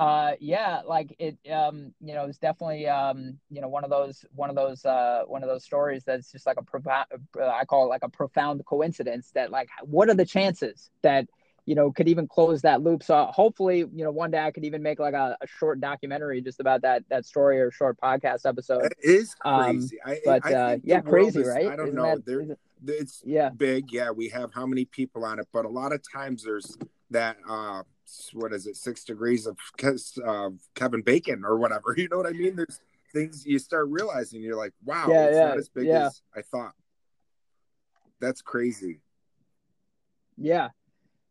uh 0.00 0.32
yeah 0.40 0.80
like 0.86 1.14
it 1.20 1.38
um 1.52 1.94
you 2.00 2.14
know 2.14 2.24
it's 2.24 2.38
definitely 2.38 2.88
um 2.88 3.38
you 3.48 3.60
know 3.60 3.68
one 3.68 3.84
of 3.84 3.90
those 3.90 4.24
one 4.34 4.50
of 4.50 4.56
those 4.56 4.84
uh 4.84 5.22
one 5.26 5.42
of 5.44 5.48
those 5.48 5.64
stories 5.64 6.02
that's 6.04 6.32
just 6.32 6.46
like 6.46 6.56
a 6.58 6.62
profound 6.64 7.06
uh, 7.40 7.46
i 7.46 7.64
call 7.64 7.84
it 7.84 7.88
like 7.88 8.02
a 8.02 8.08
profound 8.08 8.64
coincidence 8.66 9.30
that 9.34 9.52
like 9.52 9.68
what 9.82 10.08
are 10.08 10.14
the 10.14 10.24
chances 10.24 10.90
that 11.02 11.28
you 11.66 11.74
know 11.74 11.90
could 11.92 12.08
even 12.08 12.26
close 12.26 12.62
that 12.62 12.82
loop? 12.82 13.02
So 13.02 13.26
hopefully 13.32 13.78
you 13.78 14.04
know 14.04 14.10
one 14.10 14.30
day 14.30 14.38
i 14.38 14.50
could 14.50 14.64
even 14.64 14.82
make 14.82 14.98
like 14.98 15.14
a, 15.14 15.36
a 15.40 15.46
short 15.46 15.80
documentary 15.80 16.40
just 16.40 16.60
about 16.60 16.82
that 16.82 17.04
that 17.08 17.24
story 17.24 17.60
or 17.60 17.70
short 17.70 17.98
podcast 18.00 18.46
episode. 18.46 18.84
It 18.86 18.96
is 19.02 19.34
crazy. 19.34 19.98
Um, 20.04 20.14
but 20.24 20.44
I, 20.44 20.50
I 20.50 20.54
uh 20.54 20.76
yeah 20.82 21.00
crazy 21.00 21.40
is, 21.40 21.48
right? 21.48 21.68
I 21.68 21.76
don't 21.76 21.88
Isn't 21.88 21.96
know 21.96 22.16
that, 22.16 22.26
there, 22.26 22.56
it's 22.86 23.22
yeah. 23.24 23.50
big. 23.50 23.92
Yeah 23.92 24.10
we 24.10 24.28
have 24.28 24.52
how 24.52 24.66
many 24.66 24.84
people 24.84 25.24
on 25.24 25.38
it 25.38 25.48
but 25.52 25.64
a 25.64 25.68
lot 25.68 25.92
of 25.92 26.02
times 26.12 26.42
there's 26.44 26.76
that 27.10 27.36
uh 27.48 27.82
what 28.32 28.52
is 28.52 28.66
it 28.66 28.76
six 28.76 29.04
degrees 29.04 29.46
of 29.46 29.56
uh, 30.26 30.50
kevin 30.74 31.02
bacon 31.02 31.42
or 31.44 31.58
whatever 31.58 31.94
you 31.96 32.08
know 32.08 32.16
what 32.16 32.26
i 32.26 32.32
mean? 32.32 32.56
There's 32.56 32.80
things 33.12 33.46
you 33.46 33.58
start 33.58 33.88
realizing 33.88 34.42
you're 34.42 34.56
like 34.56 34.72
wow 34.84 35.06
yeah, 35.08 35.24
it's 35.26 35.36
yeah, 35.36 35.44
not 35.46 35.58
as 35.58 35.68
big 35.68 35.86
yeah. 35.86 36.06
as 36.06 36.22
i 36.36 36.42
thought. 36.42 36.72
That's 38.20 38.42
crazy. 38.42 39.00
Yeah. 40.36 40.70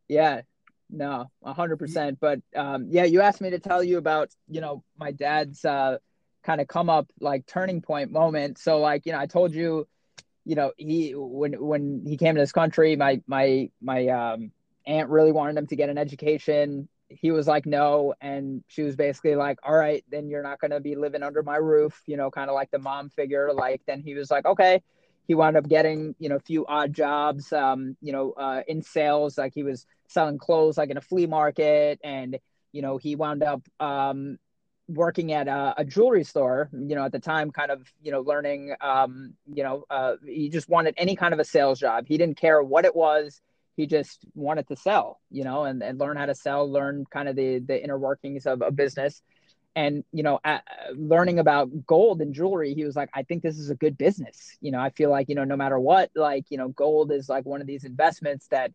Yeah. 0.08 0.42
No 0.90 1.32
100% 1.44 2.18
but 2.22 2.40
um 2.56 2.88
yeah 2.90 3.04
you 3.04 3.22
asked 3.22 3.42
me 3.42 3.50
to 3.50 3.60
tell 3.60 3.84
you 3.84 3.98
about 3.98 4.30
you 4.48 4.62
know 4.62 4.84
my 4.98 5.12
dad's 5.12 5.66
uh 5.66 5.98
kind 6.44 6.62
of 6.62 6.68
come 6.68 6.90
up 6.90 7.08
like 7.20 7.46
turning 7.48 7.82
point 7.82 8.12
moment. 8.12 8.58
So 8.58 8.80
like 8.80 9.06
you 9.06 9.12
know 9.12 9.20
i 9.20 9.26
told 9.26 9.54
you 9.54 9.88
you 10.46 10.56
know, 10.56 10.72
he 10.78 11.14
when 11.16 11.54
when 11.54 12.04
he 12.06 12.18
came 12.18 12.36
to 12.36 12.42
this 12.42 12.52
country, 12.52 12.96
my 12.96 13.22
my 13.28 13.70
my 13.82 14.08
um, 14.08 14.52
aunt 14.86 15.10
really 15.10 15.32
wanted 15.32 15.58
him 15.58 15.68
to 15.68 15.76
get 15.76 15.90
an 15.90 15.98
education. 15.98 16.88
He 17.10 17.32
was 17.32 17.48
like, 17.48 17.66
no, 17.66 18.14
and 18.22 18.64
she 18.68 18.82
was 18.82 18.96
basically 18.96 19.36
like, 19.36 19.60
all 19.64 19.76
right, 19.76 20.04
then 20.10 20.30
you're 20.30 20.44
not 20.44 20.60
going 20.60 20.72
to 20.72 20.80
be 20.80 20.96
living 20.96 21.24
under 21.24 21.44
my 21.44 21.58
roof, 21.58 22.02
you 22.08 22.18
know, 22.18 22.32
kind 22.32 22.50
of 22.50 22.56
like 22.56 22.72
the 22.72 22.80
mom 22.80 23.10
figure. 23.10 23.54
Like 23.54 23.82
then 23.86 24.02
he 24.02 24.16
was 24.16 24.32
like, 24.32 24.46
okay. 24.46 24.82
He 25.26 25.36
wound 25.36 25.56
up 25.56 25.70
getting 25.70 26.16
you 26.20 26.28
know 26.28 26.36
a 26.36 26.42
few 26.42 26.66
odd 26.66 26.92
jobs, 26.92 27.54
um, 27.54 27.96
you 28.02 28.12
know, 28.12 28.34
uh, 28.34 28.62
in 28.68 28.82
sales. 28.82 29.38
Like 29.38 29.54
he 29.56 29.64
was 29.64 29.86
selling 30.10 30.38
clothes 30.38 30.78
like 30.78 30.90
in 30.90 30.98
a 30.98 31.02
flea 31.02 31.28
market, 31.28 31.98
and 32.04 32.38
you 32.74 32.82
know 32.82 32.98
he 32.98 33.16
wound 33.16 33.42
up 33.42 33.62
um, 33.80 34.38
working 34.88 35.32
at 35.32 35.48
a, 35.48 35.74
a, 35.78 35.86
jewelry 35.86 36.24
store, 36.24 36.70
you 36.74 36.96
know, 36.96 37.06
at 37.06 37.12
the 37.12 37.20
time, 37.20 37.52
kind 37.52 37.72
of, 37.72 37.92
you 38.02 38.12
know, 38.12 38.22
learning, 38.22 38.76
um, 38.82 39.34
you 39.54 39.64
know, 39.64 39.86
uh, 39.90 40.14
he 40.26 40.50
just 40.50 40.70
wanted 40.70 40.94
any 40.98 41.16
kind 41.16 41.34
of 41.34 41.40
a 41.40 41.46
sales 41.46 41.80
job. 41.80 42.06
He 42.08 42.18
didn't 42.18 42.38
care 42.38 42.62
what 42.62 42.86
it 42.86 42.96
was. 42.96 43.42
He 43.76 43.88
just 43.88 44.26
wanted 44.36 44.68
to 44.68 44.76
sell, 44.76 45.20
you 45.32 45.44
know, 45.44 45.64
and, 45.64 45.82
and 45.82 46.00
learn 46.00 46.18
how 46.18 46.28
to 46.28 46.36
sell, 46.36 46.72
learn 46.72 47.06
kind 47.12 47.28
of 47.28 47.36
the, 47.36 47.60
the 47.60 47.84
inner 47.84 47.98
workings 47.98 48.46
of 48.46 48.62
a 48.62 48.72
business. 48.72 49.22
And, 49.76 50.04
you 50.12 50.22
know, 50.22 50.40
at, 50.44 50.64
learning 50.96 51.40
about 51.40 51.88
gold 51.88 52.22
and 52.22 52.34
jewelry, 52.34 52.76
he 52.76 52.86
was 52.86 52.96
like, 52.96 53.10
I 53.16 53.24
think 53.24 53.42
this 53.42 53.58
is 53.58 53.72
a 53.72 53.76
good 53.76 53.98
business. 53.98 54.56
You 54.62 54.72
know, 54.72 54.80
I 54.80 54.92
feel 54.92 55.10
like, 55.10 55.30
you 55.30 55.36
know, 55.36 55.44
no 55.44 55.58
matter 55.58 55.80
what, 55.80 56.12
like, 56.16 56.46
you 56.50 56.58
know, 56.60 56.70
gold 56.70 57.12
is 57.12 57.28
like 57.28 57.46
one 57.46 57.62
of 57.62 57.66
these 57.66 57.84
investments 57.84 58.48
that, 58.50 58.72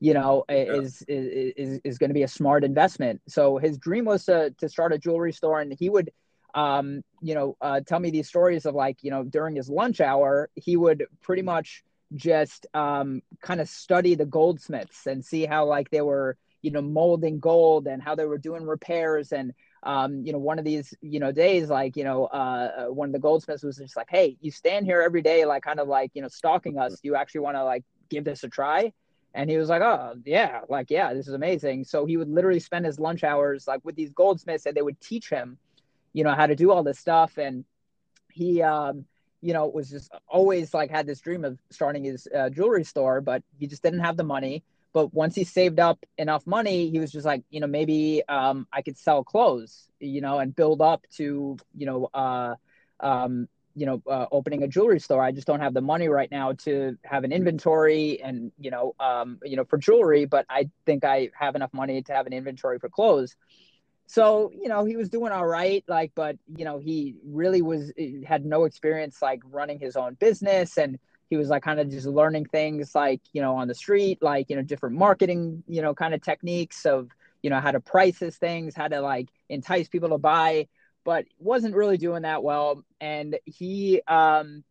you 0.00 0.14
know, 0.14 0.44
yeah. 0.48 0.56
is, 0.56 1.02
is 1.06 1.52
is 1.56 1.80
is 1.84 1.98
going 1.98 2.08
to 2.10 2.14
be 2.14 2.22
a 2.22 2.28
smart 2.28 2.64
investment. 2.64 3.20
So 3.28 3.58
his 3.58 3.78
dream 3.78 4.06
was 4.06 4.24
to 4.24 4.50
to 4.58 4.68
start 4.68 4.92
a 4.92 4.98
jewelry 4.98 5.32
store, 5.32 5.60
and 5.60 5.72
he 5.78 5.90
would, 5.90 6.10
um, 6.54 7.02
you 7.20 7.34
know, 7.34 7.56
uh, 7.60 7.80
tell 7.86 8.00
me 8.00 8.10
these 8.10 8.26
stories 8.26 8.64
of 8.66 8.74
like, 8.74 8.96
you 9.02 9.10
know, 9.10 9.22
during 9.22 9.54
his 9.54 9.68
lunch 9.68 10.00
hour, 10.00 10.48
he 10.54 10.76
would 10.76 11.04
pretty 11.20 11.42
much 11.42 11.84
just 12.14 12.66
um, 12.74 13.22
kind 13.40 13.60
of 13.60 13.68
study 13.68 14.14
the 14.14 14.26
goldsmiths 14.26 15.06
and 15.06 15.24
see 15.24 15.46
how 15.46 15.64
like 15.64 15.90
they 15.90 16.00
were, 16.00 16.36
you 16.62 16.70
know, 16.70 16.82
molding 16.82 17.38
gold 17.38 17.86
and 17.86 18.02
how 18.02 18.14
they 18.14 18.24
were 18.24 18.38
doing 18.38 18.64
repairs 18.64 19.32
and 19.32 19.52
um, 19.82 20.26
you 20.26 20.32
know, 20.32 20.38
one 20.38 20.58
of 20.58 20.64
these, 20.64 20.92
you 21.00 21.20
know, 21.20 21.32
days, 21.32 21.70
like, 21.70 21.96
you 21.96 22.04
know, 22.04 22.26
uh, 22.26 22.86
one 22.88 23.08
of 23.08 23.12
the 23.14 23.18
goldsmiths 23.18 23.62
was 23.62 23.78
just 23.78 23.96
like, 23.96 24.08
Hey, 24.10 24.36
you 24.40 24.50
stand 24.50 24.84
here 24.84 25.00
every 25.00 25.22
day, 25.22 25.46
like 25.46 25.62
kind 25.62 25.80
of 25.80 25.88
like, 25.88 26.10
you 26.14 26.20
know, 26.20 26.28
stalking 26.28 26.78
us. 26.78 27.00
Do 27.00 27.08
you 27.08 27.16
actually 27.16 27.40
want 27.40 27.56
to 27.56 27.64
like 27.64 27.84
give 28.10 28.24
this 28.24 28.44
a 28.44 28.48
try? 28.48 28.92
And 29.34 29.48
he 29.48 29.56
was 29.56 29.68
like, 29.68 29.82
oh, 29.82 30.14
yeah, 30.24 30.60
like, 30.68 30.90
yeah, 30.90 31.14
this 31.14 31.28
is 31.28 31.34
amazing. 31.34 31.84
So 31.84 32.04
he 32.04 32.16
would 32.16 32.28
literally 32.28 32.60
spend 32.60 32.84
his 32.84 32.98
lunch 32.98 33.22
hours 33.22 33.66
like 33.68 33.80
with 33.84 33.94
these 33.94 34.12
goldsmiths 34.12 34.66
and 34.66 34.76
they 34.76 34.82
would 34.82 35.00
teach 35.00 35.30
him, 35.30 35.56
you 36.12 36.24
know, 36.24 36.34
how 36.34 36.46
to 36.46 36.56
do 36.56 36.72
all 36.72 36.82
this 36.82 36.98
stuff. 36.98 37.38
And 37.38 37.64
he, 38.32 38.60
um, 38.62 39.04
you 39.40 39.52
know, 39.52 39.66
was 39.66 39.90
just 39.90 40.10
always 40.28 40.74
like 40.74 40.90
had 40.90 41.06
this 41.06 41.20
dream 41.20 41.44
of 41.44 41.58
starting 41.70 42.04
his 42.04 42.28
uh, 42.36 42.50
jewelry 42.50 42.84
store, 42.84 43.20
but 43.20 43.42
he 43.58 43.66
just 43.66 43.82
didn't 43.82 44.00
have 44.00 44.16
the 44.16 44.24
money. 44.24 44.62
But 44.92 45.14
once 45.14 45.36
he 45.36 45.44
saved 45.44 45.78
up 45.78 46.04
enough 46.18 46.46
money, 46.46 46.90
he 46.90 46.98
was 46.98 47.12
just 47.12 47.24
like, 47.24 47.44
you 47.50 47.60
know, 47.60 47.68
maybe 47.68 48.22
um, 48.28 48.66
I 48.72 48.82
could 48.82 48.98
sell 48.98 49.22
clothes, 49.22 49.88
you 50.00 50.20
know, 50.20 50.38
and 50.40 50.54
build 50.54 50.82
up 50.82 51.04
to, 51.16 51.56
you 51.76 51.86
know, 51.86 52.10
uh, 52.12 52.56
um, 52.98 53.48
you 53.74 53.86
know 53.86 54.02
uh, 54.10 54.26
opening 54.32 54.62
a 54.62 54.68
jewelry 54.68 54.98
store 54.98 55.22
i 55.22 55.30
just 55.30 55.46
don't 55.46 55.60
have 55.60 55.74
the 55.74 55.80
money 55.80 56.08
right 56.08 56.30
now 56.30 56.52
to 56.52 56.98
have 57.04 57.24
an 57.24 57.32
inventory 57.32 58.20
and 58.22 58.52
you 58.58 58.70
know 58.70 58.94
um, 59.00 59.38
you 59.44 59.56
know 59.56 59.64
for 59.64 59.78
jewelry 59.78 60.24
but 60.24 60.44
i 60.50 60.68
think 60.86 61.04
i 61.04 61.30
have 61.38 61.54
enough 61.54 61.72
money 61.72 62.02
to 62.02 62.12
have 62.12 62.26
an 62.26 62.32
inventory 62.32 62.78
for 62.78 62.88
clothes 62.88 63.36
so 64.10 64.50
you 64.54 64.68
know 64.68 64.84
he 64.84 64.96
was 64.96 65.08
doing 65.08 65.32
all 65.32 65.46
right 65.46 65.84
like 65.86 66.12
but 66.14 66.36
you 66.56 66.64
know 66.64 66.78
he 66.78 67.14
really 67.24 67.62
was 67.62 67.92
had 68.26 68.44
no 68.44 68.64
experience 68.64 69.22
like 69.22 69.40
running 69.50 69.78
his 69.78 69.96
own 69.96 70.14
business 70.14 70.78
and 70.78 70.98
he 71.28 71.36
was 71.36 71.48
like 71.48 71.62
kind 71.62 71.78
of 71.78 71.88
just 71.88 72.06
learning 72.06 72.44
things 72.44 72.94
like 72.94 73.20
you 73.32 73.40
know 73.40 73.54
on 73.54 73.68
the 73.68 73.74
street 73.74 74.18
like 74.20 74.50
you 74.50 74.56
know 74.56 74.62
different 74.62 74.96
marketing 74.96 75.62
you 75.68 75.82
know 75.82 75.94
kind 75.94 76.14
of 76.14 76.20
techniques 76.22 76.84
of 76.86 77.08
you 77.42 77.50
know 77.50 77.60
how 77.60 77.70
to 77.70 77.80
price 77.80 78.18
his 78.18 78.36
things 78.36 78.74
how 78.74 78.88
to 78.88 79.00
like 79.00 79.28
entice 79.48 79.88
people 79.88 80.08
to 80.08 80.18
buy 80.18 80.66
but 81.04 81.24
wasn't 81.38 81.74
really 81.74 81.96
doing 81.96 82.22
that 82.22 82.42
well. 82.42 82.84
And 83.00 83.38
he, 83.44 84.02
um, 84.06 84.64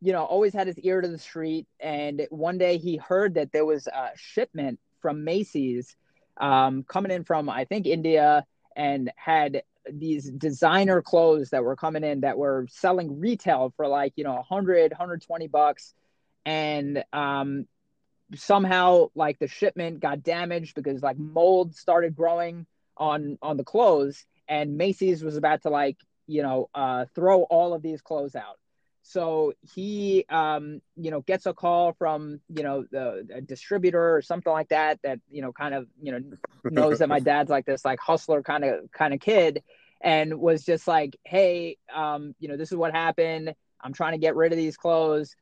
you 0.00 0.12
know, 0.12 0.24
always 0.24 0.54
had 0.54 0.66
his 0.66 0.78
ear 0.78 1.00
to 1.00 1.08
the 1.08 1.18
street. 1.18 1.66
And 1.80 2.26
one 2.30 2.58
day 2.58 2.78
he 2.78 2.96
heard 2.96 3.34
that 3.34 3.52
there 3.52 3.64
was 3.64 3.86
a 3.86 4.10
shipment 4.16 4.78
from 5.00 5.24
Macy's 5.24 5.96
um, 6.36 6.84
coming 6.84 7.10
in 7.10 7.24
from, 7.24 7.48
I 7.48 7.64
think, 7.64 7.86
India 7.86 8.44
and 8.78 9.12
had 9.16 9.62
these 9.90 10.30
designer 10.30 11.02
clothes 11.02 11.50
that 11.50 11.64
were 11.64 11.76
coming 11.76 12.04
in 12.04 12.20
that 12.20 12.38
were 12.38 12.66
selling 12.70 13.20
retail 13.20 13.74
for 13.76 13.86
like, 13.86 14.14
you 14.16 14.24
know, 14.24 14.34
100, 14.34 14.92
120 14.92 15.48
bucks. 15.48 15.94
And 16.46 17.04
um, 17.12 17.66
somehow 18.34 19.10
like 19.14 19.38
the 19.38 19.48
shipment 19.48 20.00
got 20.00 20.22
damaged 20.22 20.74
because 20.74 21.02
like 21.02 21.18
mold 21.18 21.74
started 21.74 22.14
growing 22.14 22.66
on 22.96 23.38
on 23.42 23.56
the 23.56 23.64
clothes 23.64 24.24
and 24.48 24.76
Macy's 24.76 25.22
was 25.22 25.36
about 25.36 25.62
to 25.62 25.70
like 25.70 25.96
you 26.26 26.42
know 26.42 26.68
uh, 26.74 27.06
throw 27.14 27.42
all 27.42 27.74
of 27.74 27.82
these 27.82 28.00
clothes 28.00 28.34
out. 28.34 28.58
So 29.08 29.54
he 29.74 30.26
um, 30.28 30.82
you 30.94 31.10
know 31.10 31.22
gets 31.22 31.46
a 31.46 31.54
call 31.54 31.94
from 31.94 32.40
you 32.54 32.62
know 32.62 32.84
the 32.90 33.42
distributor 33.46 34.16
or 34.16 34.20
something 34.20 34.52
like 34.52 34.68
that 34.68 35.00
that 35.02 35.18
you 35.30 35.40
know 35.40 35.50
kind 35.50 35.74
of 35.74 35.86
you 36.02 36.12
know 36.12 36.20
knows 36.64 36.98
that 36.98 37.08
my 37.08 37.18
dad's 37.18 37.48
like 37.48 37.64
this 37.64 37.86
like 37.86 38.00
hustler 38.00 38.42
kind 38.42 38.64
of 38.64 38.92
kind 38.92 39.14
of 39.14 39.20
kid 39.20 39.62
and 40.02 40.38
was 40.38 40.62
just 40.62 40.86
like 40.86 41.16
hey 41.24 41.78
um, 41.94 42.34
you 42.38 42.48
know 42.48 42.58
this 42.58 42.70
is 42.70 42.76
what 42.76 42.92
happened 42.92 43.54
I'm 43.80 43.94
trying 43.94 44.12
to 44.12 44.18
get 44.18 44.36
rid 44.36 44.52
of 44.52 44.58
these 44.58 44.76
clothes 44.76 45.34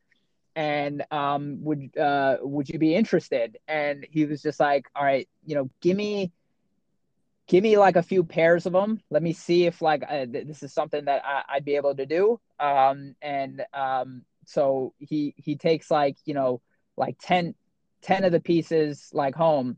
and 0.55 1.03
um, 1.11 1.57
would 1.63 1.95
uh, 1.97 2.37
would 2.41 2.67
you 2.67 2.79
be 2.79 2.95
interested? 2.95 3.59
And 3.67 4.07
he 4.09 4.25
was 4.25 4.41
just 4.41 4.59
like, 4.59 4.85
all 4.95 5.03
right, 5.03 5.29
you 5.45 5.55
know, 5.55 5.69
give 5.81 5.95
me 5.95 6.31
give 7.47 7.63
me 7.63 7.77
like 7.77 7.95
a 7.95 8.03
few 8.03 8.23
pairs 8.23 8.65
of 8.65 8.73
them. 8.73 9.01
Let 9.09 9.23
me 9.23 9.33
see 9.33 9.65
if 9.65 9.81
like 9.81 10.03
uh, 10.07 10.25
this 10.29 10.63
is 10.63 10.73
something 10.73 11.05
that 11.05 11.23
I, 11.25 11.55
would 11.55 11.65
be 11.65 11.75
able 11.75 11.95
to 11.95 12.05
do. 12.05 12.39
Um, 12.59 13.15
and 13.21 13.65
um, 13.73 14.23
so 14.45 14.93
he 14.99 15.33
he 15.37 15.55
takes 15.55 15.89
like 15.89 16.17
you 16.25 16.33
know 16.33 16.61
like 16.97 17.17
10, 17.21 17.53
10 18.01 18.23
of 18.23 18.31
the 18.31 18.39
pieces 18.39 19.09
like 19.13 19.35
home, 19.35 19.77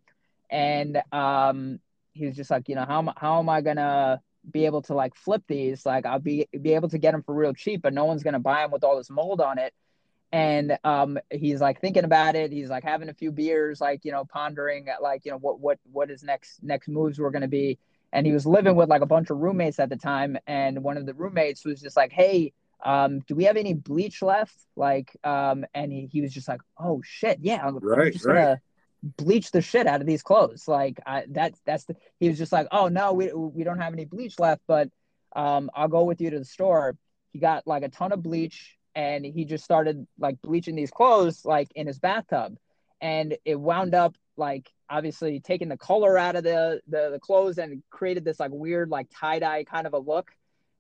and 0.50 1.02
um, 1.12 1.80
he 2.14 2.26
was 2.26 2.36
just 2.36 2.50
like, 2.50 2.70
you 2.70 2.76
know, 2.76 2.86
how 2.86 3.14
how 3.16 3.40
am 3.40 3.50
I 3.50 3.62
gonna 3.62 4.22
be 4.50 4.66
able 4.66 4.82
to 4.84 4.94
like 4.94 5.16
flip 5.16 5.44
these? 5.48 5.86
Like 5.86 6.06
I'll 6.06 6.20
be 6.20 6.48
be 6.60 6.74
able 6.74 6.90
to 6.90 6.98
get 6.98 7.12
them 7.12 7.24
for 7.24 7.36
real 7.36 7.54
cheap, 7.54 7.82
but 7.82 7.94
no 7.94 8.06
one's 8.06 8.24
gonna 8.24 8.40
buy 8.40 8.62
them 8.62 8.72
with 8.72 8.84
all 8.84 8.98
this 8.98 9.10
mold 9.10 9.42
on 9.42 9.60
it 9.60 9.74
and 10.32 10.78
um, 10.84 11.18
he's 11.32 11.60
like 11.60 11.82
thinking 11.82 12.04
about 12.04 12.36
it. 12.36 12.52
He's 12.52 12.70
like 12.70 12.84
having 12.84 13.10
a 13.10 13.14
few 13.14 13.32
beers 13.32 13.82
like 13.82 14.06
you 14.06 14.12
know 14.12 14.26
pondering 14.26 14.88
at 14.88 15.02
like 15.02 15.26
you 15.26 15.32
know 15.32 15.38
what 15.38 15.60
what 15.60 15.80
what 15.92 16.10
his 16.10 16.24
next 16.24 16.62
next 16.62 16.88
moves 16.88 17.20
were 17.20 17.32
going 17.32 17.42
to 17.42 17.48
be. 17.48 17.80
And 18.12 18.26
he 18.26 18.34
was 18.34 18.46
living 18.46 18.76
with 18.76 18.90
like 18.90 19.02
a 19.02 19.08
bunch 19.08 19.30
of 19.30 19.38
roommates 19.38 19.80
at 19.80 19.90
the 19.90 19.96
time. 19.96 20.38
And 20.48 20.84
one 20.84 20.98
of 20.98 21.06
the 21.06 21.14
roommates 21.14 21.66
was 21.66 21.82
just 21.82 21.98
like 21.98 22.12
hey 22.12 22.54
um, 22.84 23.20
do 23.28 23.36
we 23.36 23.44
have 23.44 23.58
any 23.58 23.74
bleach 23.74 24.22
left? 24.22 24.56
Like 24.76 25.16
um, 25.24 25.66
and 25.74 25.92
he, 25.92 26.10
he 26.12 26.22
was 26.22 26.34
just 26.34 26.48
like 26.48 26.62
oh 26.78 27.02
shit 27.04 27.40
yeah 27.42 27.66
i'm, 27.66 27.78
right, 27.80 28.08
I'm 28.08 28.14
just 28.14 28.26
right. 28.26 28.36
gonna 28.36 28.62
bleach 29.18 29.52
the 29.52 29.62
shit 29.62 29.88
out 29.88 30.02
of 30.02 30.08
these 30.08 30.22
clothes. 30.22 30.68
Like 30.68 31.00
I, 31.06 31.26
that's 31.28 31.60
that's 31.66 31.86
the 31.86 31.96
he 32.20 32.30
was 32.30 32.38
just 32.38 32.52
like 32.52 32.68
oh 32.72 32.88
no 32.88 33.14
we, 33.14 33.32
we 33.34 33.64
don't 33.64 33.80
have 33.80 33.94
any 33.94 34.06
bleach 34.06 34.40
left 34.40 34.62
but 34.68 34.90
um, 35.36 35.70
i'll 35.76 35.88
go 35.88 36.04
with 36.04 36.22
you 36.22 36.30
to 36.30 36.40
the 36.40 36.46
store. 36.46 36.96
He 37.34 37.40
got 37.40 37.68
like 37.68 37.84
a 37.84 37.90
ton 37.90 38.12
of 38.12 38.24
bleach 38.24 38.79
and 39.00 39.26
he 39.26 39.46
just 39.46 39.64
started 39.64 40.06
like 40.20 40.42
bleaching 40.42 40.76
these 40.76 40.92
clothes 40.92 41.46
like 41.46 41.70
in 41.74 41.88
his 41.88 42.00
bathtub. 42.00 42.58
And 43.00 43.38
it 43.46 43.58
wound 43.58 43.96
up 43.96 44.18
like 44.36 44.70
obviously 44.90 45.40
taking 45.40 45.70
the 45.70 45.78
color 45.78 46.18
out 46.18 46.36
of 46.36 46.44
the, 46.44 46.82
the 46.86 47.12
the, 47.12 47.20
clothes 47.20 47.60
and 47.60 47.82
created 47.90 48.26
this 48.26 48.42
like 48.42 48.52
weird 48.52 48.90
like 48.90 49.08
tie-dye 49.10 49.64
kind 49.64 49.88
of 49.88 49.94
a 49.94 50.00
look. 50.00 50.32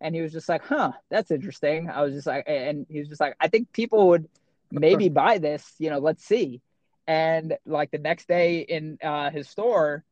And 0.01 0.13
he 0.13 0.21
was 0.21 0.33
just 0.33 0.49
like 0.49 0.65
huh 0.65 0.91
that's 1.09 1.31
interesting. 1.31 1.89
I 1.89 2.01
was 2.01 2.13
just 2.13 2.27
like 2.27 2.43
and 2.45 2.85
he 2.89 2.99
was 2.99 3.07
just 3.07 3.21
like 3.21 3.37
i 3.39 3.47
think 3.47 3.71
people 3.71 4.09
would 4.09 4.27
maybe 4.69 5.07
buy 5.07 5.37
this 5.37 5.73
you 5.79 5.89
know 5.89 5.99
let's 5.99 6.25
see. 6.25 6.61
And 7.07 7.57
like 7.65 7.89
the 7.89 7.99
next 7.99 8.27
day 8.27 8.59
in 8.59 8.97
uh, 9.01 9.29
his 9.29 9.47
store 9.47 10.03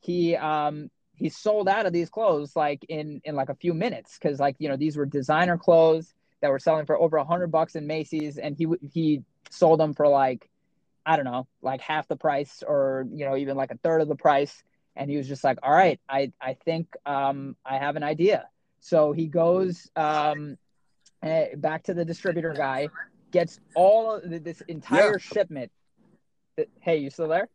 he 0.00 0.36
um 0.36 0.90
he 1.16 1.28
sold 1.28 1.68
out 1.68 1.84
of 1.84 1.92
these 1.92 2.08
clothes 2.08 2.56
like 2.56 2.82
in 2.88 3.20
in 3.24 3.36
like 3.36 3.50
a 3.50 3.54
few 3.54 3.74
minutes 3.74 4.18
because 4.18 4.40
like 4.40 4.56
you 4.58 4.70
know 4.70 4.78
these 4.78 4.96
were 4.96 5.04
designer 5.04 5.58
clothes 5.58 6.14
that 6.42 6.50
were 6.50 6.58
selling 6.58 6.84
for 6.84 6.98
over 6.98 7.16
a 7.16 7.24
hundred 7.24 7.50
bucks 7.50 7.74
in 7.74 7.86
Macy's, 7.86 8.36
and 8.36 8.56
he 8.56 8.66
he 8.92 9.22
sold 9.50 9.80
them 9.80 9.94
for 9.94 10.06
like 10.06 10.50
I 11.06 11.16
don't 11.16 11.24
know, 11.24 11.46
like 11.62 11.80
half 11.80 12.06
the 12.06 12.16
price, 12.16 12.62
or 12.66 13.06
you 13.10 13.24
know, 13.24 13.36
even 13.36 13.56
like 13.56 13.70
a 13.70 13.78
third 13.78 14.02
of 14.02 14.08
the 14.08 14.16
price. 14.16 14.62
And 14.94 15.10
he 15.10 15.16
was 15.16 15.26
just 15.26 15.42
like, 15.42 15.58
"All 15.62 15.72
right, 15.72 15.98
I 16.08 16.32
I 16.40 16.54
think 16.54 16.88
um, 17.06 17.56
I 17.64 17.78
have 17.78 17.96
an 17.96 18.02
idea." 18.02 18.48
So 18.80 19.12
he 19.12 19.26
goes 19.26 19.90
um, 19.96 20.58
eh, 21.22 21.54
back 21.56 21.84
to 21.84 21.94
the 21.94 22.04
distributor 22.04 22.52
guy, 22.52 22.88
gets 23.30 23.58
all 23.74 24.16
of 24.16 24.44
this 24.44 24.60
entire 24.68 25.12
yeah. 25.12 25.34
shipment. 25.34 25.72
Hey, 26.80 26.98
you 26.98 27.08
still 27.08 27.28
there? 27.28 27.48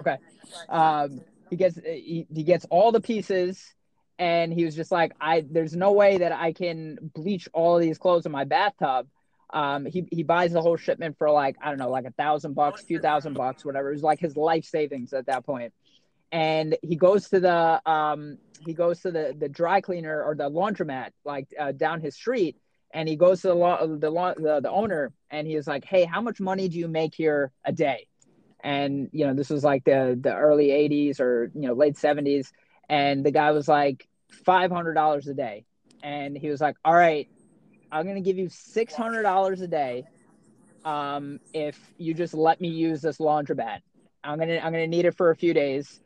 Okay. 0.00 0.16
Um, 0.68 1.20
he 1.50 1.56
gets 1.56 1.76
he, 1.76 2.26
he 2.32 2.44
gets 2.44 2.64
all 2.70 2.92
the 2.92 3.00
pieces 3.00 3.74
and 4.20 4.52
he 4.52 4.66
was 4.66 4.76
just 4.76 4.92
like, 4.92 5.12
I 5.18 5.46
there's 5.50 5.74
no 5.74 5.92
way 5.92 6.18
that 6.18 6.30
I 6.30 6.52
can 6.52 6.98
bleach 7.14 7.48
all 7.54 7.76
of 7.76 7.82
these 7.82 7.96
clothes 7.96 8.26
in 8.26 8.32
my 8.32 8.44
bathtub. 8.44 9.08
Um, 9.52 9.86
he 9.86 10.06
he 10.12 10.22
buys 10.22 10.52
the 10.52 10.60
whole 10.60 10.76
shipment 10.76 11.16
for 11.16 11.30
like 11.30 11.56
I 11.60 11.70
don't 11.70 11.78
know, 11.78 11.88
like 11.88 12.04
a 12.04 12.12
thousand 12.12 12.52
bucks, 12.52 12.82
few 12.82 13.00
thousand 13.00 13.32
bucks, 13.32 13.64
whatever. 13.64 13.88
It 13.88 13.94
was 13.94 14.02
like 14.02 14.20
his 14.20 14.36
life 14.36 14.66
savings 14.66 15.14
at 15.14 15.26
that 15.26 15.46
point. 15.46 15.72
And 16.30 16.76
he 16.82 16.96
goes 16.96 17.30
to 17.30 17.40
the 17.40 17.90
um, 17.90 18.36
he 18.64 18.74
goes 18.74 19.00
to 19.00 19.10
the 19.10 19.34
the 19.36 19.48
dry 19.48 19.80
cleaner 19.80 20.22
or 20.22 20.34
the 20.34 20.50
laundromat 20.50 21.10
like 21.24 21.48
uh, 21.58 21.72
down 21.72 22.02
his 22.02 22.14
street, 22.14 22.56
and 22.92 23.08
he 23.08 23.16
goes 23.16 23.40
to 23.40 23.48
the 23.48 23.54
law 23.54 23.84
the, 23.86 23.96
the 23.96 24.60
the 24.62 24.70
owner, 24.70 25.14
and 25.30 25.46
he 25.46 25.54
is 25.54 25.66
like, 25.66 25.86
hey, 25.86 26.04
how 26.04 26.20
much 26.20 26.40
money 26.40 26.68
do 26.68 26.78
you 26.78 26.88
make 26.88 27.14
here 27.14 27.52
a 27.64 27.72
day? 27.72 28.06
And 28.62 29.08
you 29.12 29.26
know, 29.26 29.32
this 29.32 29.48
was 29.48 29.64
like 29.64 29.84
the 29.84 30.16
the 30.20 30.36
early 30.36 30.68
'80s 30.68 31.20
or 31.20 31.50
you 31.54 31.68
know 31.68 31.72
late 31.72 31.94
'70s, 31.94 32.48
and 32.90 33.24
the 33.24 33.30
guy 33.30 33.52
was 33.52 33.66
like, 33.66 34.06
$500 34.30 35.26
a 35.28 35.34
day. 35.34 35.64
And 36.02 36.36
he 36.36 36.48
was 36.48 36.60
like, 36.60 36.76
all 36.84 36.94
right, 36.94 37.28
I'm 37.92 38.04
going 38.04 38.16
to 38.16 38.22
give 38.22 38.38
you 38.38 38.46
$600 38.48 39.62
a 39.62 39.66
day 39.66 40.04
um, 40.84 41.40
if 41.52 41.78
you 41.98 42.14
just 42.14 42.34
let 42.34 42.60
me 42.60 42.68
use 42.68 43.02
this 43.02 43.18
laundromat. 43.18 43.80
I'm 44.22 44.38
going 44.38 44.48
to, 44.48 44.64
I'm 44.64 44.72
going 44.72 44.84
to 44.90 44.96
need 44.96 45.04
it 45.04 45.16
for 45.16 45.30
a 45.30 45.36
few 45.36 45.54
days. 45.54 46.00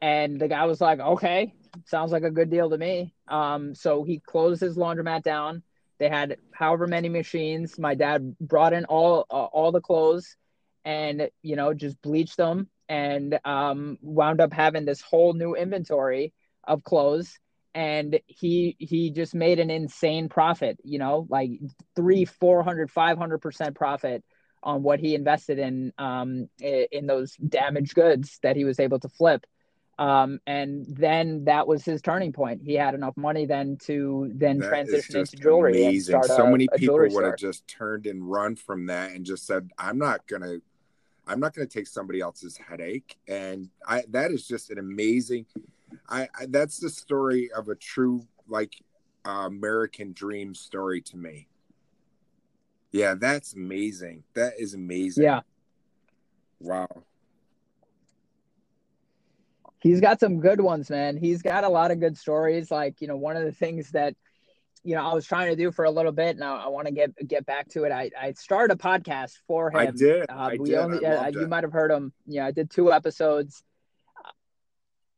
And 0.00 0.40
the 0.40 0.48
guy 0.48 0.64
was 0.64 0.80
like, 0.80 1.00
okay, 1.00 1.54
sounds 1.86 2.12
like 2.12 2.22
a 2.22 2.30
good 2.30 2.50
deal 2.50 2.70
to 2.70 2.78
me. 2.78 3.14
Um, 3.26 3.74
so 3.74 4.04
he 4.04 4.20
closed 4.20 4.60
his 4.60 4.76
laundromat 4.76 5.22
down. 5.22 5.62
They 5.98 6.08
had 6.08 6.36
however 6.52 6.86
many 6.86 7.08
machines. 7.08 7.78
My 7.78 7.94
dad 7.94 8.36
brought 8.38 8.72
in 8.72 8.84
all, 8.84 9.26
uh, 9.30 9.44
all 9.44 9.72
the 9.72 9.80
clothes 9.80 10.36
and, 10.84 11.28
you 11.42 11.56
know, 11.56 11.74
just 11.74 12.00
bleached 12.00 12.36
them 12.36 12.68
and 12.88 13.38
um, 13.44 13.98
wound 14.00 14.40
up 14.40 14.52
having 14.52 14.84
this 14.84 15.00
whole 15.00 15.32
new 15.32 15.54
inventory 15.54 16.32
of 16.64 16.84
clothes 16.84 17.38
and 17.74 18.18
he 18.26 18.76
he 18.78 19.10
just 19.10 19.34
made 19.34 19.58
an 19.58 19.70
insane 19.70 20.28
profit 20.28 20.78
you 20.82 20.98
know 20.98 21.26
like 21.28 21.50
three 21.94 22.24
400 22.24 22.90
500 22.90 23.38
percent 23.38 23.74
profit 23.74 24.24
on 24.62 24.82
what 24.82 25.00
he 25.00 25.14
invested 25.14 25.58
in 25.58 25.92
um 25.98 26.48
in 26.60 27.06
those 27.06 27.34
damaged 27.36 27.94
goods 27.94 28.38
that 28.42 28.56
he 28.56 28.64
was 28.64 28.80
able 28.80 28.98
to 29.00 29.08
flip. 29.08 29.44
Um 29.98 30.38
and 30.46 30.86
then 30.88 31.44
that 31.44 31.66
was 31.66 31.84
his 31.84 32.02
turning 32.02 32.32
point. 32.32 32.62
He 32.62 32.74
had 32.74 32.94
enough 32.94 33.16
money 33.16 33.46
then 33.46 33.78
to 33.82 34.30
then 34.34 34.58
that 34.58 34.68
transition 34.68 35.16
into 35.20 35.36
jewelry 35.36 35.72
amazing. 35.72 36.22
so 36.24 36.44
a, 36.44 36.50
many 36.50 36.68
people 36.76 36.98
would 37.08 37.24
have 37.24 37.36
just 37.36 37.66
turned 37.66 38.06
and 38.06 38.28
run 38.28 38.56
from 38.56 38.86
that 38.86 39.12
and 39.12 39.24
just 39.24 39.46
said 39.46 39.70
i'm 39.78 39.98
not 39.98 40.26
gonna 40.28 40.58
i'm 41.26 41.40
not 41.40 41.54
gonna 41.54 41.66
take 41.66 41.86
somebody 41.86 42.20
else's 42.20 42.56
headache. 42.56 43.16
And 43.26 43.68
i 43.86 44.04
that 44.10 44.30
is 44.30 44.46
just 44.46 44.70
an 44.70 44.78
amazing 44.78 45.46
I, 46.08 46.28
I 46.38 46.46
that's 46.48 46.78
the 46.78 46.90
story 46.90 47.50
of 47.52 47.68
a 47.68 47.74
true 47.74 48.26
like 48.48 48.74
uh, 49.26 49.46
American 49.46 50.12
dream 50.12 50.54
story 50.54 51.00
to 51.02 51.16
me. 51.16 51.48
Yeah, 52.92 53.14
that's 53.14 53.54
amazing. 53.54 54.24
That 54.34 54.54
is 54.58 54.74
amazing. 54.74 55.24
Yeah. 55.24 55.40
Wow. 56.60 56.88
He's 59.80 60.00
got 60.00 60.18
some 60.18 60.40
good 60.40 60.60
ones, 60.60 60.90
man. 60.90 61.16
He's 61.16 61.42
got 61.42 61.64
a 61.64 61.68
lot 61.68 61.90
of 61.90 62.00
good 62.00 62.16
stories. 62.16 62.70
Like, 62.70 63.00
you 63.00 63.06
know, 63.06 63.16
one 63.16 63.36
of 63.36 63.44
the 63.44 63.52
things 63.52 63.90
that, 63.90 64.16
you 64.82 64.96
know, 64.96 65.08
I 65.08 65.14
was 65.14 65.26
trying 65.26 65.50
to 65.50 65.56
do 65.56 65.70
for 65.70 65.84
a 65.84 65.90
little 65.90 66.10
bit. 66.12 66.36
Now 66.36 66.56
I, 66.56 66.64
I 66.64 66.68
want 66.68 66.86
to 66.86 66.92
get 66.92 67.14
get 67.28 67.46
back 67.46 67.68
to 67.70 67.84
it. 67.84 67.92
I, 67.92 68.10
I 68.20 68.32
started 68.32 68.74
a 68.74 68.78
podcast 68.78 69.34
for 69.46 69.70
him. 69.70 69.76
I 69.76 69.86
did. 69.90 70.28
Uh, 70.30 70.34
I 70.34 70.56
we 70.56 70.70
did. 70.70 70.78
Only, 70.78 71.06
I 71.06 71.26
uh, 71.26 71.28
you 71.28 71.46
might 71.46 71.62
have 71.62 71.72
heard 71.72 71.90
him. 71.90 72.12
Yeah, 72.26 72.46
I 72.46 72.50
did 72.50 72.70
two 72.70 72.92
episodes. 72.92 73.62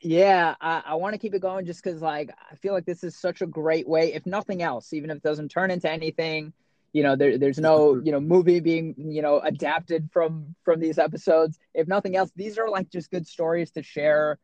Yeah, 0.03 0.55
I, 0.61 0.83
I 0.87 0.95
want 0.95 1.13
to 1.13 1.19
keep 1.19 1.35
it 1.35 1.41
going 1.41 1.67
just 1.67 1.85
because, 1.85 2.01
like, 2.01 2.31
I 2.51 2.55
feel 2.57 2.73
like 2.73 2.87
this 2.87 3.05
is 3.05 3.17
such 3.17 3.43
a 3.43 3.47
great 3.47 3.87
way, 3.87 4.15
if 4.15 4.25
nothing 4.25 4.63
else, 4.63 4.93
even 4.93 5.11
if 5.11 5.19
it 5.19 5.23
doesn't 5.23 5.51
turn 5.51 5.71
into 5.71 5.91
anything, 5.91 6.55
you 6.93 7.03
know, 7.03 7.17
there, 7.17 7.37
there's 7.37 7.59
no, 7.59 8.01
you 8.03 8.11
know, 8.11 8.19
movie 8.21 8.61
being, 8.61 8.95
you 8.97 9.23
know, 9.23 9.41
adapted 9.41 10.09
from 10.11 10.55
from 10.65 10.81
these 10.81 10.99
episodes. 10.99 11.59
If 11.75 11.87
nothing 11.87 12.17
else, 12.17 12.33
these 12.35 12.59
are 12.59 12.69
like 12.69 12.91
just 12.91 13.11
good 13.11 13.27
stories 13.27 13.71
to 13.73 13.83
share 13.83 14.39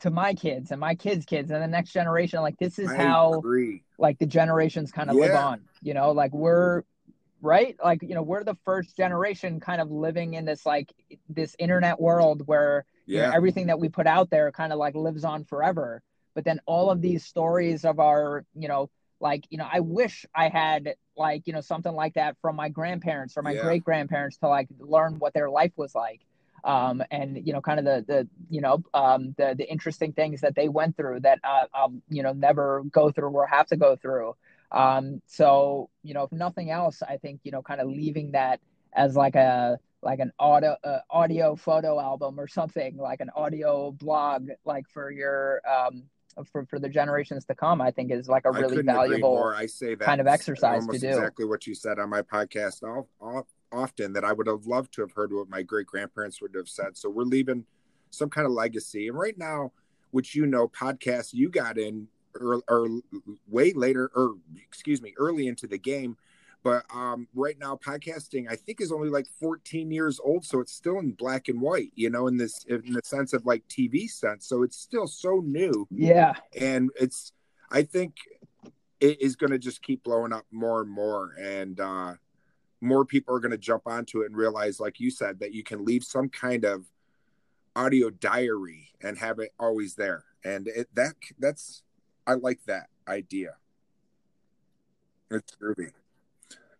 to 0.00 0.10
my 0.10 0.32
kids 0.32 0.70
and 0.70 0.80
my 0.80 0.94
kids' 0.94 1.26
kids 1.26 1.50
and 1.50 1.62
the 1.62 1.68
next 1.68 1.92
generation. 1.92 2.40
Like, 2.40 2.58
this 2.58 2.78
is 2.78 2.90
I 2.90 2.96
how, 2.96 3.34
agree. 3.34 3.84
like, 3.98 4.18
the 4.18 4.26
generations 4.26 4.90
kind 4.90 5.10
of 5.10 5.16
yeah. 5.16 5.22
live 5.22 5.34
on. 5.36 5.60
You 5.82 5.94
know, 5.94 6.12
like 6.12 6.32
we're 6.32 6.82
right 7.40 7.76
like 7.84 8.02
you 8.02 8.14
know 8.16 8.22
we're 8.22 8.42
the 8.42 8.56
first 8.64 8.96
generation 8.96 9.60
kind 9.60 9.80
of 9.80 9.90
living 9.90 10.34
in 10.34 10.44
this 10.44 10.66
like 10.66 10.92
this 11.28 11.54
internet 11.58 12.00
world 12.00 12.42
where 12.46 12.84
yeah. 13.08 13.22
you 13.22 13.26
know, 13.28 13.34
everything 13.34 13.66
that 13.66 13.78
we 13.78 13.88
put 13.88 14.06
out 14.06 14.30
there 14.30 14.52
kind 14.52 14.72
of 14.72 14.78
like 14.78 14.94
lives 14.94 15.24
on 15.24 15.44
forever 15.44 16.02
but 16.34 16.44
then 16.44 16.60
all 16.66 16.90
of 16.90 17.00
these 17.00 17.24
stories 17.24 17.84
of 17.84 17.98
our 17.98 18.44
you 18.54 18.68
know 18.68 18.88
like 19.20 19.44
you 19.50 19.58
know 19.58 19.68
i 19.72 19.80
wish 19.80 20.24
i 20.34 20.48
had 20.48 20.94
like 21.16 21.42
you 21.46 21.52
know 21.52 21.60
something 21.60 21.92
like 21.92 22.14
that 22.14 22.36
from 22.40 22.54
my 22.54 22.68
grandparents 22.68 23.36
or 23.36 23.42
my 23.42 23.52
yeah. 23.52 23.62
great 23.62 23.82
grandparents 23.82 24.36
to 24.36 24.46
like 24.46 24.68
learn 24.78 25.18
what 25.18 25.34
their 25.34 25.50
life 25.50 25.72
was 25.76 25.94
like 25.94 26.20
um, 26.64 27.02
and 27.10 27.46
you 27.46 27.52
know 27.52 27.60
kind 27.60 27.78
of 27.78 27.84
the 27.84 28.04
the 28.06 28.28
you 28.50 28.60
know 28.60 28.82
um, 28.94 29.34
the 29.38 29.54
the 29.56 29.68
interesting 29.68 30.12
things 30.12 30.40
that 30.40 30.54
they 30.54 30.68
went 30.68 30.96
through 30.96 31.20
that 31.20 31.38
uh, 31.44 31.64
I'll 31.72 31.94
you 32.08 32.22
know 32.22 32.32
never 32.32 32.84
go 32.90 33.10
through 33.10 33.30
or 33.30 33.46
have 33.46 33.66
to 33.68 33.76
go 33.76 33.96
through 33.96 34.34
um, 34.70 35.22
so 35.26 35.88
you 36.02 36.14
know 36.14 36.24
if 36.24 36.32
nothing 36.32 36.70
else 36.70 37.02
i 37.02 37.16
think 37.16 37.40
you 37.44 37.50
know 37.50 37.62
kind 37.62 37.80
of 37.80 37.88
leaving 37.88 38.32
that 38.32 38.60
as 38.92 39.16
like 39.16 39.34
a 39.34 39.78
like 40.02 40.20
an 40.20 40.32
audio 40.38 40.76
uh, 40.84 40.98
audio 41.10 41.56
photo 41.56 42.00
album 42.00 42.38
or 42.38 42.46
something 42.46 42.96
like 42.96 43.20
an 43.20 43.30
audio 43.34 43.90
blog 43.92 44.48
like 44.64 44.88
for 44.88 45.10
your 45.10 45.60
um 45.68 46.04
for, 46.52 46.64
for 46.66 46.78
the 46.78 46.88
generations 46.88 47.44
to 47.44 47.54
come 47.54 47.80
i 47.80 47.90
think 47.90 48.12
is 48.12 48.28
like 48.28 48.44
a 48.44 48.52
really 48.52 48.80
valuable 48.82 49.52
i 49.56 49.66
say 49.66 49.96
that 49.96 50.04
kind 50.04 50.20
of 50.20 50.28
exercise 50.28 50.86
to 50.86 50.98
do. 50.98 51.08
exactly 51.08 51.44
what 51.44 51.66
you 51.66 51.74
said 51.74 51.98
on 51.98 52.08
my 52.08 52.22
podcast 52.22 52.82
all, 52.84 53.08
all, 53.20 53.46
often 53.72 54.12
that 54.12 54.24
i 54.24 54.32
would 54.32 54.46
have 54.46 54.66
loved 54.66 54.92
to 54.92 55.00
have 55.00 55.12
heard 55.12 55.32
what 55.32 55.48
my 55.48 55.62
great 55.62 55.86
grandparents 55.86 56.40
would 56.40 56.54
have 56.54 56.68
said. 56.68 56.96
So 56.96 57.10
we're 57.10 57.24
leaving 57.24 57.64
some 58.10 58.30
kind 58.30 58.46
of 58.46 58.52
legacy. 58.52 59.08
And 59.08 59.18
right 59.18 59.36
now 59.36 59.72
which 60.10 60.34
you 60.34 60.46
know 60.46 60.68
podcast 60.68 61.32
you 61.32 61.48
got 61.48 61.78
in 61.78 62.08
or, 62.40 62.62
or 62.68 62.88
way 63.48 63.72
later 63.72 64.10
or 64.14 64.34
excuse 64.56 65.02
me 65.02 65.14
early 65.18 65.48
into 65.48 65.66
the 65.66 65.78
game 65.78 66.16
but 66.62 66.84
um, 66.94 67.28
right 67.34 67.58
now 67.58 67.76
podcasting 67.76 68.46
i 68.50 68.56
think 68.56 68.80
is 68.80 68.92
only 68.92 69.08
like 69.08 69.26
14 69.40 69.90
years 69.90 70.20
old 70.22 70.44
so 70.44 70.60
it's 70.60 70.72
still 70.72 70.98
in 70.98 71.12
black 71.12 71.48
and 71.48 71.60
white 71.60 71.92
you 71.94 72.10
know 72.10 72.26
in 72.26 72.36
this 72.36 72.64
in 72.64 72.92
the 72.92 73.00
sense 73.04 73.32
of 73.32 73.46
like 73.46 73.62
tv 73.68 74.08
sense. 74.08 74.46
So 74.46 74.62
it's 74.62 74.76
still 74.76 75.06
so 75.06 75.42
new. 75.44 75.86
Yeah. 75.90 76.34
And 76.58 76.90
it's 77.00 77.32
i 77.70 77.82
think 77.82 78.16
it 79.00 79.20
is 79.20 79.36
going 79.36 79.52
to 79.52 79.58
just 79.58 79.82
keep 79.82 80.02
blowing 80.02 80.32
up 80.32 80.44
more 80.50 80.80
and 80.80 80.90
more. 80.90 81.34
And 81.40 81.78
uh 81.80 82.14
more 82.80 83.04
people 83.04 83.34
are 83.34 83.40
going 83.40 83.50
to 83.52 83.58
jump 83.58 83.82
onto 83.86 84.22
it 84.22 84.26
and 84.26 84.36
realize 84.36 84.78
like 84.78 85.00
you 85.00 85.10
said 85.10 85.40
that 85.40 85.52
you 85.52 85.64
can 85.64 85.84
leave 85.84 86.04
some 86.04 86.28
kind 86.28 86.64
of 86.64 86.84
audio 87.74 88.08
diary 88.10 88.90
and 89.00 89.18
have 89.18 89.38
it 89.38 89.52
always 89.58 89.94
there. 89.94 90.24
And 90.44 90.68
it 90.68 90.88
that 90.94 91.14
that's 91.38 91.82
i 92.26 92.34
like 92.34 92.60
that 92.66 92.88
idea. 93.08 93.56
It's 95.30 95.54
groovy 95.56 95.92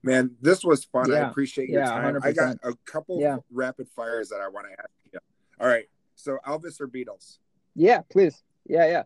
Man, 0.03 0.37
this 0.41 0.65
was 0.65 0.85
fun. 0.85 1.11
Yeah. 1.11 1.17
I 1.17 1.29
appreciate 1.29 1.69
your 1.69 1.83
yeah, 1.83 1.91
time. 1.91 2.15
100%. 2.15 2.25
I 2.25 2.33
got 2.33 2.57
a 2.63 2.73
couple 2.85 3.21
yeah. 3.21 3.39
rapid 3.51 3.89
fires 3.89 4.29
that 4.29 4.41
I 4.41 4.49
want 4.49 4.67
to 4.67 4.73
ask 4.73 4.91
you. 5.13 5.19
All 5.61 5.69
right. 5.69 5.87
So 6.15 6.39
Elvis 6.47 6.81
or 6.81 6.89
Beatles? 6.89 7.39
Yeah, 7.75 8.03
please. 8.11 8.43
Yeah, 8.67 8.87
yeah. 8.87 9.03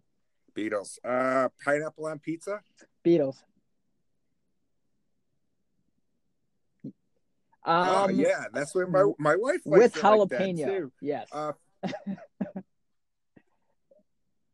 Beatles. 0.57 0.99
Uh 1.05 1.49
pineapple 1.65 2.07
on 2.07 2.19
pizza? 2.19 2.61
Beatles. 3.05 3.37
Oh, 7.65 7.73
um, 7.73 8.05
uh, 8.05 8.09
yeah, 8.09 8.45
that's 8.53 8.75
what 8.75 8.91
my 8.91 9.05
my 9.19 9.37
wife 9.37 9.61
with 9.65 9.95
jalapeno. 9.95 10.83
Like 10.83 10.93
yes. 11.01 11.29
Uh, 11.33 11.53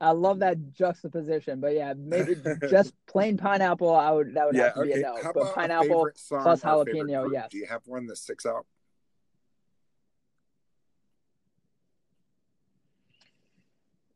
I 0.01 0.13
love 0.13 0.39
that 0.41 0.73
juxtaposition, 0.73 1.61
but 1.61 1.75
yeah, 1.75 1.95
maybe 1.97 2.37
just 2.71 2.95
plain 3.07 3.37
pineapple. 3.37 3.95
I 3.95 4.11
would 4.11 4.35
that 4.35 4.47
would 4.47 4.55
yeah, 4.55 4.65
have 4.65 4.75
to 4.75 4.81
okay. 4.81 4.95
be 4.95 5.01
a 5.01 5.03
no. 5.03 5.17
How 5.23 5.33
but 5.33 5.55
pineapple 5.55 6.09
plus 6.29 6.63
jalapeno, 6.63 7.33
yes. 7.33 7.49
Do 7.51 7.59
you 7.59 7.67
have 7.67 7.83
one 7.87 8.07
that 8.07 8.17
sticks 8.17 8.47
out? 8.47 8.65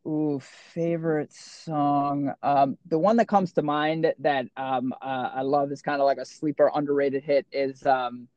Ooh, 0.05 0.39
favorite 0.41 1.31
song. 1.31 2.33
Um, 2.43 2.77
the 2.87 2.99
one 2.99 3.15
that 3.17 3.29
comes 3.29 3.53
to 3.53 3.61
mind 3.61 4.13
that 4.19 4.47
um, 4.57 4.93
uh, 5.01 5.29
I 5.33 5.41
love 5.43 5.71
is 5.71 5.81
kind 5.81 6.01
of 6.01 6.05
like 6.05 6.17
a 6.17 6.25
sleeper 6.25 6.69
underrated 6.73 7.23
hit 7.23 7.45
is 7.53 7.85
um, 7.85 8.27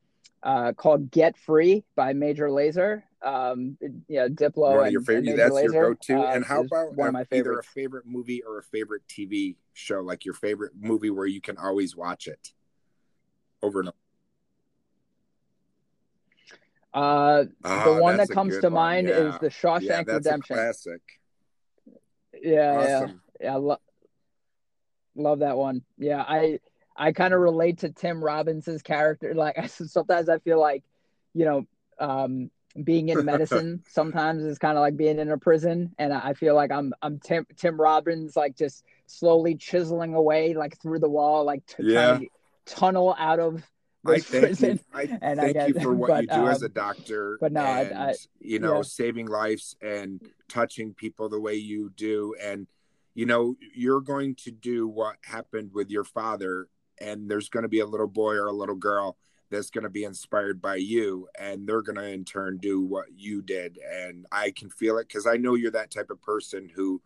uh, 0.43 0.73
called 0.73 1.11
"Get 1.11 1.37
Free" 1.37 1.83
by 1.95 2.13
Major 2.13 2.47
Lazer. 2.49 3.03
Um, 3.21 3.77
yeah, 4.07 4.27
Diplo. 4.27 4.85
Of 4.85 4.91
your 4.91 5.01
favorite. 5.01 5.35
That's 5.37 5.53
Lazer, 5.53 5.73
your 5.73 5.93
go-to. 5.93 6.19
Uh, 6.19 6.33
and 6.33 6.45
how 6.45 6.61
about 6.61 6.95
one 6.95 7.07
of 7.09 7.13
my 7.13 7.25
either 7.31 7.59
a 7.59 7.63
favorite 7.63 8.05
movie 8.05 8.43
or 8.43 8.59
a 8.59 8.63
favorite 8.63 9.03
TV 9.07 9.55
show, 9.73 10.01
like 10.01 10.25
your 10.25 10.33
favorite 10.33 10.73
movie 10.79 11.09
where 11.09 11.25
you 11.25 11.41
can 11.41 11.57
always 11.57 11.95
watch 11.95 12.27
it 12.27 12.51
over 13.61 13.79
and 13.79 13.89
over. 13.89 13.97
Uh, 16.93 17.43
the 17.43 17.51
ah, 17.65 17.99
one 17.99 18.17
that 18.17 18.29
comes 18.29 18.57
to 18.59 18.69
one. 18.69 18.73
mind 18.73 19.07
yeah. 19.07 19.15
is 19.15 19.39
the 19.39 19.49
Shawshank 19.49 20.07
yeah, 20.07 20.13
Redemption. 20.13 20.55
classic. 20.55 21.01
Yeah, 22.41 22.77
awesome. 22.77 23.21
yeah, 23.39 23.45
yeah. 23.47 23.55
Lo- 23.55 23.81
love 25.15 25.39
that 25.39 25.57
one. 25.57 25.83
Yeah, 25.97 26.23
I 26.27 26.59
I 26.97 27.11
kind 27.11 27.33
of 27.33 27.39
relate 27.39 27.79
to 27.79 27.89
Tim 27.89 28.21
Robbins's 28.21 28.81
character. 28.81 29.33
Like 29.33 29.69
sometimes 29.69 30.29
I 30.29 30.39
feel 30.39 30.59
like, 30.59 30.83
you 31.33 31.45
know, 31.45 31.65
um, 31.99 32.51
being 32.83 33.09
in 33.09 33.25
medicine 33.25 33.83
sometimes 33.89 34.43
is 34.43 34.59
kind 34.59 34.77
of 34.77 34.81
like 34.81 34.97
being 34.97 35.19
in 35.19 35.31
a 35.31 35.37
prison, 35.37 35.95
and 35.97 36.13
I 36.13 36.33
feel 36.33 36.55
like 36.55 36.71
I'm 36.71 36.93
I'm 37.01 37.19
Tim 37.19 37.45
Tim 37.55 37.79
Robbins, 37.79 38.35
like 38.35 38.55
just 38.55 38.83
slowly 39.05 39.55
chiseling 39.55 40.13
away 40.13 40.53
like 40.53 40.79
through 40.81 40.99
the 40.99 41.09
wall, 41.09 41.43
like 41.43 41.65
t- 41.65 41.83
yeah. 41.83 42.19
to 42.19 42.27
tunnel 42.65 43.15
out 43.17 43.39
of 43.39 43.63
I 44.05 44.19
thank 44.19 44.43
prison. 44.43 44.79
You. 44.93 44.99
I 44.99 45.01
and 45.21 45.39
thank 45.39 45.57
I 45.57 45.67
you 45.67 45.73
for 45.79 45.93
what 45.93 46.07
but, 46.07 46.21
you 46.21 46.27
do 46.27 46.33
um, 46.33 46.47
as 46.47 46.61
a 46.61 46.69
doctor. 46.69 47.37
But 47.41 47.51
no, 47.51 47.61
and, 47.61 47.97
I, 47.97 48.09
I, 48.09 48.13
you 48.39 48.59
know, 48.59 48.77
yeah. 48.77 48.81
saving 48.83 49.27
lives 49.27 49.75
and 49.81 50.21
touching 50.47 50.93
people 50.93 51.29
the 51.29 51.39
way 51.39 51.55
you 51.55 51.91
do, 51.95 52.35
and 52.41 52.67
you 53.15 53.25
know, 53.25 53.55
you're 53.75 54.01
going 54.01 54.35
to 54.35 54.51
do 54.51 54.87
what 54.87 55.15
happened 55.23 55.71
with 55.73 55.89
your 55.89 56.03
father 56.03 56.67
and 57.01 57.29
there's 57.29 57.49
going 57.49 57.63
to 57.63 57.69
be 57.69 57.79
a 57.79 57.85
little 57.85 58.07
boy 58.07 58.33
or 58.33 58.47
a 58.47 58.53
little 58.53 58.75
girl 58.75 59.17
that's 59.49 59.69
going 59.69 59.83
to 59.83 59.89
be 59.89 60.03
inspired 60.03 60.61
by 60.61 60.75
you 60.75 61.27
and 61.39 61.67
they're 61.67 61.81
going 61.81 61.95
to 61.95 62.03
in 62.03 62.25
turn 62.25 62.57
do 62.57 62.81
what 62.81 63.05
you 63.15 63.41
did 63.41 63.79
and 63.89 64.25
i 64.31 64.51
can 64.51 64.69
feel 64.69 64.97
it 64.97 65.07
because 65.07 65.25
i 65.25 65.37
know 65.37 65.55
you're 65.55 65.71
that 65.71 65.91
type 65.91 66.09
of 66.09 66.21
person 66.21 66.69
who 66.75 67.01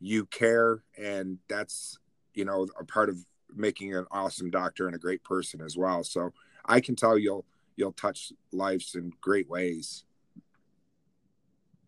you 0.00 0.26
care 0.26 0.82
and 0.98 1.38
that's 1.48 1.98
you 2.34 2.44
know 2.44 2.66
a 2.78 2.84
part 2.84 3.08
of 3.08 3.24
making 3.54 3.94
an 3.94 4.06
awesome 4.10 4.50
doctor 4.50 4.86
and 4.86 4.94
a 4.94 4.98
great 4.98 5.24
person 5.24 5.60
as 5.60 5.76
well. 5.76 6.04
So 6.04 6.32
i 6.64 6.80
can 6.80 6.96
tell 6.96 7.18
you'll 7.18 7.44
you'll 7.76 7.92
touch 7.92 8.32
lives 8.52 8.94
in 8.94 9.12
great 9.20 9.48
ways. 9.48 10.04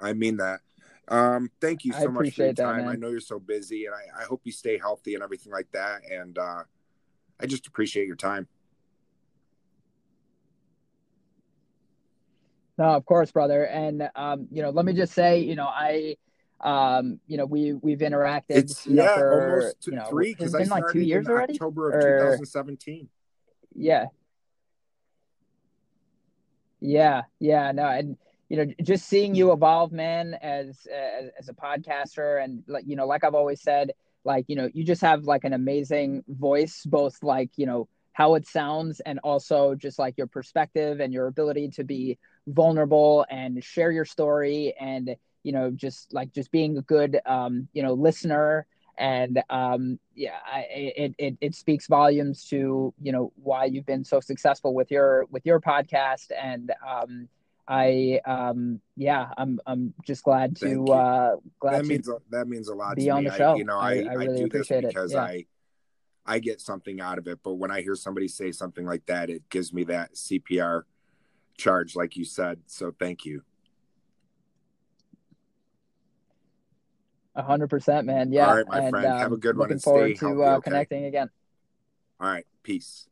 I 0.01 0.13
mean 0.13 0.37
that. 0.39 0.61
Um 1.09 1.51
thank 1.61 1.85
you 1.85 1.93
so 1.93 2.09
much 2.09 2.35
for 2.35 2.45
your 2.45 2.53
time 2.53 2.85
that, 2.85 2.91
i 2.91 2.95
know 2.95 3.09
you're 3.09 3.21
so 3.21 3.39
busy 3.39 3.87
and 3.87 3.95
I, 3.95 4.23
I 4.23 4.25
hope 4.25 4.43
you 4.45 4.53
stay 4.53 4.79
healthy 4.79 5.15
and 5.15 5.23
everything 5.23 5.53
like 5.53 5.71
that 5.73 6.03
and 6.11 6.37
uh 6.37 6.65
I 7.41 7.47
just 7.47 7.67
appreciate 7.67 8.07
your 8.07 8.17
time. 8.17 8.49
No, 12.77 12.85
of 12.85 13.05
course, 13.05 13.31
brother. 13.33 13.65
And 13.65 14.09
um, 14.15 14.47
you 14.53 14.63
know, 14.63 14.71
let 14.71 14.85
me 14.85 14.93
just 14.93 15.13
say, 15.13 15.41
you 15.41 15.57
know, 15.57 15.67
I 15.67 16.17
um, 16.61 17.21
you 17.27 17.37
know, 17.37 17.45
we 17.47 17.73
we've 17.73 17.99
interacted. 17.99 18.43
It's 18.51 18.87
yeah, 18.87 19.05
know, 19.05 19.15
for, 19.15 19.43
almost 19.43 19.87
you 19.87 19.95
know, 19.95 20.07
three 20.07 20.35
because 20.35 20.55
I 20.55 20.59
been 20.59 20.69
like 20.69 20.85
two 20.93 21.01
years 21.01 21.29
already. 21.29 21.55
October 21.55 21.91
of 21.91 21.97
or, 21.97 22.19
2017. 22.19 23.09
Yeah. 23.75 24.07
Yeah, 26.81 27.23
yeah, 27.41 27.73
no, 27.73 27.87
and 27.87 28.17
you 28.49 28.57
know, 28.57 28.73
just 28.83 29.09
seeing 29.09 29.35
you 29.35 29.53
evolve, 29.53 29.93
man, 29.93 30.35
as 30.35 30.87
as, 30.87 31.31
as 31.39 31.49
a 31.49 31.53
podcaster, 31.53 32.43
and 32.43 32.63
like 32.67 32.85
you 32.87 32.97
know, 32.97 33.07
like 33.07 33.25
I've 33.25 33.35
always 33.35 33.61
said, 33.61 33.93
like 34.29 34.45
you 34.49 34.57
know 34.57 34.69
you 34.75 34.85
just 34.85 35.01
have 35.01 35.25
like 35.25 35.45
an 35.45 35.55
amazing 35.55 36.23
voice 36.29 36.85
both 36.85 37.17
like 37.23 37.51
you 37.57 37.67
know 37.67 37.89
how 38.13 38.35
it 38.35 38.47
sounds 38.47 39.01
and 39.07 39.19
also 39.25 39.75
just 39.75 39.99
like 39.99 40.19
your 40.19 40.27
perspective 40.27 41.01
and 41.01 41.13
your 41.15 41.29
ability 41.29 41.69
to 41.69 41.83
be 41.85 42.19
vulnerable 42.49 43.25
and 43.31 43.65
share 43.65 43.91
your 43.91 44.05
story 44.05 44.75
and 44.79 45.17
you 45.45 45.53
know 45.53 45.71
just 45.71 46.13
like 46.13 46.31
just 46.33 46.51
being 46.53 46.77
a 46.77 46.83
good 46.83 47.19
um 47.27 47.69
you 47.73 47.83
know 47.83 47.95
listener. 47.95 48.67
And 48.99 49.41
um 49.49 49.99
yeah 50.15 50.39
I, 50.57 50.61
it, 51.05 51.15
it 51.19 51.35
it 51.41 51.55
speaks 51.55 51.87
volumes 51.87 52.45
to 52.51 52.93
you 53.01 53.13
know 53.13 53.33
why 53.37 53.67
you've 53.67 53.87
been 53.87 54.05
so 54.05 54.19
successful 54.21 54.75
with 54.75 54.91
your 54.91 55.27
with 55.31 55.47
your 55.47 55.61
podcast. 55.61 56.29
And 56.37 56.73
um 56.87 57.29
I 57.69 58.21
um 58.25 58.81
yeah, 58.97 59.29
I'm 59.37 59.61
I'm 59.67 59.93
just 60.07 60.25
glad 60.25 60.57
to 60.57 60.85
uh 60.87 61.37
glad 61.61 61.75
that 61.75 61.83
to 61.83 61.89
means 61.89 62.11
that 62.31 62.49
means 62.49 62.69
a 62.69 62.75
lot 62.75 62.97
be 62.97 63.05
to 63.05 63.11
on 63.11 63.25
me. 63.25 63.31
the 63.31 63.37
show. 63.37 63.53
I, 63.53 63.57
you 63.57 63.65
know, 63.65 63.79
I, 63.79 63.93
I, 63.93 64.07
I 64.11 64.13
really 64.15 64.45
appreciate 64.45 64.85
it 64.85 64.89
because 64.89 65.13
yeah. 65.13 65.23
I 65.23 65.47
I 66.25 66.39
get 66.39 66.61
something 66.61 67.01
out 67.01 67.19
of 67.19 67.27
it, 67.29 67.41
but 67.43 67.55
when 67.55 67.71
I 67.71 67.83
hear 67.83 67.95
somebody 67.95 68.29
say 68.29 68.53
something 68.53 68.87
like 68.87 69.05
that, 69.07 69.29
it 69.29 69.49
gives 69.51 69.73
me 69.73 69.85
that 69.85 70.15
CPR 70.15 70.83
charge, 71.57 71.95
like 71.95 72.17
you 72.17 72.25
said. 72.25 72.61
So 72.67 72.95
thank 72.99 73.25
you. 73.25 73.43
A 77.35 77.43
hundred 77.43 77.69
percent, 77.69 78.07
man. 78.07 78.33
Yeah. 78.33 78.49
All 78.49 78.57
right, 78.57 78.67
my 78.69 78.81
and, 78.81 78.91
friend. 78.91 79.07
Um, 79.07 79.19
Have 79.19 79.31
a 79.31 79.35
um, 79.35 79.41
good 79.41 79.57
one 79.57 79.71
and 79.71 79.83
forward 79.83 80.17
to 80.17 80.45
uh, 80.45 80.57
okay? 80.57 80.65
connecting 80.65 81.05
again. 81.05 81.31
All 82.19 82.29
right. 82.29 82.47
Peace. 82.63 83.08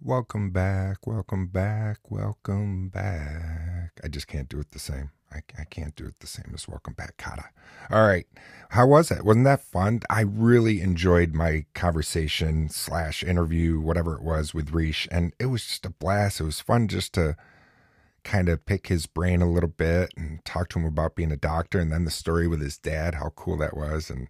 Welcome 0.00 0.50
back, 0.50 1.08
welcome 1.08 1.48
back, 1.48 1.98
welcome 2.08 2.88
back. 2.88 3.90
I 4.02 4.06
just 4.06 4.28
can't 4.28 4.48
do 4.48 4.60
it 4.60 4.70
the 4.70 4.78
same. 4.78 5.10
I, 5.32 5.40
I 5.58 5.64
can't 5.64 5.96
do 5.96 6.06
it 6.06 6.20
the 6.20 6.28
same 6.28 6.52
as 6.54 6.68
welcome 6.68 6.94
back, 6.94 7.16
Kotter. 7.16 7.48
All 7.90 8.06
right. 8.06 8.24
How 8.70 8.86
was 8.86 9.10
it? 9.10 9.24
Wasn't 9.24 9.44
that 9.44 9.60
fun? 9.60 10.02
I 10.08 10.20
really 10.20 10.80
enjoyed 10.80 11.34
my 11.34 11.64
conversation 11.74 12.68
slash 12.68 13.24
interview, 13.24 13.80
whatever 13.80 14.14
it 14.14 14.22
was, 14.22 14.54
with 14.54 14.70
Rish. 14.70 15.08
And 15.10 15.34
it 15.40 15.46
was 15.46 15.66
just 15.66 15.84
a 15.84 15.90
blast. 15.90 16.40
It 16.40 16.44
was 16.44 16.60
fun 16.60 16.86
just 16.86 17.12
to 17.14 17.36
kind 18.22 18.48
of 18.48 18.64
pick 18.66 18.86
his 18.86 19.06
brain 19.06 19.42
a 19.42 19.50
little 19.50 19.68
bit 19.68 20.12
and 20.16 20.44
talk 20.44 20.68
to 20.70 20.78
him 20.78 20.84
about 20.84 21.16
being 21.16 21.32
a 21.32 21.36
doctor 21.36 21.80
and 21.80 21.90
then 21.90 22.04
the 22.04 22.12
story 22.12 22.46
with 22.46 22.60
his 22.60 22.78
dad, 22.78 23.16
how 23.16 23.30
cool 23.30 23.56
that 23.56 23.76
was 23.76 24.10
and 24.10 24.28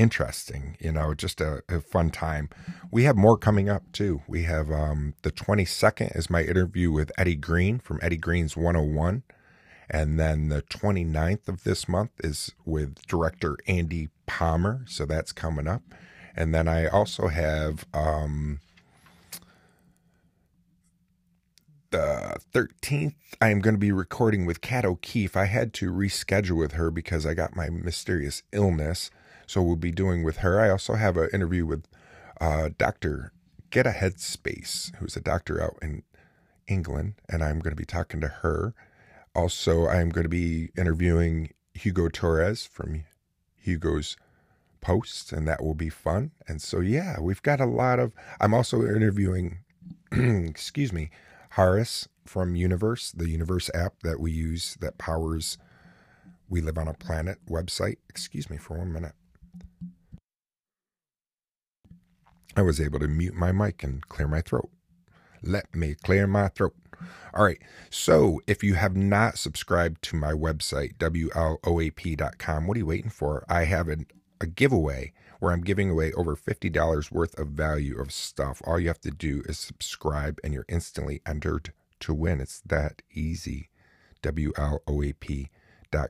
interesting, 0.00 0.78
you 0.80 0.90
know, 0.90 1.12
just 1.12 1.42
a, 1.42 1.62
a 1.68 1.78
fun 1.78 2.08
time. 2.08 2.48
We 2.90 3.04
have 3.04 3.16
more 3.16 3.36
coming 3.36 3.68
up 3.68 3.82
too. 3.92 4.22
We 4.26 4.44
have 4.44 4.70
um, 4.70 5.12
the 5.20 5.30
22nd 5.30 6.16
is 6.16 6.30
my 6.30 6.42
interview 6.42 6.90
with 6.90 7.12
Eddie 7.18 7.36
Green 7.36 7.78
from 7.78 7.98
Eddie 8.00 8.16
Green's 8.16 8.56
101. 8.56 9.22
And 9.90 10.18
then 10.18 10.48
the 10.48 10.62
29th 10.62 11.48
of 11.48 11.64
this 11.64 11.86
month 11.86 12.12
is 12.24 12.52
with 12.64 13.06
director 13.06 13.58
Andy 13.66 14.08
Palmer. 14.26 14.84
So 14.88 15.04
that's 15.04 15.32
coming 15.32 15.66
up. 15.66 15.82
And 16.34 16.54
then 16.54 16.66
I 16.66 16.86
also 16.86 17.28
have 17.28 17.84
um, 17.92 18.60
the 21.90 22.38
13th, 22.54 23.16
I 23.38 23.50
am 23.50 23.60
going 23.60 23.74
to 23.74 23.78
be 23.78 23.92
recording 23.92 24.46
with 24.46 24.62
Kat 24.62 24.86
O'Keefe. 24.86 25.36
I 25.36 25.44
had 25.44 25.74
to 25.74 25.92
reschedule 25.92 26.56
with 26.56 26.72
her 26.72 26.90
because 26.90 27.26
I 27.26 27.34
got 27.34 27.54
my 27.54 27.68
mysterious 27.68 28.42
illness. 28.50 29.10
So 29.50 29.60
we'll 29.62 29.74
be 29.74 29.90
doing 29.90 30.22
with 30.22 30.36
her. 30.36 30.60
I 30.60 30.70
also 30.70 30.94
have 30.94 31.16
an 31.16 31.28
interview 31.32 31.66
with 31.66 31.84
uh, 32.40 32.68
Dr. 32.78 33.32
Get 33.70 33.84
a 33.84 33.90
Headspace, 33.90 34.94
who's 34.98 35.16
a 35.16 35.20
doctor 35.20 35.60
out 35.60 35.76
in 35.82 36.04
England, 36.68 37.14
and 37.28 37.42
I'm 37.42 37.58
going 37.58 37.72
to 37.72 37.76
be 37.76 37.84
talking 37.84 38.20
to 38.20 38.28
her. 38.28 38.74
Also, 39.34 39.88
I'm 39.88 40.10
going 40.10 40.22
to 40.22 40.28
be 40.28 40.68
interviewing 40.78 41.50
Hugo 41.74 42.08
Torres 42.08 42.64
from 42.64 43.02
Hugo's 43.56 44.16
Post, 44.80 45.32
and 45.32 45.48
that 45.48 45.64
will 45.64 45.74
be 45.74 45.90
fun. 45.90 46.30
And 46.46 46.62
so, 46.62 46.78
yeah, 46.78 47.18
we've 47.18 47.42
got 47.42 47.60
a 47.60 47.66
lot 47.66 47.98
of. 47.98 48.12
I'm 48.40 48.54
also 48.54 48.82
interviewing, 48.82 49.64
excuse 50.12 50.92
me, 50.92 51.10
Harris 51.50 52.06
from 52.24 52.54
Universe, 52.54 53.10
the 53.10 53.28
Universe 53.28 53.68
app 53.74 53.94
that 54.04 54.20
we 54.20 54.30
use 54.30 54.76
that 54.80 54.96
powers 54.96 55.58
We 56.48 56.60
Live 56.60 56.78
on 56.78 56.86
a 56.86 56.94
Planet 56.94 57.38
website. 57.48 57.96
Excuse 58.08 58.48
me 58.48 58.56
for 58.56 58.78
one 58.78 58.92
minute. 58.92 59.14
I 62.56 62.62
was 62.62 62.80
able 62.80 62.98
to 62.98 63.08
mute 63.08 63.34
my 63.34 63.52
mic 63.52 63.82
and 63.82 64.06
clear 64.08 64.28
my 64.28 64.40
throat. 64.40 64.70
Let 65.42 65.74
me 65.74 65.94
clear 65.94 66.26
my 66.26 66.48
throat. 66.48 66.74
All 67.32 67.44
right. 67.44 67.60
So 67.88 68.40
if 68.46 68.62
you 68.62 68.74
have 68.74 68.96
not 68.96 69.38
subscribed 69.38 70.02
to 70.02 70.16
my 70.16 70.32
website, 70.32 70.96
WLOAP.com, 70.98 72.66
what 72.66 72.76
are 72.76 72.80
you 72.80 72.86
waiting 72.86 73.10
for? 73.10 73.44
I 73.48 73.64
have 73.64 73.88
an, 73.88 74.06
a 74.40 74.46
giveaway 74.46 75.12
where 75.38 75.52
I'm 75.52 75.62
giving 75.62 75.88
away 75.90 76.12
over 76.12 76.36
$50 76.36 77.10
worth 77.10 77.38
of 77.38 77.48
value 77.48 77.98
of 77.98 78.12
stuff. 78.12 78.60
All 78.66 78.78
you 78.78 78.88
have 78.88 79.00
to 79.02 79.10
do 79.10 79.42
is 79.46 79.58
subscribe 79.58 80.38
and 80.44 80.52
you're 80.52 80.66
instantly 80.68 81.22
entered 81.26 81.72
to 82.00 82.12
win. 82.12 82.40
It's 82.40 82.60
that 82.66 83.02
easy. 83.12 83.70
WLOAP.com. 84.22 85.59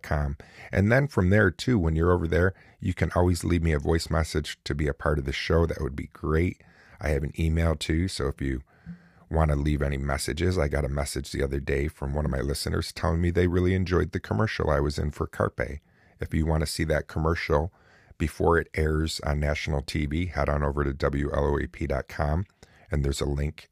Com 0.02 0.36
and 0.72 0.92
then 0.92 1.08
from 1.08 1.30
there, 1.30 1.50
too, 1.50 1.78
when 1.78 1.96
you're 1.96 2.12
over 2.12 2.28
there, 2.28 2.54
you 2.80 2.94
can 2.94 3.10
always 3.14 3.44
leave 3.44 3.62
me 3.62 3.72
a 3.72 3.78
voice 3.78 4.10
message 4.10 4.58
to 4.64 4.74
be 4.74 4.88
a 4.88 4.94
part 4.94 5.18
of 5.18 5.24
the 5.24 5.32
show. 5.32 5.66
That 5.66 5.80
would 5.80 5.96
be 5.96 6.10
great. 6.12 6.62
I 7.00 7.10
have 7.10 7.22
an 7.22 7.32
email 7.38 7.74
too. 7.74 8.08
So 8.08 8.28
if 8.28 8.40
you 8.40 8.62
want 9.30 9.50
to 9.50 9.56
leave 9.56 9.82
any 9.82 9.96
messages, 9.96 10.58
I 10.58 10.68
got 10.68 10.84
a 10.84 10.88
message 10.88 11.32
the 11.32 11.42
other 11.42 11.60
day 11.60 11.88
from 11.88 12.14
one 12.14 12.24
of 12.24 12.30
my 12.30 12.40
listeners 12.40 12.92
telling 12.92 13.20
me 13.20 13.30
they 13.30 13.46
really 13.46 13.74
enjoyed 13.74 14.12
the 14.12 14.20
commercial 14.20 14.70
I 14.70 14.80
was 14.80 14.98
in 14.98 15.10
for 15.12 15.26
Carpe. 15.26 15.80
If 16.20 16.34
you 16.34 16.46
want 16.46 16.60
to 16.60 16.66
see 16.66 16.84
that 16.84 17.06
commercial, 17.06 17.72
before 18.18 18.58
it 18.58 18.68
airs 18.74 19.20
on 19.24 19.40
national 19.40 19.82
TV, 19.82 20.30
head 20.30 20.48
on 20.48 20.62
over 20.62 20.84
to 20.84 20.92
WLOAP.com 20.92 22.44
and 22.90 23.04
there's 23.04 23.20
a 23.20 23.26
link 23.26 23.70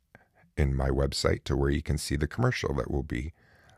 in 0.57 0.75
my 0.75 0.89
website 0.89 1.45
to 1.45 1.57
where 1.57 1.71
you 1.71 1.83
can 1.83 1.99
see 1.99 2.17
the 2.17 2.27
commercial 2.27 2.75
that 2.75 2.91
will 2.91 3.03
be 3.03 3.33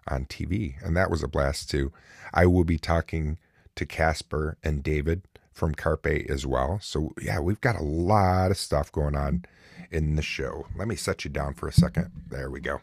on 0.08 0.26
TV. 0.26 0.74
And 0.84 0.96
that 0.96 1.10
was 1.10 1.22
a 1.22 1.28
blast 1.28 1.70
too. 1.70 1.92
I 2.32 2.46
will 2.46 2.64
be 2.64 2.78
talking 2.78 3.38
to 3.76 3.86
Casper 3.86 4.58
and 4.62 4.82
David 4.82 5.22
from 5.52 5.74
Carpe 5.74 6.26
as 6.28 6.46
well. 6.46 6.78
So, 6.82 7.12
yeah, 7.20 7.40
we've 7.40 7.60
got 7.60 7.78
a 7.78 7.84
lot 7.84 8.50
of 8.50 8.56
stuff 8.56 8.90
going 8.90 9.16
on 9.16 9.44
in 9.90 10.16
the 10.16 10.22
show. 10.22 10.66
Let 10.76 10.88
me 10.88 10.96
set 10.96 11.24
you 11.24 11.30
down 11.30 11.54
for 11.54 11.68
a 11.68 11.72
second. 11.72 12.10
There 12.28 12.50
we 12.50 12.60
go. 12.60 12.80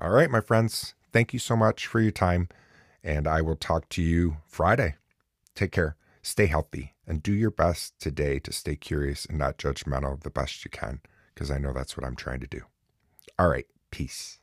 All 0.00 0.10
right, 0.10 0.30
my 0.30 0.40
friends, 0.40 0.94
thank 1.12 1.32
you 1.32 1.38
so 1.38 1.56
much 1.56 1.86
for 1.86 2.00
your 2.00 2.10
time. 2.10 2.48
And 3.02 3.26
I 3.26 3.42
will 3.42 3.56
talk 3.56 3.88
to 3.90 4.02
you 4.02 4.38
Friday. 4.46 4.94
Take 5.54 5.72
care. 5.72 5.96
Stay 6.22 6.46
healthy 6.46 6.94
and 7.06 7.22
do 7.22 7.32
your 7.32 7.50
best 7.50 7.98
today 8.00 8.38
to 8.40 8.52
stay 8.52 8.76
curious 8.76 9.26
and 9.26 9.38
not 9.38 9.58
judgmental 9.58 10.22
the 10.22 10.30
best 10.30 10.64
you 10.64 10.70
can, 10.70 11.00
because 11.34 11.50
I 11.50 11.58
know 11.58 11.72
that's 11.72 11.96
what 11.96 12.06
I'm 12.06 12.16
trying 12.16 12.40
to 12.40 12.46
do. 12.46 12.62
All 13.38 13.48
right, 13.48 13.66
peace. 13.90 14.38